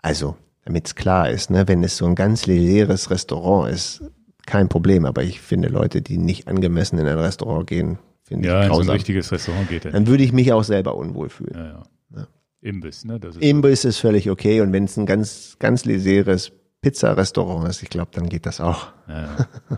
[0.01, 4.01] also damit es klar ist, ne, wenn es so ein ganz legeres Restaurant ist,
[4.45, 5.05] kein Problem.
[5.05, 8.69] Aber ich finde Leute, die nicht angemessen in ein Restaurant gehen, finde Ja, ich in
[8.69, 8.93] so ein grausam.
[8.93, 9.91] richtiges Restaurant geht er.
[9.91, 11.53] Dann würde ich mich auch selber unwohl fühlen.
[11.55, 11.83] Ja,
[12.17, 12.27] ja.
[12.61, 13.19] Imbiss, ne?
[13.19, 17.83] Das ist Imbiss ist völlig okay und wenn es ein ganz, ganz legeres Pizzarestaurant ist,
[17.83, 18.87] ich glaube, dann geht das auch.
[19.07, 19.47] ja, ja.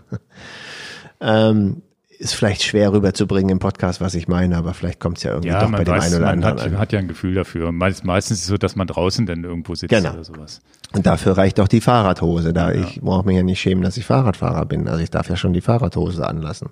[1.20, 1.82] Ähm,
[2.18, 5.48] ist vielleicht schwer rüberzubringen im Podcast, was ich meine, aber vielleicht kommt es ja irgendwie
[5.48, 6.78] ja, doch bei man dem weiß, einen oder man anderen hat, an.
[6.78, 7.72] hat ja ein Gefühl dafür.
[7.72, 10.12] Meist, meistens ist es so, dass man draußen dann irgendwo sitzt Genau.
[10.12, 10.60] oder sowas.
[10.92, 12.52] Und dafür reicht auch die Fahrradhose.
[12.52, 14.88] Da ich brauche mich ja nicht schämen, dass ich Fahrradfahrer bin.
[14.88, 16.70] Also ich darf ja schon die Fahrradhose anlassen.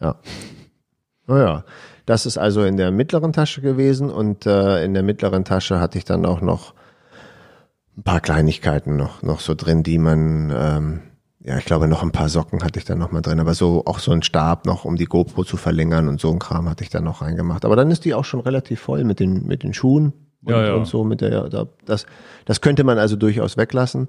[0.00, 0.16] Ja.
[1.26, 1.64] Naja,
[2.06, 5.98] das ist also in der mittleren Tasche gewesen und äh, in der mittleren Tasche hatte
[5.98, 6.74] ich dann auch noch
[7.96, 11.00] ein paar Kleinigkeiten noch, noch so drin, die man, ähm,
[11.48, 13.82] ja, ich glaube noch ein paar Socken hatte ich dann noch mal drin, aber so
[13.86, 16.84] auch so ein Stab noch, um die GoPro zu verlängern und so ein Kram hatte
[16.84, 17.64] ich dann noch reingemacht.
[17.64, 20.12] Aber dann ist die auch schon relativ voll mit den, mit den Schuhen
[20.44, 20.74] und, Ja, ja.
[20.74, 22.04] und so mit der, da, das,
[22.44, 24.08] das könnte man also durchaus weglassen.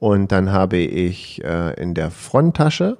[0.00, 2.98] Und dann habe ich äh, in der Fronttasche,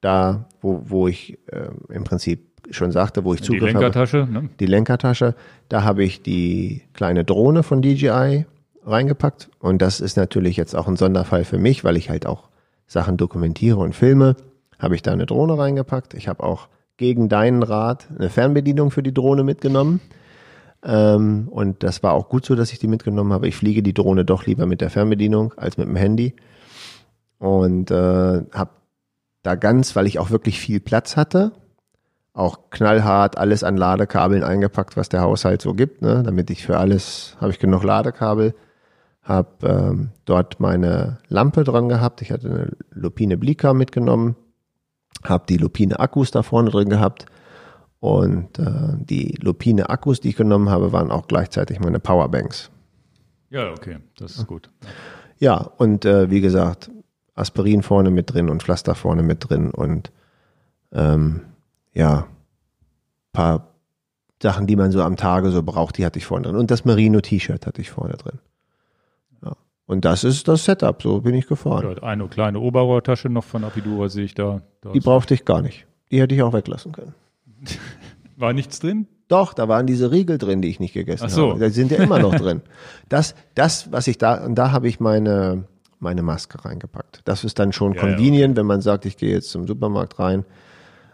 [0.00, 4.28] da, wo, wo ich äh, im Prinzip schon sagte, wo ich Die Zugriff habe, Lenkertasche,
[4.30, 4.50] ne?
[4.60, 5.34] die Lenkertasche,
[5.68, 8.46] da habe ich die kleine Drohne von DJI
[8.84, 9.50] reingepackt.
[9.58, 12.50] Und das ist natürlich jetzt auch ein Sonderfall für mich, weil ich halt auch
[12.86, 14.36] Sachen dokumentiere und filme.
[14.78, 16.14] Habe ich da eine Drohne reingepackt.
[16.14, 20.00] Ich habe auch gegen deinen Rat eine Fernbedienung für die Drohne mitgenommen.
[20.84, 23.48] Ähm, und das war auch gut so, dass ich die mitgenommen habe.
[23.48, 26.34] Ich fliege die Drohne doch lieber mit der Fernbedienung als mit dem Handy.
[27.38, 28.70] Und äh, habe
[29.42, 31.52] da ganz, weil ich auch wirklich viel Platz hatte,
[32.32, 36.22] auch knallhart alles an Ladekabeln eingepackt, was der Haushalt so gibt, ne?
[36.22, 38.54] damit ich für alles, habe ich genug Ladekabel,
[39.26, 44.36] habe ähm, dort meine Lampe dran gehabt, ich hatte eine Lupine Blika mitgenommen,
[45.24, 47.26] habe die Lupine Akkus da vorne drin gehabt
[47.98, 52.70] und äh, die Lupine Akkus, die ich genommen habe, waren auch gleichzeitig meine Powerbanks.
[53.50, 54.70] Ja, okay, das ist gut.
[55.38, 56.90] Ja, und äh, wie gesagt,
[57.34, 60.12] Aspirin vorne mit drin und Pflaster vorne mit drin und
[60.92, 61.42] ähm,
[61.92, 62.26] ja,
[63.32, 63.74] paar
[64.42, 66.56] Sachen, die man so am Tage so braucht, die hatte ich vorne drin.
[66.56, 68.38] Und das Merino-T-Shirt hatte ich vorne drin.
[69.86, 69.92] Ja.
[69.92, 71.96] Und das ist das Setup, so bin ich gefahren.
[71.96, 74.62] Ja, eine kleine Oberrohrtasche noch von Apidura sehe ich da.
[74.80, 75.86] da Die brauchte ich gar nicht.
[76.10, 77.14] Die hätte ich auch weglassen können.
[78.36, 79.06] war nichts drin?
[79.28, 81.50] Doch, da waren diese Riegel drin, die ich nicht gegessen Ach so.
[81.50, 81.60] habe.
[81.60, 82.62] Da sind ja immer noch drin.
[83.08, 85.64] Das, das, was ich da, und da habe ich meine,
[86.00, 87.20] meine Maske reingepackt.
[87.24, 90.44] Das ist dann schon Ja, convenient, wenn man sagt, ich gehe jetzt zum Supermarkt rein.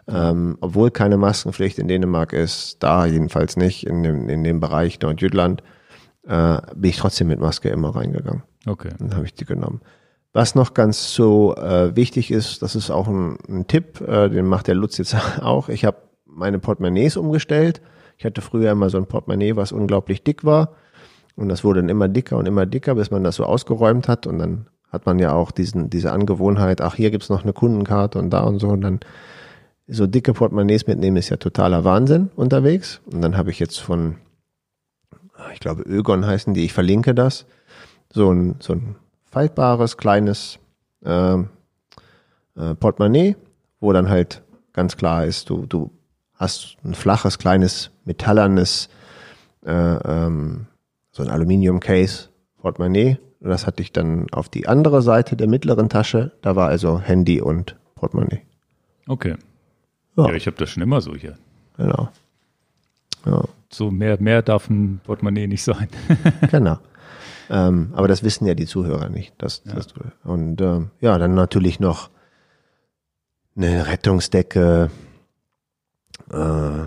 [0.07, 4.99] Ähm, obwohl keine Maskenpflicht in Dänemark ist, da jedenfalls nicht, in dem, in dem Bereich
[4.99, 5.63] Nordjütland,
[6.27, 8.43] äh, bin ich trotzdem mit Maske immer reingegangen.
[8.65, 8.91] Okay.
[8.99, 9.81] Dann habe ich die genommen.
[10.31, 14.47] Was noch ganz so äh, wichtig ist, das ist auch ein, ein Tipp, äh, den
[14.47, 15.69] macht der Lutz jetzt auch.
[15.69, 17.81] Ich habe meine Portemonnaies umgestellt.
[18.17, 20.75] Ich hatte früher immer so ein Portemonnaie, was unglaublich dick war.
[21.35, 24.27] Und das wurde dann immer dicker und immer dicker, bis man das so ausgeräumt hat.
[24.27, 28.19] Und dann hat man ja auch diesen, diese Angewohnheit, ach, hier gibt's noch eine Kundenkarte
[28.19, 28.69] und da und so.
[28.69, 28.99] Und dann
[29.87, 33.01] so dicke Portemonnaies mitnehmen ist ja totaler Wahnsinn unterwegs.
[33.11, 34.17] Und dann habe ich jetzt von,
[35.53, 37.45] ich glaube, Ögon heißen die, ich verlinke das,
[38.13, 38.95] so ein, so ein
[39.25, 40.59] faltbares, kleines
[41.03, 41.49] ähm,
[42.55, 43.35] äh, Portemonnaie,
[43.79, 44.41] wo dann halt
[44.71, 45.91] ganz klar ist, du, du
[46.35, 48.89] hast ein flaches, kleines, metallernes,
[49.65, 50.67] äh, ähm,
[51.11, 52.29] so ein Aluminium-Case
[52.59, 53.17] Portemonnaie.
[53.39, 56.31] Und das hatte ich dann auf die andere Seite der mittleren Tasche.
[56.41, 58.41] Da war also Handy und Portemonnaie.
[59.07, 59.35] Okay.
[60.15, 60.27] Ja.
[60.27, 61.37] Ja, ich habe das schon immer so hier.
[61.77, 62.09] Genau.
[63.25, 65.87] Ja, So mehr, mehr darf ein Portemonnaie nicht sein.
[66.51, 66.77] genau.
[67.49, 69.33] Ähm, aber das wissen ja die Zuhörer nicht.
[69.37, 69.87] Das, das,
[70.23, 72.09] und ähm, ja, dann natürlich noch
[73.55, 74.89] eine Rettungsdecke.
[76.31, 76.79] Äh,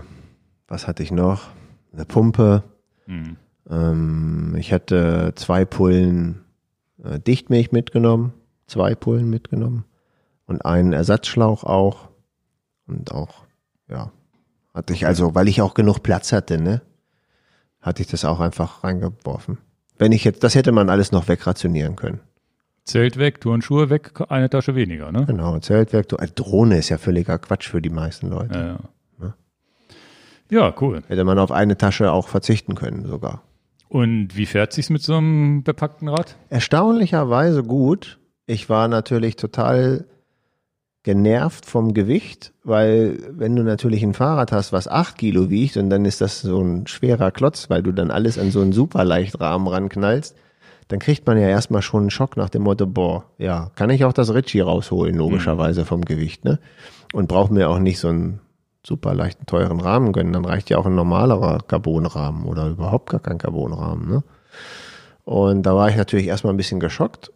[0.69, 1.49] was hatte ich noch?
[1.93, 2.63] Eine Pumpe.
[3.07, 3.37] Hm.
[3.69, 6.45] Ähm, ich hatte zwei Pullen
[7.03, 8.33] äh, Dichtmilch mitgenommen,
[8.67, 9.85] zwei Pullen mitgenommen
[10.47, 12.09] und einen Ersatzschlauch auch.
[12.87, 13.45] Und auch,
[13.89, 14.13] ja,
[14.73, 16.83] hatte ich also, weil ich auch genug Platz hatte, ne,
[17.81, 19.59] hatte ich das auch einfach reingeworfen.
[19.99, 22.21] Wenn ich jetzt, das hätte man alles noch wegrationieren können.
[22.85, 25.25] Zelt weg, Turnschuhe weg, eine Tasche weniger, ne?
[25.27, 28.79] Genau, Zeltwerk, äh, Drohne ist ja völliger Quatsch für die meisten Leute.
[29.21, 29.35] Ja, ja.
[30.51, 31.03] ja, cool.
[31.09, 33.43] Hätte man auf eine Tasche auch verzichten können sogar.
[33.89, 36.37] Und wie fährt sich's mit so einem bepackten Rad?
[36.49, 38.19] Erstaunlicherweise gut.
[38.47, 40.05] Ich war natürlich total
[41.07, 45.89] genervt vom Gewicht, weil wenn du natürlich ein Fahrrad hast, was acht Kilo wiegt und
[45.89, 49.69] dann ist das so ein schwerer Klotz, weil du dann alles an so einen Superleichtrahmen
[49.69, 50.35] ranknallst,
[50.89, 54.05] dann kriegt man ja erstmal schon einen Schock nach dem Motto, boah, ja, kann ich
[54.05, 56.59] auch das Ritchie rausholen, logischerweise vom Gewicht, ne?
[57.13, 58.41] Und brauche mir auch nicht so einen
[58.85, 63.21] super leichten, teuren Rahmen gönnen, dann reicht ja auch ein normalerer Carbonrahmen oder überhaupt gar
[63.21, 64.25] kein Carbonrahmen, ne?
[65.25, 67.31] Und da war ich natürlich erstmal ein bisschen geschockt.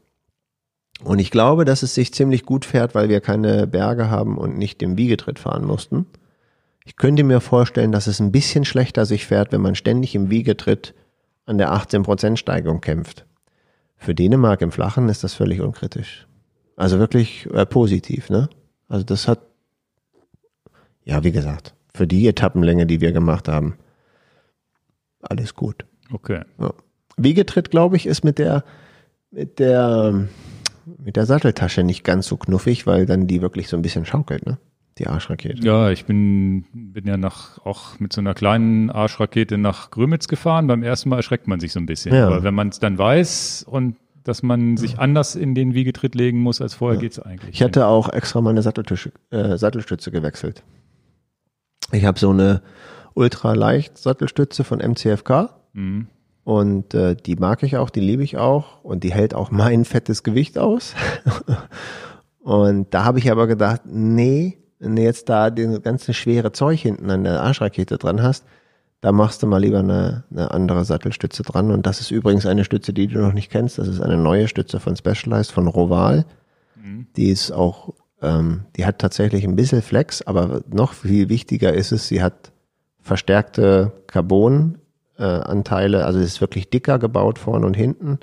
[1.03, 4.59] Und ich glaube, dass es sich ziemlich gut fährt, weil wir keine Berge haben und
[4.59, 6.07] nicht im Wiegetritt fahren mussten.
[6.85, 10.31] Ich könnte mir vorstellen, dass es ein bisschen schlechter sich fährt, wenn man ständig im
[10.31, 10.95] Wiegetritt
[11.47, 13.27] an der 18% Steigung kämpft.
[13.97, 16.27] Für Dänemark im Flachen ist das völlig unkritisch.
[16.77, 18.49] Also wirklich äh, positiv, ne?
[18.89, 19.41] Also das hat,
[21.05, 23.77] ja, wie gesagt, für die Etappenlänge, die wir gemacht haben,
[25.21, 25.85] alles gut.
[26.13, 26.43] Okay.
[26.59, 26.73] Ja.
[27.17, 28.65] Wiegetritt, glaube ich, ist mit der,
[29.31, 30.29] mit der,
[30.99, 34.47] mit der Satteltasche nicht ganz so knuffig, weil dann die wirklich so ein bisschen schaukelt,
[34.47, 34.59] ne?
[34.99, 35.63] Die Arschrakete.
[35.65, 40.67] Ja, ich bin, bin ja nach, auch mit so einer kleinen Arschrakete nach Grömitz gefahren.
[40.67, 42.15] Beim ersten Mal erschreckt man sich so ein bisschen.
[42.15, 42.27] Ja.
[42.27, 46.41] Aber wenn man es dann weiß und dass man sich anders in den Wiegetritt legen
[46.41, 47.55] muss als vorher, geht's eigentlich.
[47.55, 50.63] Ich hatte auch extra meine äh, Sattelstütze gewechselt.
[51.93, 52.61] Ich habe so eine
[53.15, 56.09] ultraleicht Sattelstütze von MCFK Mhm.
[56.51, 59.85] Und äh, die mag ich auch, die liebe ich auch und die hält auch mein
[59.85, 60.97] fettes Gewicht aus.
[62.41, 66.81] und da habe ich aber gedacht, nee, wenn du jetzt da den ganzen schwere Zeug
[66.81, 68.47] hinten an der Arschrakete dran hast,
[69.01, 71.71] da machst du mal lieber eine, eine andere Sattelstütze dran.
[71.71, 73.79] Und das ist übrigens eine Stütze, die du noch nicht kennst.
[73.79, 76.25] Das ist eine neue Stütze von Specialized, von Roval.
[77.15, 81.93] Die ist auch, ähm, die hat tatsächlich ein bisschen Flex, aber noch viel wichtiger ist
[81.93, 82.51] es, sie hat
[82.99, 83.93] verstärkte
[85.21, 86.05] Carbon-Anteile.
[86.05, 88.19] also es ist wirklich dicker gebaut vorne und hinten.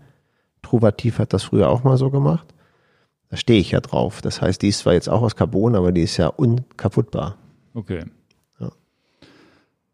[0.61, 2.53] Truvativ hat das früher auch mal so gemacht.
[3.29, 4.21] Da stehe ich ja drauf.
[4.21, 7.37] Das heißt, die ist zwar jetzt auch aus Carbon, aber die ist ja unkaputtbar.
[7.73, 8.05] Okay.
[8.59, 8.71] Ja.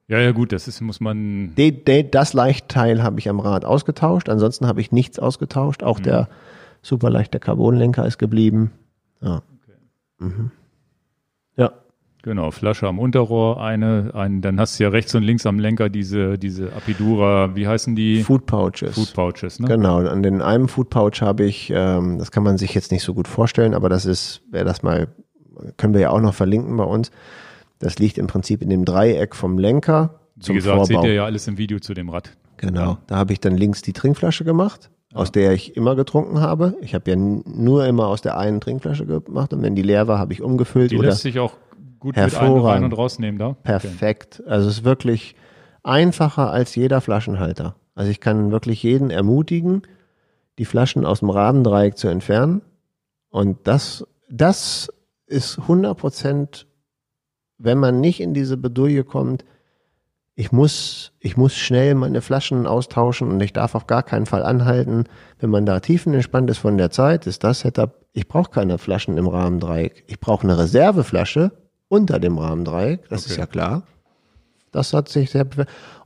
[0.08, 3.66] Ja, ja, gut, das ist, muss man, De, de, das Leichtteil habe ich am Rad
[3.66, 4.30] ausgetauscht.
[4.30, 5.84] Ansonsten habe ich nichts ausgetauscht.
[5.84, 6.30] Auch der
[6.82, 8.72] super leichte Carbonlenker ist geblieben.
[9.22, 9.42] Ja.
[10.20, 10.52] Mhm.
[11.56, 11.74] Ja.
[12.24, 15.90] Genau, Flasche am Unterrohr, eine, ein, dann hast du ja rechts und links am Lenker
[15.90, 18.24] diese, diese Apidura, wie heißen die?
[18.24, 18.96] Food Pouches.
[18.96, 19.68] Food Pouches, ne?
[19.68, 23.04] Genau, an den einem Food Pouch habe ich, ähm, das kann man sich jetzt nicht
[23.04, 25.10] so gut vorstellen, aber das ist, wer das mal,
[25.78, 27.12] können wir ja auch noch verlinken bei uns.
[27.78, 31.02] Das liegt im Prinzip in dem Dreieck vom Lenker Wie zum gesagt, Vorbau.
[31.02, 32.36] seht ihr ja alles im Video zu dem Rad.
[32.58, 32.98] Genau.
[33.08, 36.76] Da habe ich dann links die Trinkflasche gemacht, aus der ich immer getrunken habe.
[36.82, 40.18] Ich habe ja nur immer aus der einen Trinkflasche gemacht und wenn die leer war,
[40.18, 41.54] habe ich umgefüllt Die lässt sich auch
[42.04, 42.66] gut mit ein- Hervorragend.
[42.68, 43.54] rein und rausnehmen da.
[43.64, 44.44] perfekt.
[44.46, 45.36] Also es ist wirklich
[45.84, 47.76] einfacher als jeder Flaschenhalter.
[47.96, 49.82] Also ich kann wirklich jeden ermutigen,
[50.60, 52.62] die Flaschen aus dem Rahmendreieck zu entfernen.
[53.30, 54.90] Und das, das
[55.26, 56.68] ist 100 Prozent,
[57.58, 59.46] wenn man nicht in diese Bedouille kommt,
[60.36, 64.44] ich muss, ich muss schnell meine Flaschen austauschen und ich darf auf gar keinen Fall
[64.44, 65.04] anhalten.
[65.40, 69.18] Wenn man da tiefenentspannt ist von der Zeit, ist das Setup, ich brauche keine Flaschen
[69.18, 70.04] im Rahmendreieck.
[70.08, 71.52] Ich brauche eine Reserveflasche
[71.94, 73.42] unter dem Rahmendreieck, das ist Okay.
[73.42, 73.84] ja klar.
[74.72, 75.46] Das hat sich sehr.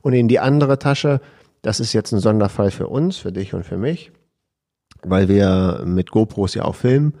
[0.02, 1.20] Und in die andere Tasche,
[1.62, 4.12] das ist jetzt ein Sonderfall für uns, für dich und für mich,
[5.02, 7.14] weil wir mit GoPros ja auch filmen.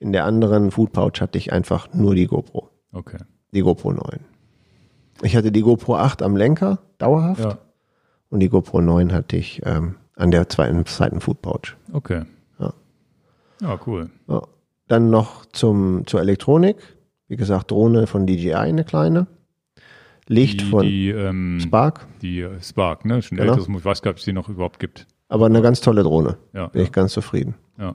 [0.00, 3.18] In der anderen Food Pouch hatte ich einfach nur die GoPro, Okay.
[3.52, 4.02] die GoPro 9.
[5.22, 7.58] Ich hatte die GoPro 8 am Lenker, dauerhaft, Ja,
[8.30, 11.76] und die GoPro 9 hatte ich ähm, an der zweiten, zweiten Food Pouch.
[11.92, 12.22] okay.
[12.58, 12.72] Ja.
[13.60, 14.10] Ja, cool.
[14.26, 14.42] Ja.
[14.88, 16.76] Dann noch zum, zur Elektronik.
[17.30, 19.26] Wie gesagt, Drohne von DJI, eine kleine.
[20.26, 23.22] Licht Die, von die, ähm, Spark, die äh, Spark, ne?
[23.22, 23.52] Schon Genau.
[23.52, 25.06] älteres, ich weiß gar nicht, ob es die noch überhaupt gibt.
[25.28, 26.38] aber eine ganz tolle Drohne.
[26.52, 27.54] Ja, Bin ja, ich ganz zufrieden.
[27.78, 27.94] ja.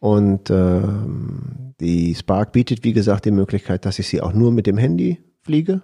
[0.00, 4.66] Und ähm, die Spark bietet, wie gesagt, die Möglichkeit, dass ich sie auch nur mit
[4.66, 5.80] dem Handy fliege.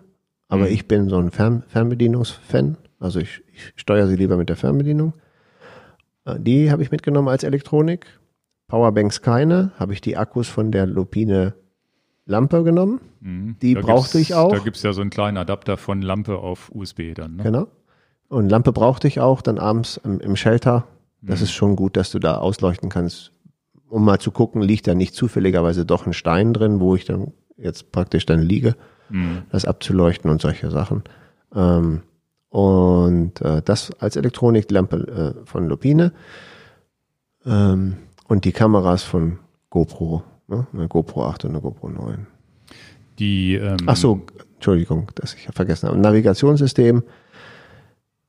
[0.48, 0.72] Aber Mhm.
[0.72, 2.76] ich bin so ein Fern Fernbedienungsfan.
[3.00, 5.14] Also ich, ich steuere sie lieber mit der Fernbedienung.
[6.26, 8.06] Äh, Die habe ich mitgenommen als Elektronik.
[8.68, 9.72] Powerbanks keine.
[9.78, 11.54] Habe ich die Akkus von der Lupine
[12.24, 13.00] Lampe genommen.
[13.20, 13.56] Mhm.
[13.60, 14.52] Die Da brauchte ich auch.
[14.52, 17.36] Da gibt's ja so einen kleinen Adapter von Lampe auf USB dann.
[17.36, 17.42] Ne?
[17.42, 17.66] Genau.
[18.28, 20.86] Und Lampe brauchte ich auch dann abends im, im Shelter.
[21.20, 23.30] Das ist schon gut, dass du da ausleuchten kannst,
[23.88, 27.32] um mal zu gucken, liegt da nicht zufälligerweise doch ein Stein drin, wo ich dann
[27.56, 28.74] jetzt praktisch dann liege,
[29.08, 29.42] Mhm.
[29.50, 31.02] das abzuleuchten und solche Sachen.
[31.54, 32.00] Ähm,
[32.48, 36.12] und äh, das als Elektronik, die Lampe äh, von Lupine
[37.46, 37.96] ähm,
[38.28, 39.38] und die Kameras von
[39.70, 40.66] GoPro, ne?
[40.72, 42.26] eine GoPro 8 und eine GoPro 9.
[43.18, 44.22] Die, ähm, Ach so,
[44.54, 45.98] Entschuldigung, dass ich vergessen habe.
[45.98, 47.02] Navigationssystem,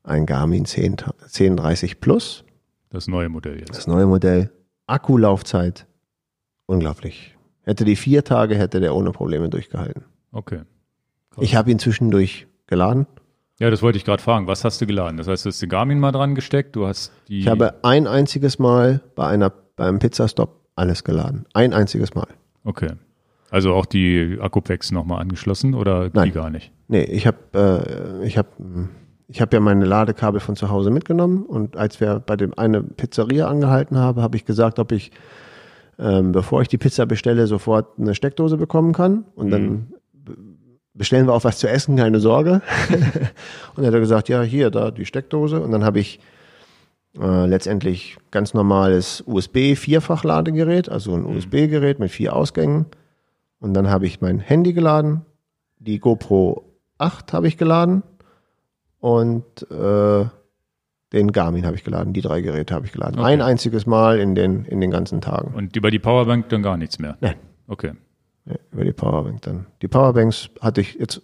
[0.02, 2.44] ein Garmin 10, 1030 Plus,
[2.90, 3.76] das neue Modell jetzt.
[3.76, 4.50] das neue Modell.
[4.86, 5.86] Akkulaufzeit,
[6.66, 7.36] unglaublich.
[7.62, 10.04] Hätte die vier Tage, hätte der ohne Probleme durchgehalten.
[10.32, 10.60] Okay.
[11.40, 13.06] Ich habe ihn zwischendurch geladen.
[13.58, 14.46] Ja, das wollte ich gerade fragen.
[14.46, 15.16] Was hast du geladen?
[15.16, 17.40] Das heißt, du hast den Garmin mal dran gesteckt, du hast die.
[17.40, 21.46] Ich habe ein einziges Mal bei einer, beim Pizzastop alles geladen.
[21.52, 22.28] Ein einziges Mal.
[22.64, 22.92] Okay.
[23.50, 26.32] Also auch die Akkupacks nochmal angeschlossen oder die Nein.
[26.32, 26.72] gar nicht?
[26.88, 28.48] Nee, ich habe, äh, ich habe,
[29.28, 32.82] ich habe ja meine Ladekabel von zu Hause mitgenommen und als wir bei dem eine
[32.82, 35.12] Pizzeria angehalten haben, habe ich gesagt, ob ich,
[35.98, 39.24] ähm, bevor ich die Pizza bestelle, sofort eine Steckdose bekommen kann.
[39.36, 39.92] Und dann
[40.94, 42.62] bestellen wir auch was zu essen, keine Sorge.
[42.90, 45.60] und dann hat er gesagt, ja, hier, da die Steckdose.
[45.60, 46.18] Und dann habe ich
[47.18, 52.86] äh, letztendlich ganz normales USB-Vierfach-Ladegerät, also ein USB-Gerät mit vier Ausgängen.
[53.60, 55.22] Und dann habe ich mein Handy geladen,
[55.78, 56.64] die GoPro
[56.98, 58.02] 8 habe ich geladen
[59.00, 60.24] und äh,
[61.12, 62.12] den Garmin habe ich geladen.
[62.12, 63.18] Die drei Geräte habe ich geladen.
[63.18, 63.32] Okay.
[63.32, 65.54] Ein einziges Mal in den, in den ganzen Tagen.
[65.54, 67.16] Und über die Powerbank dann gar nichts mehr?
[67.20, 67.36] Nein.
[67.68, 67.92] Okay.
[68.46, 69.66] Ja, über die Powerbank dann.
[69.80, 71.22] Die Powerbanks hatte ich jetzt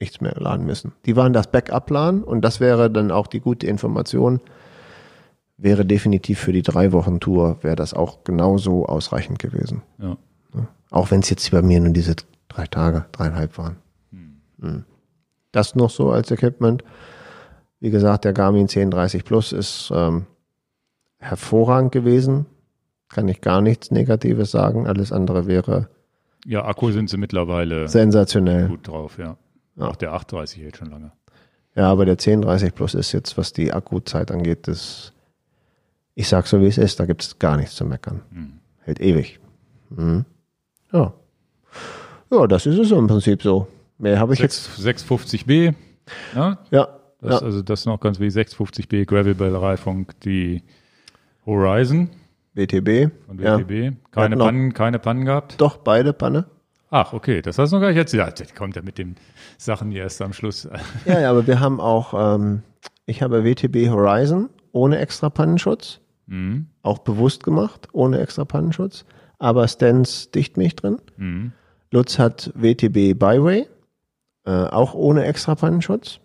[0.00, 0.92] nichts mehr laden müssen.
[1.06, 4.40] Die waren das Backup-Plan und das wäre dann auch die gute Information.
[5.58, 9.82] Wäre definitiv für die drei Wochen Tour, wäre das auch genauso ausreichend gewesen.
[9.98, 10.16] Ja.
[10.90, 12.14] Auch wenn es jetzt bei mir nur diese
[12.48, 13.76] drei Tage, dreieinhalb waren.
[14.60, 14.84] Hm.
[15.52, 16.82] Das noch so als Equipment.
[17.80, 20.26] Wie gesagt, der Garmin 1030 Plus ist ähm,
[21.18, 22.46] hervorragend gewesen.
[23.08, 24.86] Kann ich gar nichts Negatives sagen.
[24.86, 25.88] Alles andere wäre
[26.44, 28.68] Ja, Akku sind sie mittlerweile sensationell.
[28.68, 29.36] gut drauf, ja.
[29.76, 29.88] Ja.
[29.88, 31.12] Auch der 830 hält schon lange.
[31.74, 35.12] Ja, aber der 1030 Plus ist jetzt, was die Akkuzeit angeht, das,
[36.18, 38.22] ich sag so wie es ist, da gibt es gar nichts zu meckern.
[38.32, 38.52] Hm.
[38.80, 39.38] Hält ewig.
[39.90, 40.24] Mhm.
[40.92, 41.12] Ja.
[42.30, 43.68] Ja, das ist es im Prinzip so.
[43.98, 44.76] Mehr habe ich jetzt.
[44.76, 45.74] 6, 650B,
[46.34, 46.88] ja, Ja,
[47.20, 47.46] das, ja.
[47.46, 50.62] also das noch ganz wie 650B Gravelbell-Reifung, die
[51.46, 52.10] Horizon
[52.54, 53.10] WTB.
[53.26, 53.58] von Ja.
[53.58, 53.96] WTB.
[54.10, 55.54] Keine Pannen, keine Pannen gehabt.
[55.60, 56.46] Doch, beide Panne.
[56.90, 58.24] Ach, okay, das hast du noch gar nicht erzählt.
[58.26, 59.14] Ja, das kommt ja mit den
[59.56, 60.68] Sachen hier erst am Schluss.
[61.04, 62.62] Ja, ja, aber wir haben auch, ähm,
[63.06, 66.00] ich habe WTB Horizon ohne extra Pannenschutz.
[66.28, 66.66] Mhm.
[66.82, 69.04] Auch bewusst gemacht, ohne extra Pannenschutz.
[69.38, 70.98] Aber Stans Dichtmilch drin.
[71.16, 71.52] Mhm.
[71.90, 73.66] Lutz hat WTB Byway,
[74.44, 76.20] äh, auch ohne extra Pannenschutz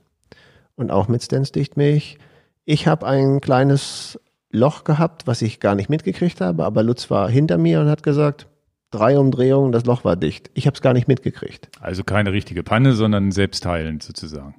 [0.76, 2.18] und auch mit Stans Dichtmilch.
[2.66, 4.20] Ich habe ein kleines
[4.52, 8.04] Loch gehabt, was ich gar nicht mitgekriegt habe, aber Lutz war hinter mir und hat
[8.04, 8.48] gesagt,
[8.92, 10.52] drei Umdrehungen, das Loch war dicht.
[10.54, 11.70] Ich habe es gar nicht mitgekriegt.
[11.80, 14.56] Also keine richtige Panne, sondern selbstheilend sozusagen.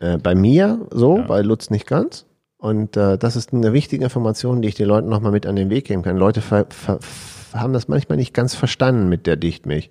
[0.00, 1.22] Äh, bei mir so, Ja.
[1.26, 2.26] bei Lutz nicht ganz.
[2.60, 5.70] Und äh, das ist eine wichtige Information, die ich den Leuten nochmal mit an den
[5.70, 6.18] Weg geben kann.
[6.18, 6.98] Leute ver, ver,
[7.54, 9.90] haben das manchmal nicht ganz verstanden mit der Dichtmilch.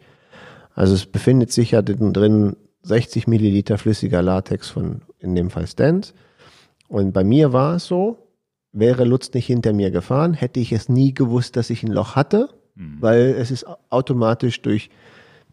[0.75, 5.65] Also es befindet sich ja drin, drin 60 Milliliter flüssiger Latex von in dem Fall
[5.65, 6.13] Stans.
[6.87, 8.29] Und bei mir war es so,
[8.71, 12.15] wäre Lutz nicht hinter mir gefahren, hätte ich es nie gewusst, dass ich ein Loch
[12.15, 12.49] hatte,
[13.01, 14.91] weil es ist automatisch durch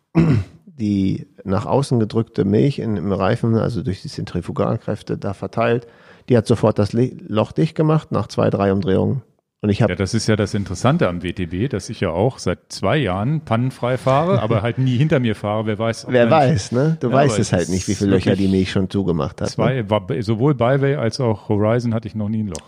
[0.66, 5.86] die nach außen gedrückte Milch in, im Reifen, also durch die Zentrifugalkräfte da verteilt,
[6.28, 9.23] die hat sofort das Loch dicht gemacht nach zwei, drei Umdrehungen.
[9.62, 12.39] Und ich habe Ja, das ist ja das Interessante am WTB, dass ich ja auch
[12.39, 15.66] seit zwei Jahren pannenfrei fahre, aber halt nie hinter mir fahre.
[15.66, 16.07] Wer weiß.
[16.09, 16.98] Wer weiß, ne?
[17.01, 19.48] Du Ja, weißt es halt nicht, wie viele Löcher die Milch schon zugemacht hat.
[19.48, 19.55] Ne?
[19.55, 22.66] Zwei, war, sowohl Byway als auch Horizon hatte ich noch nie ein Loch.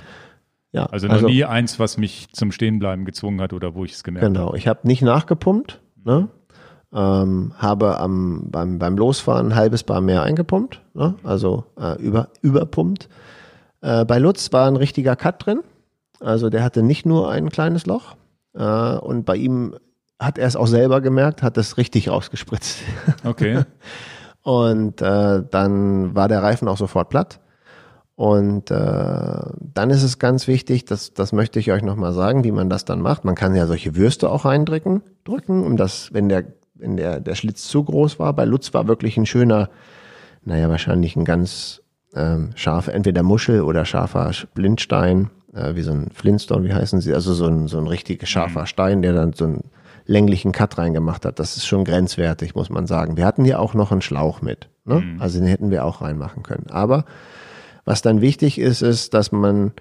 [0.73, 4.05] Ja, Also noch nie eins, was mich zum Stehenbleiben gezwungen hat oder wo ich es
[4.05, 4.35] gemerkt habe.
[4.35, 6.29] Genau, ich habe nicht nachgepumpt, ne?
[6.93, 11.15] ähm, habe am, beim, beim Losfahren ein halbes Bar mehr eingepumpt, ne?
[11.23, 13.09] also äh, über, überpumpt.
[13.81, 15.61] Äh, bei Lutz war ein richtiger Cut drin,
[16.21, 18.17] also der hatte nicht nur ein kleines Loch
[18.55, 19.75] äh, und bei ihm
[20.19, 22.79] hat er es auch selber gemerkt, hat es richtig rausgespritzt.
[23.25, 23.65] Okay.
[24.43, 27.41] Und äh, dann war der Reifen auch sofort platt.
[28.15, 32.51] Und äh, dann ist es ganz wichtig, das, das möchte ich euch nochmal sagen, wie
[32.51, 33.25] man das dann macht.
[33.25, 36.45] Man kann ja solche Würste auch reindrücken, drücken, um das, wenn der,
[36.75, 38.33] wenn der, der Schlitz zu groß war.
[38.33, 39.69] Bei Lutz war wirklich ein schöner,
[40.43, 41.83] naja, wahrscheinlich ein ganz
[42.15, 47.15] ähm, scharfer, entweder Muschel oder scharfer Blindstein, äh, wie so ein Flintstone, wie heißen sie?
[47.15, 49.65] Also so ein, so ein richtig scharfer Stein, der dann so einen
[50.07, 51.39] länglichen Cut reingemacht hat.
[51.39, 53.17] Das ist schon grenzwertig, muss man sagen.
[53.17, 54.69] Wir hatten ja auch noch einen Schlauch mit.
[54.85, 55.03] Ne?
[55.19, 56.67] Also den hätten wir auch reinmachen können.
[56.71, 57.05] Aber
[57.85, 59.73] was dann wichtig ist, ist, dass man,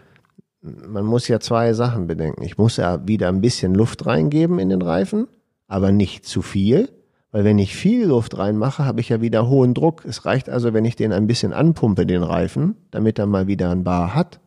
[0.61, 2.43] man muss ja zwei Sachen bedenken.
[2.43, 5.27] Ich muss ja wieder ein bisschen Luft reingeben in den Reifen,
[5.67, 6.89] aber nicht zu viel.
[7.37, 10.03] Weil wenn ich viel Luft reinmache, habe ich ja wieder hohen Druck.
[10.05, 13.69] Es reicht also, wenn ich den ein bisschen anpumpe, den Reifen, damit er mal wieder
[13.69, 14.39] ein Bar hat.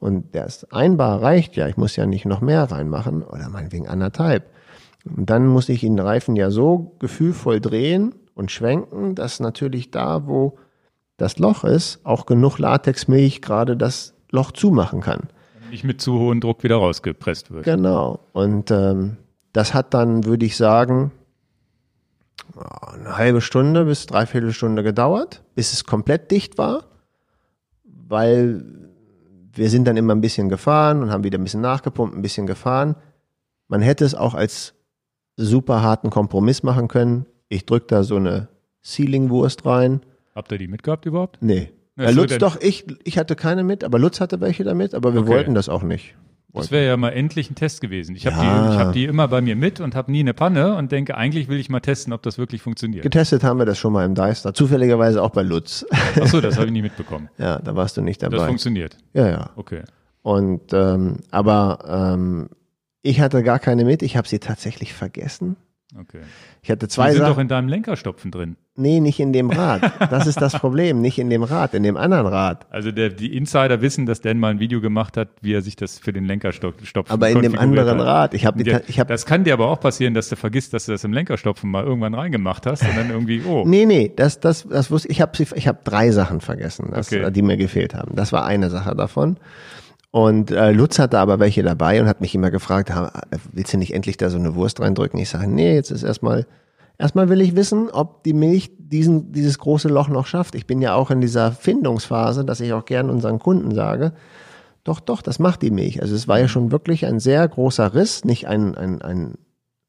[0.00, 1.66] Und das ein Bar reicht ja.
[1.66, 4.50] Ich muss ja nicht noch mehr reinmachen oder meinetwegen anderthalb.
[5.06, 10.26] Und dann muss ich den Reifen ja so gefühlvoll drehen und schwenken, dass natürlich da,
[10.26, 10.58] wo
[11.16, 15.30] das Loch ist, auch genug Latexmilch gerade das Loch zumachen kann.
[15.70, 17.64] Nicht mit zu hohem Druck wieder rausgepresst wird.
[17.64, 18.20] Genau.
[18.34, 19.16] Und ähm,
[19.54, 21.12] das hat dann, würde ich sagen,
[22.94, 26.84] eine halbe Stunde bis dreiviertel Stunde gedauert, bis es komplett dicht war,
[27.84, 28.64] weil
[29.52, 32.46] wir sind dann immer ein bisschen gefahren und haben wieder ein bisschen nachgepumpt, ein bisschen
[32.46, 32.96] gefahren.
[33.68, 34.74] Man hätte es auch als
[35.36, 37.26] super harten Kompromiss machen können.
[37.48, 38.48] Ich drücke da so eine
[38.82, 40.00] Sealing-Wurst rein.
[40.34, 41.38] Habt ihr die mitgehabt überhaupt?
[41.40, 45.12] Nee, Ja, Lutz doch, ich, ich hatte keine mit, aber Lutz hatte welche damit, aber
[45.14, 45.30] wir Okay.
[45.30, 46.14] wollten das auch nicht.
[46.52, 48.16] Das wäre ja mal endlich ein Test gewesen.
[48.16, 48.68] Ich habe Ja.
[48.68, 51.16] die, ich hab die immer bei mir mit und habe nie eine Panne und denke,
[51.16, 53.02] eigentlich will ich mal testen, ob das wirklich funktioniert.
[53.02, 55.86] Getestet haben wir das schon mal im Deister, zufälligerweise auch bei Lutz.
[56.20, 57.28] Achso, das habe ich nie mitbekommen.
[57.38, 58.46] ja, da warst du nicht Das dabei.
[58.46, 58.96] funktioniert.
[59.12, 59.50] Ja, ja.
[59.56, 59.82] Okay.
[60.22, 61.78] Und ähm, aber
[62.14, 62.48] ähm,
[63.02, 65.56] ich hatte gar keine mit, ich habe sie tatsächlich vergessen.
[65.98, 66.20] Okay.
[66.62, 67.40] Ich hatte Die zwei sind doch Sachen.
[67.42, 68.56] in deinem Lenkerstopfen drin.
[68.76, 69.92] Nee, nicht in dem Rad.
[70.10, 72.66] Das ist das Problem, nicht in dem Rad, in dem anderen Rad.
[72.70, 75.74] Also der, die Insider wissen, dass Dan mal ein Video gemacht hat, wie er sich
[75.76, 78.06] das für den Lenkerstopfen Aber in dem anderen hat.
[78.06, 78.34] Rad.
[78.34, 80.86] Ich habe Der, ich hab, das kann dir aber auch passieren, dass du vergisst, dass
[80.86, 84.38] du das im Lenkerstopfen mal irgendwann reingemacht hast und dann irgendwie, oh, Nee, nee, das,
[84.40, 85.16] das, das wusste ich.
[85.16, 87.30] Ich habe ich hab drei Sachen vergessen, das, Okay.
[87.32, 88.14] die mir gefehlt haben.
[88.14, 89.36] Das war eine Sache davon.
[90.12, 93.12] Und äh, Lutz hatte aber welche dabei und hat mich immer gefragt, "Ha,
[93.52, 95.20] willst du nicht endlich da so eine Wurst reindrücken?
[95.20, 96.46] Ich sage, nee, jetzt ist erstmal,
[96.98, 100.56] erstmal will ich wissen, ob die Milch diesen, dieses große Loch noch schafft.
[100.56, 104.12] Ich bin ja auch in dieser Findungsphase, dass ich auch gern unseren Kunden sage,
[104.82, 106.02] doch, doch, das macht die Milch.
[106.02, 109.34] Also es war ja schon wirklich ein sehr großer Riss, nicht ein, ein, ein,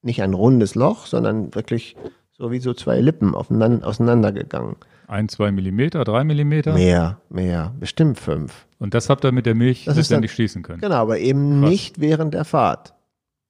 [0.04, 1.96] nicht ein rundes Loch, sondern wirklich
[2.32, 4.76] so wie so zwei Lippen aufeinander, auseinandergegangen.
[5.08, 6.74] ein, zwei Millimeter, drei Millimeter.
[6.74, 8.68] Mehr, mehr, bestimmt fünf.
[8.82, 10.82] Und das habt ihr mit der Milch Das ist letztendlich schließen können.
[10.82, 11.70] Genau, aber eben Krass.
[11.70, 12.96] nicht während der Fahrt.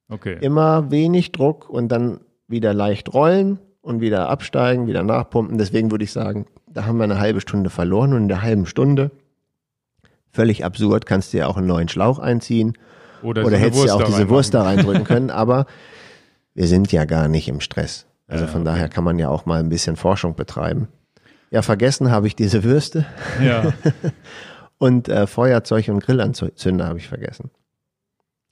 [0.10, 0.38] Okay.
[0.42, 5.58] Immer wenig Druck und dann wieder leicht rollen und wieder absteigen, wieder nachpumpen.
[5.58, 8.66] Deswegen würde ich sagen, da haben wir eine halbe Stunde verloren und in der halben
[8.66, 9.12] Stunde,
[10.32, 12.78] völlig absurd, kannst du ja auch einen neuen Schlauch einziehen
[13.24, 14.28] Oder, oder so hättest ja auch diese.
[14.28, 15.66] Wurst da reindrücken können, aber
[16.56, 18.06] wir sind ja gar nicht im Stress.
[18.28, 20.90] Also von daher kann man ja auch mal ein bisschen Forschung betreiben.
[21.52, 23.06] Ja, vergessen habe ich diese Würste
[23.42, 23.72] Ja,
[24.82, 27.52] und äh, Feuerzeug und Grillanzünder habe ich vergessen.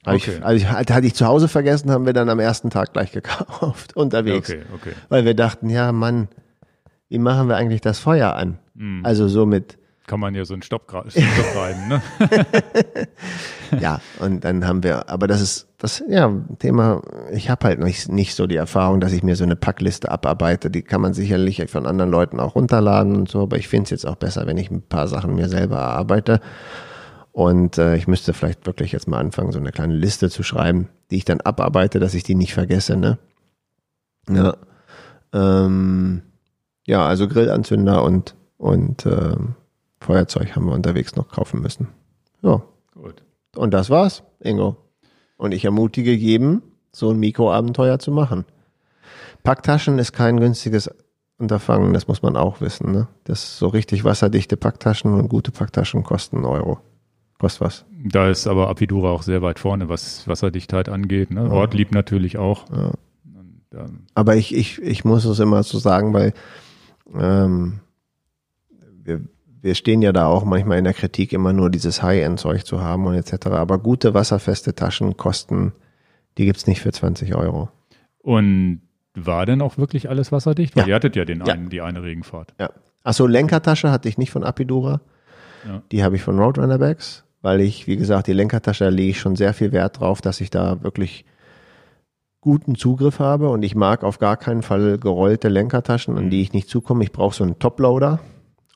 [0.06, 0.36] Hab Okay.
[0.38, 3.12] ich, also ich, hatte ich zu Hause vergessen, haben wir dann am ersten Tag gleich
[3.12, 4.48] gekauft, unterwegs.
[4.52, 4.92] okay, okay.
[5.10, 6.28] Weil wir dachten, ja Mann,
[7.10, 8.60] wie machen wir eigentlich das Feuer an?
[8.78, 9.02] Hm.
[9.04, 12.02] Also so mit, Kann man ja so einen Stopp, Stopp reiben, ne?
[13.80, 18.11] ja, und dann haben wir, aber das ist das ja Thema, ich habe halt nicht,
[18.11, 20.72] nicht so die Erfahrung, dass ich mir so eine Packliste abarbeite.
[20.72, 23.90] Die kann man sicherlich von anderen Leuten auch runterladen und so, aber ich finde es
[23.91, 26.41] jetzt auch besser, wenn ich ein paar Sachen mir selber erarbeite.
[27.31, 30.90] Und äh, ich müsste vielleicht wirklich jetzt mal anfangen, so eine kleine Liste zu schreiben,
[31.11, 33.19] die ich dann abarbeite, dass ich die nicht vergesse, ne?
[34.27, 34.57] Ja.
[35.34, 36.23] Ähm,
[36.88, 39.53] ja, also Grillanzünder und, und ähm,
[40.00, 41.88] Feuerzeug haben wir unterwegs noch kaufen müssen.
[42.42, 42.62] Ja.
[42.94, 43.24] Gut.
[43.56, 44.78] Und das war's, Ingo.
[45.38, 46.62] Und ich ermutige jeden,
[46.92, 48.46] so ein Mikroabenteuer zu machen.
[49.44, 50.90] Packtaschen ist kein günstiges
[51.38, 52.92] Unterfangen, das muss man auch wissen.
[52.92, 53.08] Ne?
[53.24, 56.80] Das so richtig wasserdichte Packtaschen und gute Packtaschen kosten einen Euro.
[57.40, 57.86] Kostet was.
[58.04, 61.32] Da ist aber Apidura auch sehr weit vorne, was Wasserdichtheit angeht.
[61.32, 61.50] Ne?
[61.50, 62.70] Ortlieb natürlich auch.
[62.70, 62.92] Ja.
[63.24, 66.34] Und, ähm, Aber ich, ich, ich muss es immer so sagen, weil
[67.14, 67.80] ähm,
[69.04, 69.22] wir,
[69.61, 73.06] wir stehen ja da auch manchmal in der Kritik, immer nur dieses High-End-Zeug zu haben
[73.06, 73.48] und etc.
[73.48, 75.73] Aber gute wasserfeste Taschen kosten,
[76.38, 77.69] die gibt's nicht für 20 Euro.
[78.22, 78.81] und
[79.15, 80.76] war denn auch wirklich alles wasserdicht?
[80.76, 80.90] Weil Ja.
[80.90, 81.53] ihr hattet ja, den Ja.
[81.53, 82.53] einen, die eine Regenfahrt.
[82.60, 82.69] Ja.
[83.03, 85.02] Achso, Lenkertasche hatte ich nicht von Apidura.
[85.68, 85.81] Ja.
[85.91, 89.19] Die habe ich von Roadrunner Bags, weil ich, wie gesagt, die Lenkertasche da lege ich
[89.19, 91.26] schon sehr viel Wert drauf, dass ich da wirklich
[92.40, 96.53] guten Zugriff habe und ich mag auf gar keinen Fall gerollte Lenkertaschen, an die ich
[96.53, 97.03] nicht zukomme.
[97.03, 98.19] Ich brauche so einen Toploader.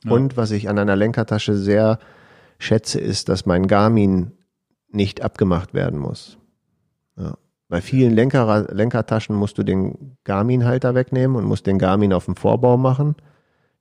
[0.04, 0.12] Ja.
[0.12, 1.98] Und was ich an einer Lenkertasche sehr
[2.58, 4.32] schätze, ist, dass mein Garmin
[4.88, 6.38] nicht abgemacht werden muss.
[7.16, 7.36] Ja.
[7.68, 12.36] Bei vielen Lenker, Lenkertaschen musst du den Garmin-Halter wegnehmen und musst den Garmin auf dem
[12.36, 13.16] Vorbau machen.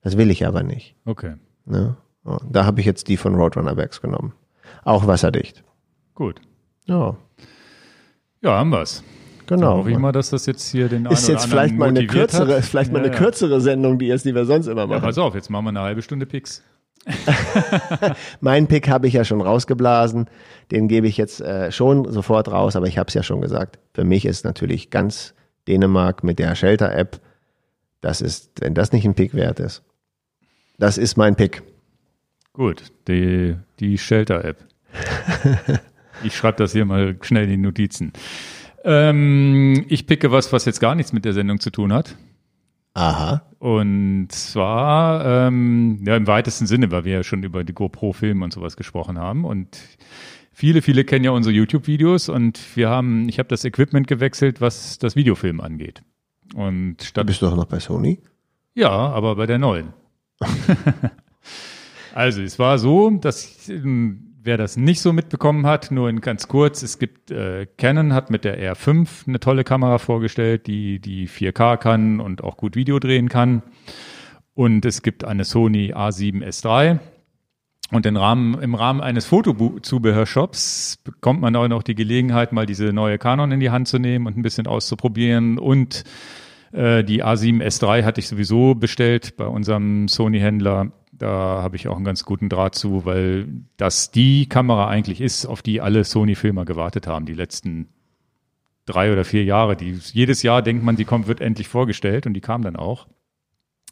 [0.01, 0.95] Das will ich aber nicht.
[1.05, 1.35] Okay,
[1.65, 1.95] Ne?
[2.25, 4.33] Ja, Da habe ich jetzt die von Roadrunner Bags genommen.
[4.83, 5.63] Auch wasserdicht.
[6.15, 6.41] gut.
[6.85, 7.15] Ja,
[8.41, 9.03] Ja, haben wir's.
[9.55, 9.77] Genau.
[9.77, 12.57] hoffe ich mal, dass das jetzt hier den einen ist jetzt vielleicht mal eine kürzere,
[12.57, 12.65] hat.
[12.65, 13.19] vielleicht mal Ja, eine ja.
[13.19, 15.01] kürzere Sendung, die jetzt, die wir sonst immer Ja, machen.
[15.01, 16.63] pass auf, jetzt machen wir eine halbe Stunde Picks.
[18.41, 20.29] Mein Pick habe ich ja schon rausgeblasen.
[20.71, 23.79] Den gebe ich jetzt äh, schon sofort raus, aber ich habe es ja schon gesagt.
[23.93, 25.33] Für mich ist natürlich ganz
[25.67, 27.19] Dänemark mit der Shelter-App,
[28.01, 29.81] das ist, wenn das nicht ein Pick wert ist.
[30.77, 31.63] Das ist mein Pick.
[32.53, 34.57] Gut, die, die Shelter-App.
[36.23, 38.11] ich schreibe das hier mal schnell in die Notizen.
[38.83, 42.15] Ähm, ich picke was, was jetzt gar nichts mit der Sendung zu tun hat.
[42.93, 43.41] Aha.
[43.59, 48.53] Und zwar ähm, ja, im weitesten Sinne, weil wir ja schon über die GoPro-Filme und
[48.53, 49.45] sowas gesprochen haben.
[49.45, 49.79] Und
[50.51, 54.99] viele, viele kennen ja unsere YouTube-Videos und wir haben, ich habe das Equipment gewechselt, was
[54.99, 56.03] das Videofilm angeht.
[56.55, 58.19] Und statt bist du doch noch bei Sony.
[58.75, 59.93] ja, aber bei der neuen.
[62.13, 66.47] also es war so, dass ähm, wer das nicht so mitbekommen hat, nur in ganz
[66.47, 71.27] kurz, es gibt äh, Canon hat mit der R5 eine tolle Kamera vorgestellt, die die
[71.27, 73.63] 4K kann und auch gut Video drehen kann.
[74.53, 76.99] Und es gibt eine Sony A7 S3
[77.91, 82.93] Und im Rahmen, im Rahmen eines Fotozubehörshops bekommt man auch noch die Gelegenheit, mal diese
[82.93, 85.57] neue Canon in die Hand zu nehmen und ein bisschen auszuprobieren.
[85.57, 86.03] Und
[86.71, 90.91] äh, die A7 S3 hatte ich sowieso bestellt bei unserem Sony-Händler.
[91.23, 93.47] Da habe ich auch einen ganz guten Draht zu, weil
[93.77, 97.87] das die Kamera eigentlich ist, auf die alle Sony-Filmer gewartet haben, die letzten
[98.85, 99.77] drei oder vier Jahre.
[99.77, 103.07] Die, jedes Jahr denkt man, die kommt, wird endlich vorgestellt und die kam dann auch.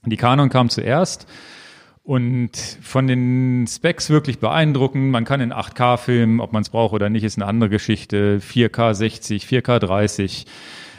[0.05, 1.25] Die Canon kam zuerst
[2.03, 5.09] und von den Specs wirklich beeindruckend.
[5.09, 8.41] Man kann in 8K filmen, ob man es braucht oder nicht, ist eine andere Geschichte.
[8.41, 10.47] 4K 60, 4K 30.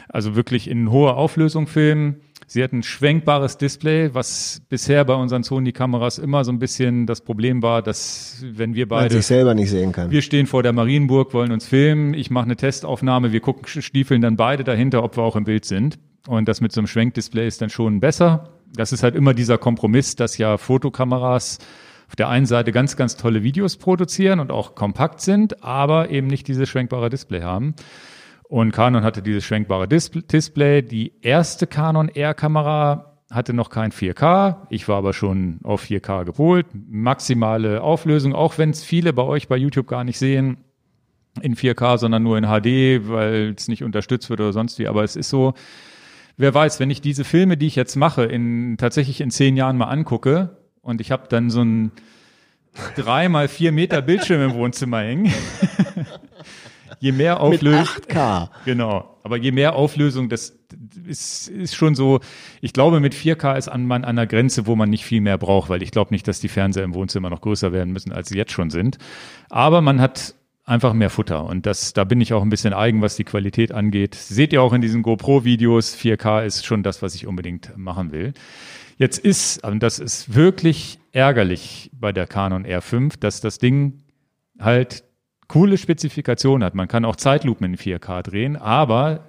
[0.09, 2.21] Also wirklich in hoher Auflösung filmen.
[2.53, 7.21] Sie hat ein schwenkbares Display, was bisher bei unseren Sony-Kameras immer so ein bisschen das
[7.21, 10.11] Problem war, dass wenn wir beide Man sich selber nicht sehen kann.
[10.11, 14.21] wir stehen vor der Marienburg, wollen uns filmen, ich mache eine Testaufnahme, wir gucken, stiefeln
[14.21, 15.97] dann beide dahinter, ob wir auch im Bild sind.
[16.27, 18.49] Und das mit so einem Schwenkdisplay ist dann schon besser.
[18.71, 21.57] Das ist halt immer dieser Kompromiss, dass ja Fotokameras
[22.07, 26.27] auf der einen Seite ganz, ganz tolle Videos produzieren und auch kompakt sind, aber eben
[26.27, 27.73] nicht dieses schwenkbare Display haben.
[28.53, 30.83] Und Canon hatte dieses schwenkbare Dis Display.
[30.83, 34.67] Die erste Canon R-Kamera hatte noch kein 4K.
[34.69, 36.67] Ich war aber schon auf 4K gepolt.
[36.71, 40.57] Maximale Auflösung, auch wenn es viele bei euch bei YouTube gar nicht sehen
[41.41, 44.87] in 4K, sondern nur in HD, weil es nicht unterstützt wird oder sonst wie.
[44.87, 45.55] Aber es ist so,
[46.37, 49.77] wer weiß, wenn ich diese Filme, die ich jetzt mache, in tatsächlich in zehn Jahren
[49.77, 51.91] mal angucke und ich habe dann so ein
[52.95, 55.33] drei mal vier Meter Bildschirm im Wohnzimmer hängen.
[57.03, 57.81] je mehr Auflösung.
[57.81, 58.49] Mit 8K.
[58.65, 59.17] Genau.
[59.23, 60.57] Aber je mehr Auflösung, das
[61.05, 62.21] ist, ist schon so,
[62.61, 65.69] ich glaube, mit 4K ist man an einer Grenze, wo man nicht viel mehr braucht,
[65.69, 68.37] weil ich glaube nicht, dass die Fernseher im Wohnzimmer noch größer werden müssen, als sie
[68.37, 68.99] jetzt schon sind.
[69.49, 71.43] Aber man hat einfach mehr Futter.
[71.43, 74.15] Und das, da bin ich auch ein bisschen eigen, was die Qualität angeht.
[74.15, 78.33] Seht ihr auch in diesen GoPro-Videos, 4K ist schon das, was ich unbedingt machen will.
[78.97, 84.03] Jetzt ist, und das ist wirklich ärgerlich bei der Canon R5, dass das Ding
[84.57, 85.03] halt
[85.53, 86.73] coole Spezifikationen hat.
[86.73, 89.27] Man kann auch Zeitlupen in 4K drehen, aber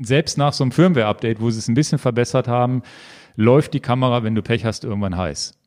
[0.00, 2.82] selbst nach so einem Firmware-Update, wo sie es ein bisschen verbessert haben,
[3.34, 5.58] läuft die Kamera, wenn du Pech hast, irgendwann heiß.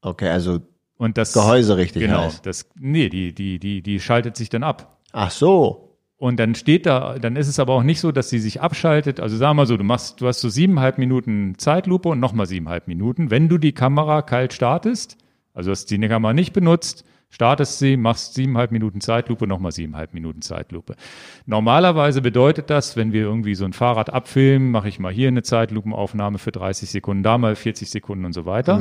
[0.00, 0.60] Okay, also
[0.96, 2.42] Und das Gehäuse richtig genau, heiß.
[2.42, 5.00] das nee, die die die die schaltet sich dann ab.
[5.12, 5.96] Ach so.
[6.16, 9.18] Und dann steht da, dann ist es aber auch nicht so, dass sie sich abschaltet.
[9.18, 12.86] Also sag mal so, du machst, du hast so siebeneinhalb Minuten Zeitlupe und nochmal siebeneinhalb
[12.86, 13.32] Minuten.
[13.32, 15.16] Wenn du die Kamera kalt startest,
[15.52, 20.42] also hast die Kamera nicht benutzt, startest sie, machst siebeneinhalb Minuten Zeitlupe, nochmal siebeneinhalb Minuten
[20.42, 20.94] Zeitlupe.
[21.46, 25.42] Normalerweise bedeutet das, wenn wir irgendwie so ein Fahrrad abfilmen, mache ich mal hier eine
[25.42, 28.80] Zeitlupenaufnahme für 30 Sekunden, da mal 40 Sekunden und so weiter.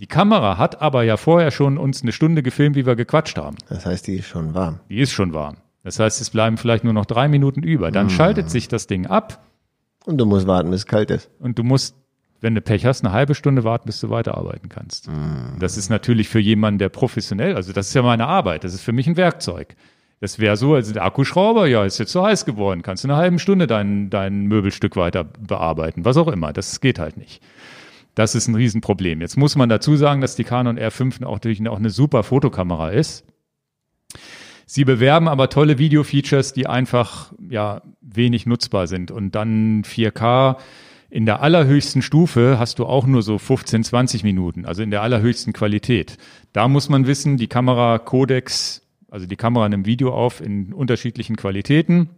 [0.00, 3.56] Die Kamera hat aber ja vorher schon uns eine Stunde gefilmt, wie wir gequatscht haben.
[3.68, 4.80] Das heißt, die ist schon warm.
[4.88, 5.56] Die ist schon warm.
[5.82, 7.90] Das heißt, es bleiben vielleicht nur noch drei Minuten über.
[7.90, 9.42] Dann schaltet sich das Ding ab
[10.04, 11.30] Und du musst warten, bis es kalt ist.
[11.40, 11.96] und du musst,
[12.40, 15.08] wenn du Pech hast, eine halbe Stunde warten, bis du weiterarbeiten kannst.
[15.58, 18.82] Das ist natürlich für jemanden, der professionell, also das ist ja meine Arbeit, das ist
[18.82, 19.74] für mich ein Werkzeug.
[20.20, 23.12] Das wäre so, also der Akkuschrauber, ja, ist jetzt zu heiß geworden, kannst du in
[23.12, 26.52] einer halben Stunde dein, dein Möbelstück weiter bearbeiten, was auch immer.
[26.52, 27.40] Das geht halt nicht.
[28.16, 29.20] Das ist ein Riesenproblem.
[29.20, 32.90] Jetzt muss man dazu sagen, dass die Canon R5 auch, natürlich auch eine super Fotokamera
[32.90, 33.24] ist.
[34.66, 39.12] Sie bewerben aber tolle Video-Features, die einfach ja wenig nutzbar sind.
[39.12, 40.56] Und dann 4K
[41.10, 45.02] in der allerhöchsten Stufe hast du auch nur so 15, 20 Minuten, also in der
[45.02, 46.18] allerhöchsten Qualität.
[46.52, 51.36] Da muss man wissen, die Kamera Codex, also die Kamera nimmt Video auf in unterschiedlichen
[51.36, 52.10] Qualitäten.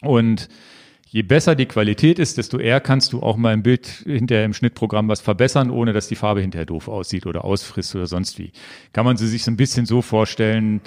[0.00, 0.48] Und
[1.08, 4.54] je besser die Qualität ist, desto eher kannst du auch mal im Bild hinterher im
[4.54, 8.50] Schnittprogramm was verbessern, ohne dass die Farbe hinterher doof aussieht oder ausfrisst oder sonst wie.
[8.92, 10.80] Kann man sie sich so ein bisschen so vorstellen,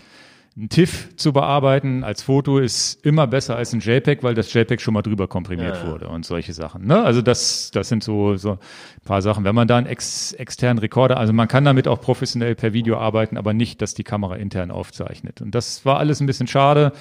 [0.58, 4.80] ein TIFF zu bearbeiten als Foto ist immer besser als ein JPEG, weil das JPEG
[4.80, 5.92] schon mal drüber komprimiert Ja.
[5.92, 6.88] wurde und solche Sachen.
[6.88, 7.04] Ne?
[7.04, 8.58] Also das, das sind so, so ein
[9.04, 9.44] paar Sachen.
[9.44, 12.98] Wenn man da einen ex, externen Rekorder, also man kann damit auch professionell per Video
[12.98, 15.42] arbeiten, aber nicht, dass die Kamera intern aufzeichnet.
[15.42, 16.94] Und das war alles ein bisschen schade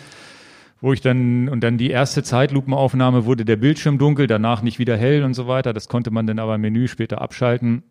[0.81, 4.99] wo ich dann, und dann die erste Zeitlupenaufnahme wurde der Bildschirm dunkel, danach nicht wieder
[4.99, 5.73] hell und so weiter.
[5.73, 7.85] Das konnte man dann aber im Menü später abschalten.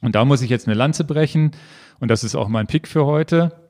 [0.00, 1.50] Und da muss ich jetzt eine Lanze brechen.
[1.98, 3.67] Und das ist auch mein Pick für heute.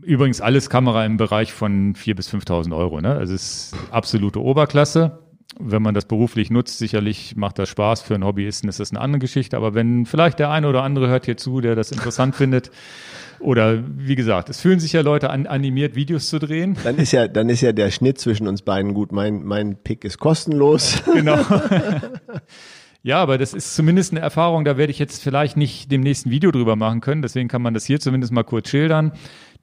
[0.00, 3.00] Übrigens alles Kamera im Bereich von 4.000 bis 5.000 Euro.
[3.00, 3.10] Ne?
[3.14, 5.18] Also es ist absolute Oberklasse.
[5.60, 8.00] Wenn man das beruflich nutzt, sicherlich macht das Spaß.
[8.00, 9.56] Für einen Hobbyisten ist das eine andere Geschichte.
[9.56, 12.70] Aber wenn vielleicht der eine oder andere hört hier zu, der das interessant findet,
[13.42, 16.76] oder wie gesagt, es fühlen sich ja Leute an, animiert, Videos zu drehen.
[16.84, 19.12] Dann ist ja, dann ist ja der Schnitt zwischen uns beiden gut.
[19.12, 21.02] Mein, mein Pick ist kostenlos.
[21.12, 21.38] Genau.
[23.02, 26.30] ja, aber das ist zumindest eine Erfahrung, da werde ich jetzt vielleicht nicht dem nächsten
[26.30, 27.20] Video drüber machen können.
[27.20, 29.12] Deswegen kann man das hier zumindest mal kurz schildern.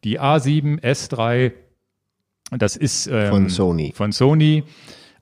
[0.04, 1.52] Die A7 S3,
[2.52, 3.92] das ist ähm, Von Sony.
[3.94, 4.64] Von Sony.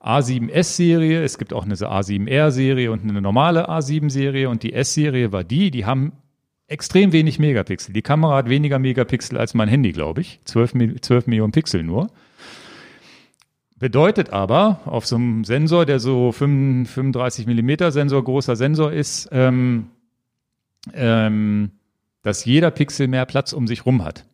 [0.00, 5.42] A7 S-Serie, es gibt auch eine A7R-Serie und eine normale A7-Serie und die S-Serie war
[5.42, 6.12] die, die haben
[6.68, 7.92] extrem wenig Megapixel.
[7.92, 10.40] Die Kamera hat weniger Megapixel als mein Handy, glaube ich.
[10.44, 12.08] 12, 12 Millionen Pixel nur.
[13.78, 19.90] Bedeutet aber, auf so einem Sensor, der so 35 Millimeter Sensor, großer Sensor ist, ähm,
[20.94, 21.70] ähm,
[22.22, 24.27] dass jeder Pixel mehr Platz um sich rum hat.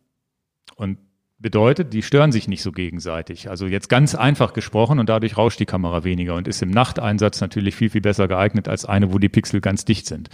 [0.75, 0.97] Und
[1.37, 3.49] bedeutet, die stören sich nicht so gegenseitig.
[3.49, 7.41] Also jetzt ganz einfach gesprochen und dadurch rauscht die Kamera weniger und ist im Nachteinsatz
[7.41, 10.29] natürlich viel, viel besser geeignet als eine, wo die Pixel ganz dicht sind.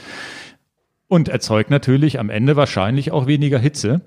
[1.08, 4.02] Und erzeugt natürlich am Ende wahrscheinlich auch weniger Hitze.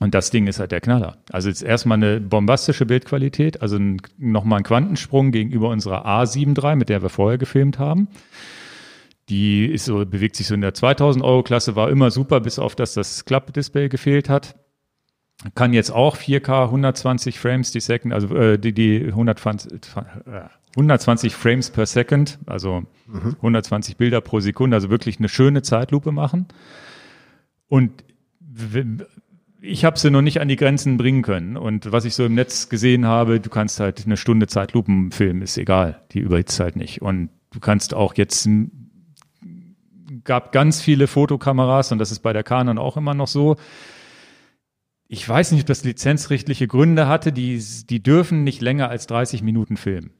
[0.00, 1.18] Und das Ding ist halt der Knaller.
[1.30, 3.78] Also jetzt erstmal eine bombastische Bildqualität, also
[4.18, 8.08] nochmal ein Quantensprung gegenüber unserer A7 III, mit der wir vorher gefilmt haben.
[9.28, 12.58] Die ist so, bewegt sich so in der 2000 Euro Klasse, war immer super, bis
[12.58, 14.56] auf dass das Klappdisplay gefehlt hat.
[15.54, 19.80] Kann jetzt auch 4K 120 Frames die Second, also äh, die, die 120,
[20.76, 23.36] 120 äh, Frames per Second, also mhm.
[23.36, 26.46] 120 Bilder pro Sekunde, also wirklich eine schöne Zeitlupe machen.
[27.68, 28.04] Und
[29.60, 31.56] ich habe sie noch nicht an die Grenzen bringen können.
[31.56, 35.42] Und was ich so im Netz gesehen habe, du kannst halt eine Stunde Zeitlupen filmen,
[35.42, 36.02] ist egal.
[36.12, 37.02] Die überhitzt halt nicht.
[37.02, 38.48] Und du kannst auch jetzt
[40.24, 43.56] gab ganz viele Fotokameras und das ist bei der Canon auch immer noch so.
[45.14, 49.42] Ich weiß nicht, ob das lizenzrechtliche Gründe hatte, die, die dürfen nicht länger als 30
[49.42, 50.10] Minuten filmen.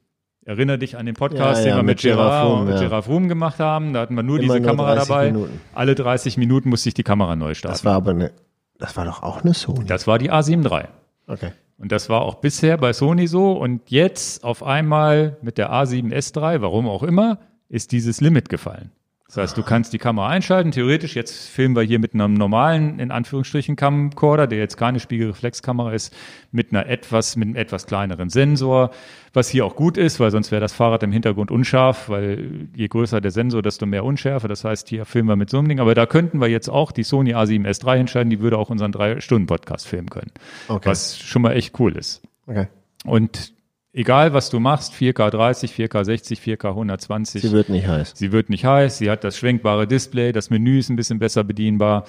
[0.44, 2.80] Erinnere dich an den Podcast, ja, ja, den wir mit, mit Gerard, Room, und ja.
[2.80, 3.92] Gerard Room gemacht haben.
[3.92, 5.32] Da hatten wir nur Immer diese nur Kamera dabei.
[5.32, 5.60] Minuten.
[5.74, 7.74] Alle 30 Minuten musste ich die Kamera neu starten.
[7.74, 8.30] Das war aber eine
[8.78, 9.84] das war doch auch eine Sony.
[9.84, 10.88] Das war die A7 III.
[11.26, 11.50] Okay.
[11.78, 13.52] Und das war auch bisher bei Sony so.
[13.52, 17.38] Und jetzt auf einmal mit der A7S III, warum auch immer,
[17.68, 18.92] ist dieses Limit gefallen.
[19.34, 20.70] Das heißt, du kannst die Kamera einschalten.
[20.70, 25.92] Theoretisch, jetzt filmen wir hier mit einem normalen, in Anführungsstrichen, Camcorder, der jetzt keine Spiegelreflexkamera
[25.92, 26.14] ist,
[26.52, 28.92] mit einer etwas, mit einem etwas kleineren Sensor,
[29.32, 32.86] was hier auch gut ist, weil sonst wäre das Fahrrad im Hintergrund unscharf, weil je
[32.86, 34.46] größer der Sensor, desto mehr Unschärfe.
[34.46, 35.80] Das heißt, hier filmen wir mit so einem Ding.
[35.80, 38.92] Aber da könnten wir jetzt auch die Sony A7S III entscheiden, die würde auch unseren
[38.92, 40.30] drei Stunden Podcast filmen können.
[40.68, 40.88] Okay.
[40.88, 42.22] Was schon mal echt cool ist.
[42.46, 42.68] Okay.
[43.04, 43.52] Und
[43.94, 47.42] egal was du machst, 4K 30, 4K 60, 4K 120.
[47.42, 48.12] Sie wird nicht heiß.
[48.14, 48.98] Sie wird nicht heiß.
[48.98, 50.32] Sie hat das schwenkbare Display.
[50.32, 52.04] Das Menü ist ein bisschen besser bedienbar.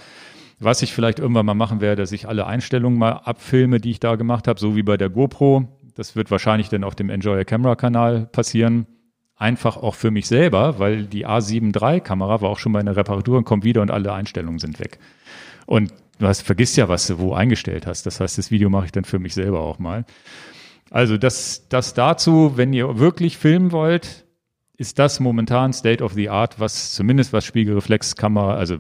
[0.60, 4.00] Was ich vielleicht irgendwann mal machen werde, dass ich alle Einstellungen mal abfilme, die ich
[4.00, 5.68] da gemacht habe, so wie bei der GoPro.
[5.96, 8.88] Das wird wahrscheinlich dann auf dem Enjoy Camera Kanal passieren.
[9.38, 12.96] Einfach auch für mich selber, weil die A7 III Kamera war auch schon bei einer
[12.96, 14.98] Reparatur und kommt wieder und alle Einstellungen sind weg.
[15.66, 18.06] Und du hast, vergisst ja, was du wo eingestellt hast.
[18.06, 20.06] Das heißt, das Video mache ich dann für mich selber auch mal.
[20.92, 24.26] Also das, das dazu, wenn ihr wirklich filmen wollt,
[24.78, 28.78] ist das momentan State of the Art, was zumindest was Spiegelreflexkamera, also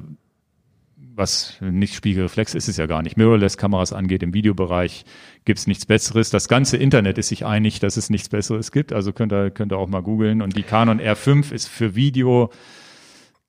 [1.16, 5.06] was nicht Spiegelreflex ist es ja gar nicht, Mirrorless-Kameras angeht im Videobereich,
[5.46, 6.30] gibt's nichts Besseres.
[6.30, 8.92] Das ganze Internet ist sich einig, dass es nichts Besseres gibt.
[8.92, 10.42] Also könnt ihr, könnt ihr auch mal googeln.
[10.42, 12.52] Und die Canon R5 ist für Video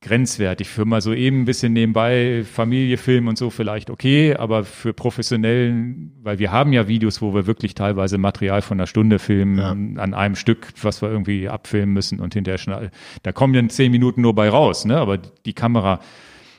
[0.01, 0.69] grenzwertig.
[0.69, 6.13] Für mal so eben ein bisschen nebenbei Familiefilm und so vielleicht okay, aber für professionellen,
[6.23, 9.71] weil wir haben ja Videos, wo wir wirklich teilweise Material von einer Stunde filmen ja.
[10.03, 12.91] an einem Stück, was wir irgendwie abfilmen müssen und hinterher schnell,
[13.23, 14.99] da kommen dann zehn Minuten nur bei raus, ne?
[14.99, 16.01] Aber die Kamera,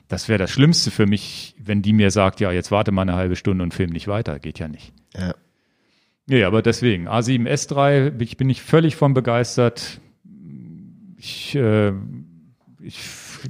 [0.07, 3.15] das wäre das Schlimmste für mich, wenn die mir sagt, ja, jetzt warte mal eine
[3.15, 4.39] halbe Stunde und film nicht weiter.
[4.39, 4.93] Geht ja nicht.
[5.15, 5.33] Ja.
[6.29, 10.01] Ja, aber deswegen, A7S3, ich bin ich völlig von begeistert.
[11.17, 11.93] Ich, äh,
[12.81, 12.99] ich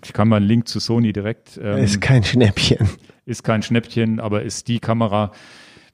[0.06, 1.60] ich kann mal einen Link zu Sony direkt.
[1.62, 2.90] Ähm, ist kein Schnäppchen.
[3.26, 5.32] Ist kein Schnäppchen, aber ist die Kamera.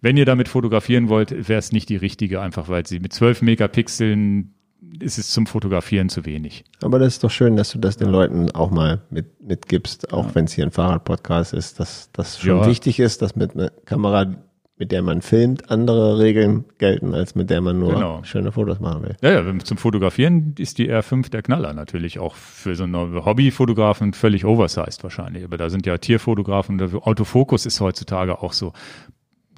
[0.01, 3.41] Wenn ihr damit fotografieren wollt, wäre es nicht die richtige, einfach weil sie mit 12
[3.41, 4.53] Megapixeln
[4.99, 6.63] ist es zum Fotografieren zu wenig.
[6.81, 10.27] Aber das ist doch schön, dass du das den Leuten auch mal mit, mitgibst, auch
[10.27, 10.35] ja.
[10.35, 12.67] wenn es hier ein Fahrradpodcast ist, dass das schon ja.
[12.67, 14.35] wichtig ist, dass mit einer Kamera
[14.83, 18.21] mit der man filmt, andere Regeln gelten, als mit der man nur genau.
[18.25, 19.15] schöne Fotos machen will.
[19.21, 24.11] Ja, ja, zum Fotografieren ist die R5 der Knaller natürlich auch für so einen Hobbyfotografen
[24.11, 25.45] völlig oversized wahrscheinlich.
[25.45, 28.73] Aber da sind ja Tierfotografen, Autofokus ist heutzutage auch so.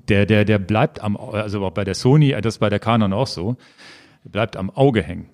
[0.10, 3.11] Der, der, der bleibt am, also auch bei der Sony, das ist bei der Canon
[3.11, 3.57] auch so,
[4.26, 5.30] bleibt am Auge hängen.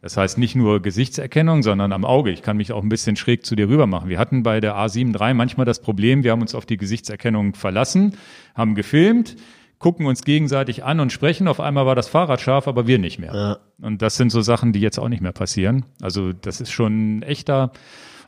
[0.00, 2.30] Das heißt nicht nur Gesichtserkennung, sondern am Auge.
[2.30, 4.08] Ich kann mich auch ein bisschen schräg zu dir rüber machen.
[4.08, 7.54] Wir hatten bei der A7 III manchmal das Problem, wir haben uns auf die Gesichtserkennung
[7.54, 8.14] verlassen,
[8.54, 9.36] haben gefilmt,
[9.78, 11.48] gucken uns gegenseitig an und sprechen.
[11.48, 13.34] Auf einmal war das Fahrrad scharf, aber wir nicht mehr.
[13.34, 13.58] Ja.
[13.84, 15.84] Und das sind so Sachen, die jetzt auch nicht mehr passieren.
[16.00, 17.72] Also das ist schon ein echter,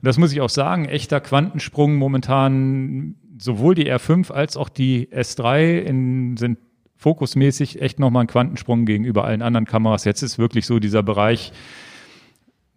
[0.03, 3.15] das muss ich auch sagen, echter Quantensprung momentan.
[3.39, 6.59] Sowohl die R5 als auch die S3 in, sind
[7.01, 10.05] fokusmäßig echt nochmal ein Quantensprung gegenüber allen anderen Kameras.
[10.05, 11.51] Jetzt ist wirklich so dieser Bereich,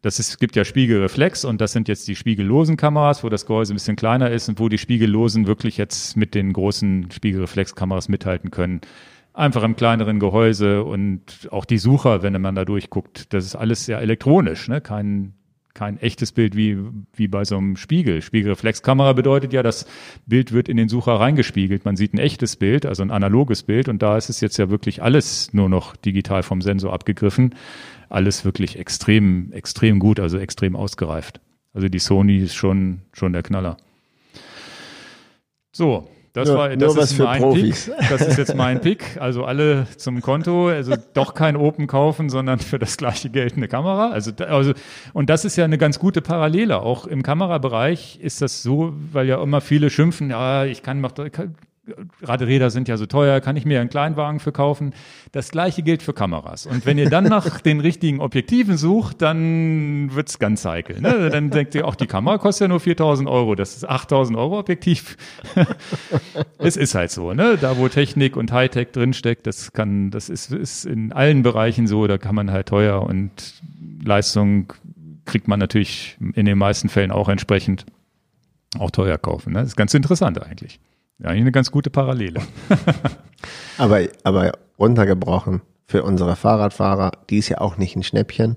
[0.02, 3.74] das ist, gibt ja Spiegelreflex und das sind jetzt die spiegellosen Kameras, wo das Gehäuse
[3.74, 8.50] ein bisschen kleiner ist und wo die spiegellosen wirklich jetzt mit den großen Spiegelreflexkameras mithalten
[8.50, 8.80] können.
[9.34, 13.86] Einfach im kleineren Gehäuse und auch die Sucher, wenn man da durchguckt, das ist alles
[13.86, 14.80] sehr elektronisch, ne?
[14.80, 15.34] kein,
[15.74, 16.78] kein echtes Bild wie,
[17.16, 18.22] wie bei so einem Spiegel.
[18.22, 19.86] Spiegelreflexkamera bedeutet ja, das
[20.26, 21.86] Bild wird in den Sucher reingespiegelt.
[21.86, 23.90] Man sieht ein echtes Bild, also ein analoges Bild.
[23.90, 27.56] Und da ist es jetzt ja wirklich alles nur noch digital vom Sensor abgegriffen.
[28.10, 31.42] Alles wirklich extrem, extrem gut, also extrem ausgereift.
[31.74, 33.78] Also die Sony ist schon, schon der Knaller.
[35.72, 37.86] So, das Nur- war, nur das was ist für mein Profis.
[37.86, 38.10] Pick.
[38.10, 39.18] Das ist jetzt mein Pick.
[39.22, 40.68] Also alle zum Konto.
[40.70, 44.10] Also doch kein Open kaufen, sondern für das gleiche Geld eine Kamera.
[44.10, 44.74] Also, also,
[45.14, 46.82] und das ist ja eine ganz gute Parallele.
[46.82, 51.12] Auch im Kamerabereich ist das so, weil ja immer viele schimpfen, ja, ich kann, mach,
[52.22, 54.94] Radräder sind ja so teuer, kann ich mir einen Kleinwagen für kaufen.
[55.34, 56.66] Das gleiche gilt für Kameras.
[56.66, 61.02] Und wenn ihr dann nach den richtigen Objektiven sucht, dann wird's ganz heikel.
[61.02, 61.30] Ne?
[61.30, 63.56] Dann denkt ihr, auch die Kamera kostet ja nur 4000 Euro.
[63.56, 65.18] Das ist 8000 Euro Objektiv.
[66.58, 67.58] es ist halt so, ne?
[67.60, 72.08] Da, wo Technik und Hightech drinsteckt, das kann, das ist, ist in allen Bereichen so,
[72.08, 73.62] da kann man halt teuer und
[74.04, 74.72] Leistung
[75.26, 77.86] kriegt man natürlich in den meisten Fällen auch entsprechend
[78.80, 79.54] auch teuer kaufen.
[79.54, 79.60] Ne?
[79.60, 80.80] Das ist ganz interessant eigentlich.
[81.24, 82.42] Ja, eigentlich eine ganz gute Parallele.
[83.78, 88.56] Aber, aber runtergebrochen für unsere Fahrradfahrer, die ist ja auch nicht ein Schnäppchen,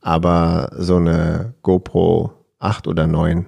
[0.00, 3.46] aber so eine GoPro 8 oder 9,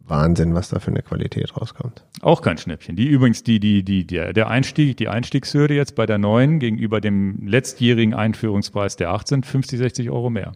[0.00, 2.04] Wahnsinn, was da für eine Qualität rauskommt.
[2.22, 2.94] Auch kein Schnäppchen.
[2.96, 7.00] Die übrigens, die, die, die, der, der Einstieg, die Einstiegshürde jetzt bei der neuen gegenüber
[7.00, 10.52] dem letztjährigen Einführungspreis der 8 sind 50, 60 Euro mehr.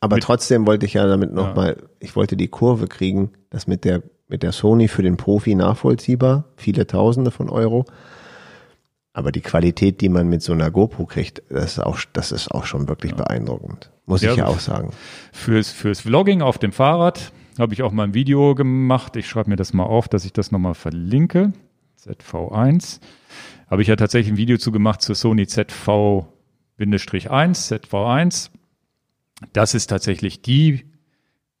[0.00, 1.36] Aber Mit- trotzdem wollte ich ja damit Ja.
[1.36, 4.02] nochmal, ich wollte die Kurve kriegen, dass mit der,
[4.34, 7.84] mit der Sony für den Profi nachvollziehbar, viele Tausende von Euro.
[9.12, 12.50] Aber die Qualität, die man mit so einer GoPro kriegt, das ist auch, das ist
[12.50, 13.92] auch schon wirklich beeindruckend.
[14.06, 14.90] Muss Ja, ich ja auch sagen.
[15.32, 17.30] Fürs, fürs Vlogging auf dem Fahrrad
[17.60, 19.14] habe ich auch mal ein Video gemacht.
[19.14, 21.52] Ich schreibe mir das mal auf, dass ich das nochmal verlinke.
[22.04, 22.98] ZV1.
[23.70, 26.26] Habe ich ja tatsächlich ein Video zu gemacht zur Sony ZV-1,
[26.80, 28.50] ZV1.
[29.52, 30.86] Das ist tatsächlich die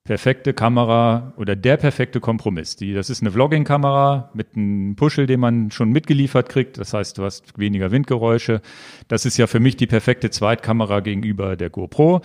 [0.04, 2.76] perfekte Kamera oder der perfekte Kompromiss.
[2.76, 6.76] Die, das ist eine Vlogging-Kamera mit einem Puschel, den man schon mitgeliefert kriegt.
[6.76, 8.60] Das heißt, du hast weniger Windgeräusche.
[9.08, 12.20] Das ist ja für mich die perfekte Zweitkamera gegenüber der GoPro.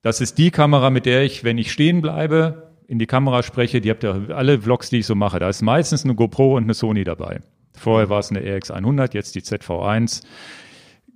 [0.00, 3.82] Das ist die Kamera, mit der ich, wenn ich stehen bleibe, in die Kamera spreche.
[3.82, 5.38] Die habt ihr alle Vlogs, die ich so mache.
[5.38, 7.40] Da ist meistens eine GoPro und eine Sony dabei.
[7.74, 10.22] Vorher war es eine RX100, jetzt die ZV1.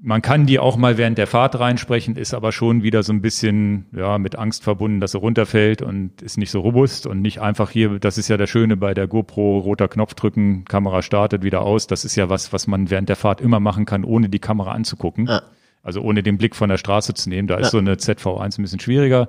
[0.03, 3.23] Man kann die auch mal während der Fahrt reinsprechen, ist aber schon wieder so ein
[3.23, 7.41] bisschen ja, mit Angst verbunden, dass sie runterfällt und ist nicht so robust und nicht
[7.41, 11.43] einfach hier, das ist ja das Schöne bei der GoPro, roter Knopf drücken, Kamera startet
[11.43, 11.87] wieder aus.
[11.87, 14.73] Das ist ja was, was man während der Fahrt immer machen kann, ohne die Kamera
[14.73, 15.27] anzugucken.
[15.27, 15.43] Ja.
[15.83, 17.47] Also ohne den Blick von der Straße zu nehmen.
[17.47, 19.29] Da ist so eine ZV1 ein bisschen schwieriger.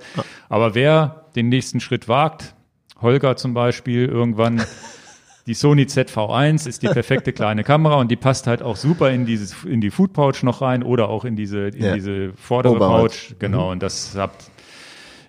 [0.50, 2.56] Aber wer den nächsten Schritt wagt,
[3.00, 4.64] Holger zum Beispiel, irgendwann
[5.48, 9.26] die Sony ZV1 ist die perfekte kleine Kamera und die passt halt auch super in
[9.26, 11.94] dieses in die Food Pouch noch rein oder auch in diese in Ja.
[11.96, 13.12] diese vordere Oberhaut.
[13.12, 14.52] Pouch genau und das habt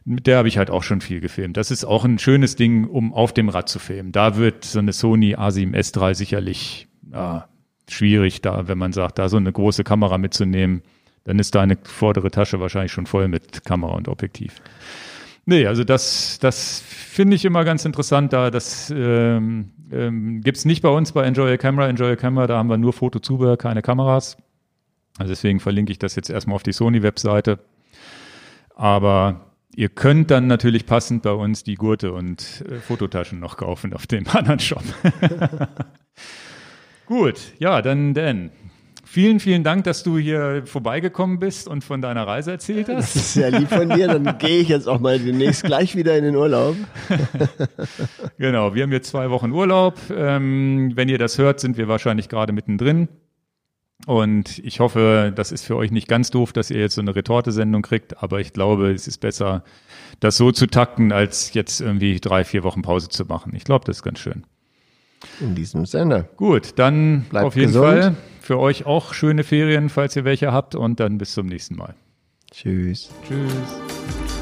[0.04, 1.56] mit der habe ich halt auch schon viel gefilmt.
[1.58, 4.10] Das ist auch ein schönes Ding, um auf dem Rad zu filmen.
[4.10, 7.46] Da wird so eine Sony A7 S3 sicherlich ja,
[7.88, 10.82] schwierig, da wenn man sagt, da so eine große Kamera mitzunehmen,
[11.24, 14.62] dann ist deine vordere Tasche wahrscheinlich schon voll mit Kamera und Objektiv.
[15.48, 18.34] Nee, also das, das finde ich immer ganz interessant.
[18.34, 21.88] Da das ähm, ähm, gibt es nicht bei uns bei Enjoy a Camera.
[21.88, 24.36] Enjoy a Camera, da haben wir nur Fotozubehör, keine Kameras.
[25.16, 27.60] Also deswegen verlinke ich das jetzt erstmal auf die Sony-Webseite.
[28.74, 33.94] Aber ihr könnt dann natürlich passend bei uns die Gurte und äh, Fototaschen noch kaufen
[33.94, 34.84] auf dem anderen Shop.
[37.06, 38.50] Gut, ja, dann Dan.
[39.18, 43.16] Vielen, vielen Dank, dass du hier vorbeigekommen bist und von deiner Reise erzählt hast.
[43.16, 44.06] Das ist sehr lieb von dir.
[44.06, 46.76] Dann gehe ich jetzt auch mal demnächst gleich wieder in den Urlaub.
[48.38, 49.98] Genau, wir haben jetzt zwei Wochen Urlaub.
[50.14, 53.08] Ähm, wenn ihr das hört, sind wir wahrscheinlich gerade mittendrin.
[54.06, 57.16] Und ich hoffe, das ist für euch nicht ganz doof, dass ihr jetzt so eine
[57.16, 59.64] Retorte-Sendung kriegt, aber ich glaube, es ist besser,
[60.20, 63.52] das so zu takten, als jetzt irgendwie drei, vier Wochen Pause zu machen.
[63.56, 64.44] Ich glaube, das ist ganz schön.
[65.40, 66.28] In diesem Sinne.
[66.36, 67.86] Gut, dann Bleibt auf jeden gesund.
[67.86, 71.76] Fall für euch auch schöne Ferien, falls ihr welche habt und dann bis zum nächsten
[71.76, 71.94] Mal.
[72.50, 73.10] Tschüss.
[73.26, 74.37] Tschüss.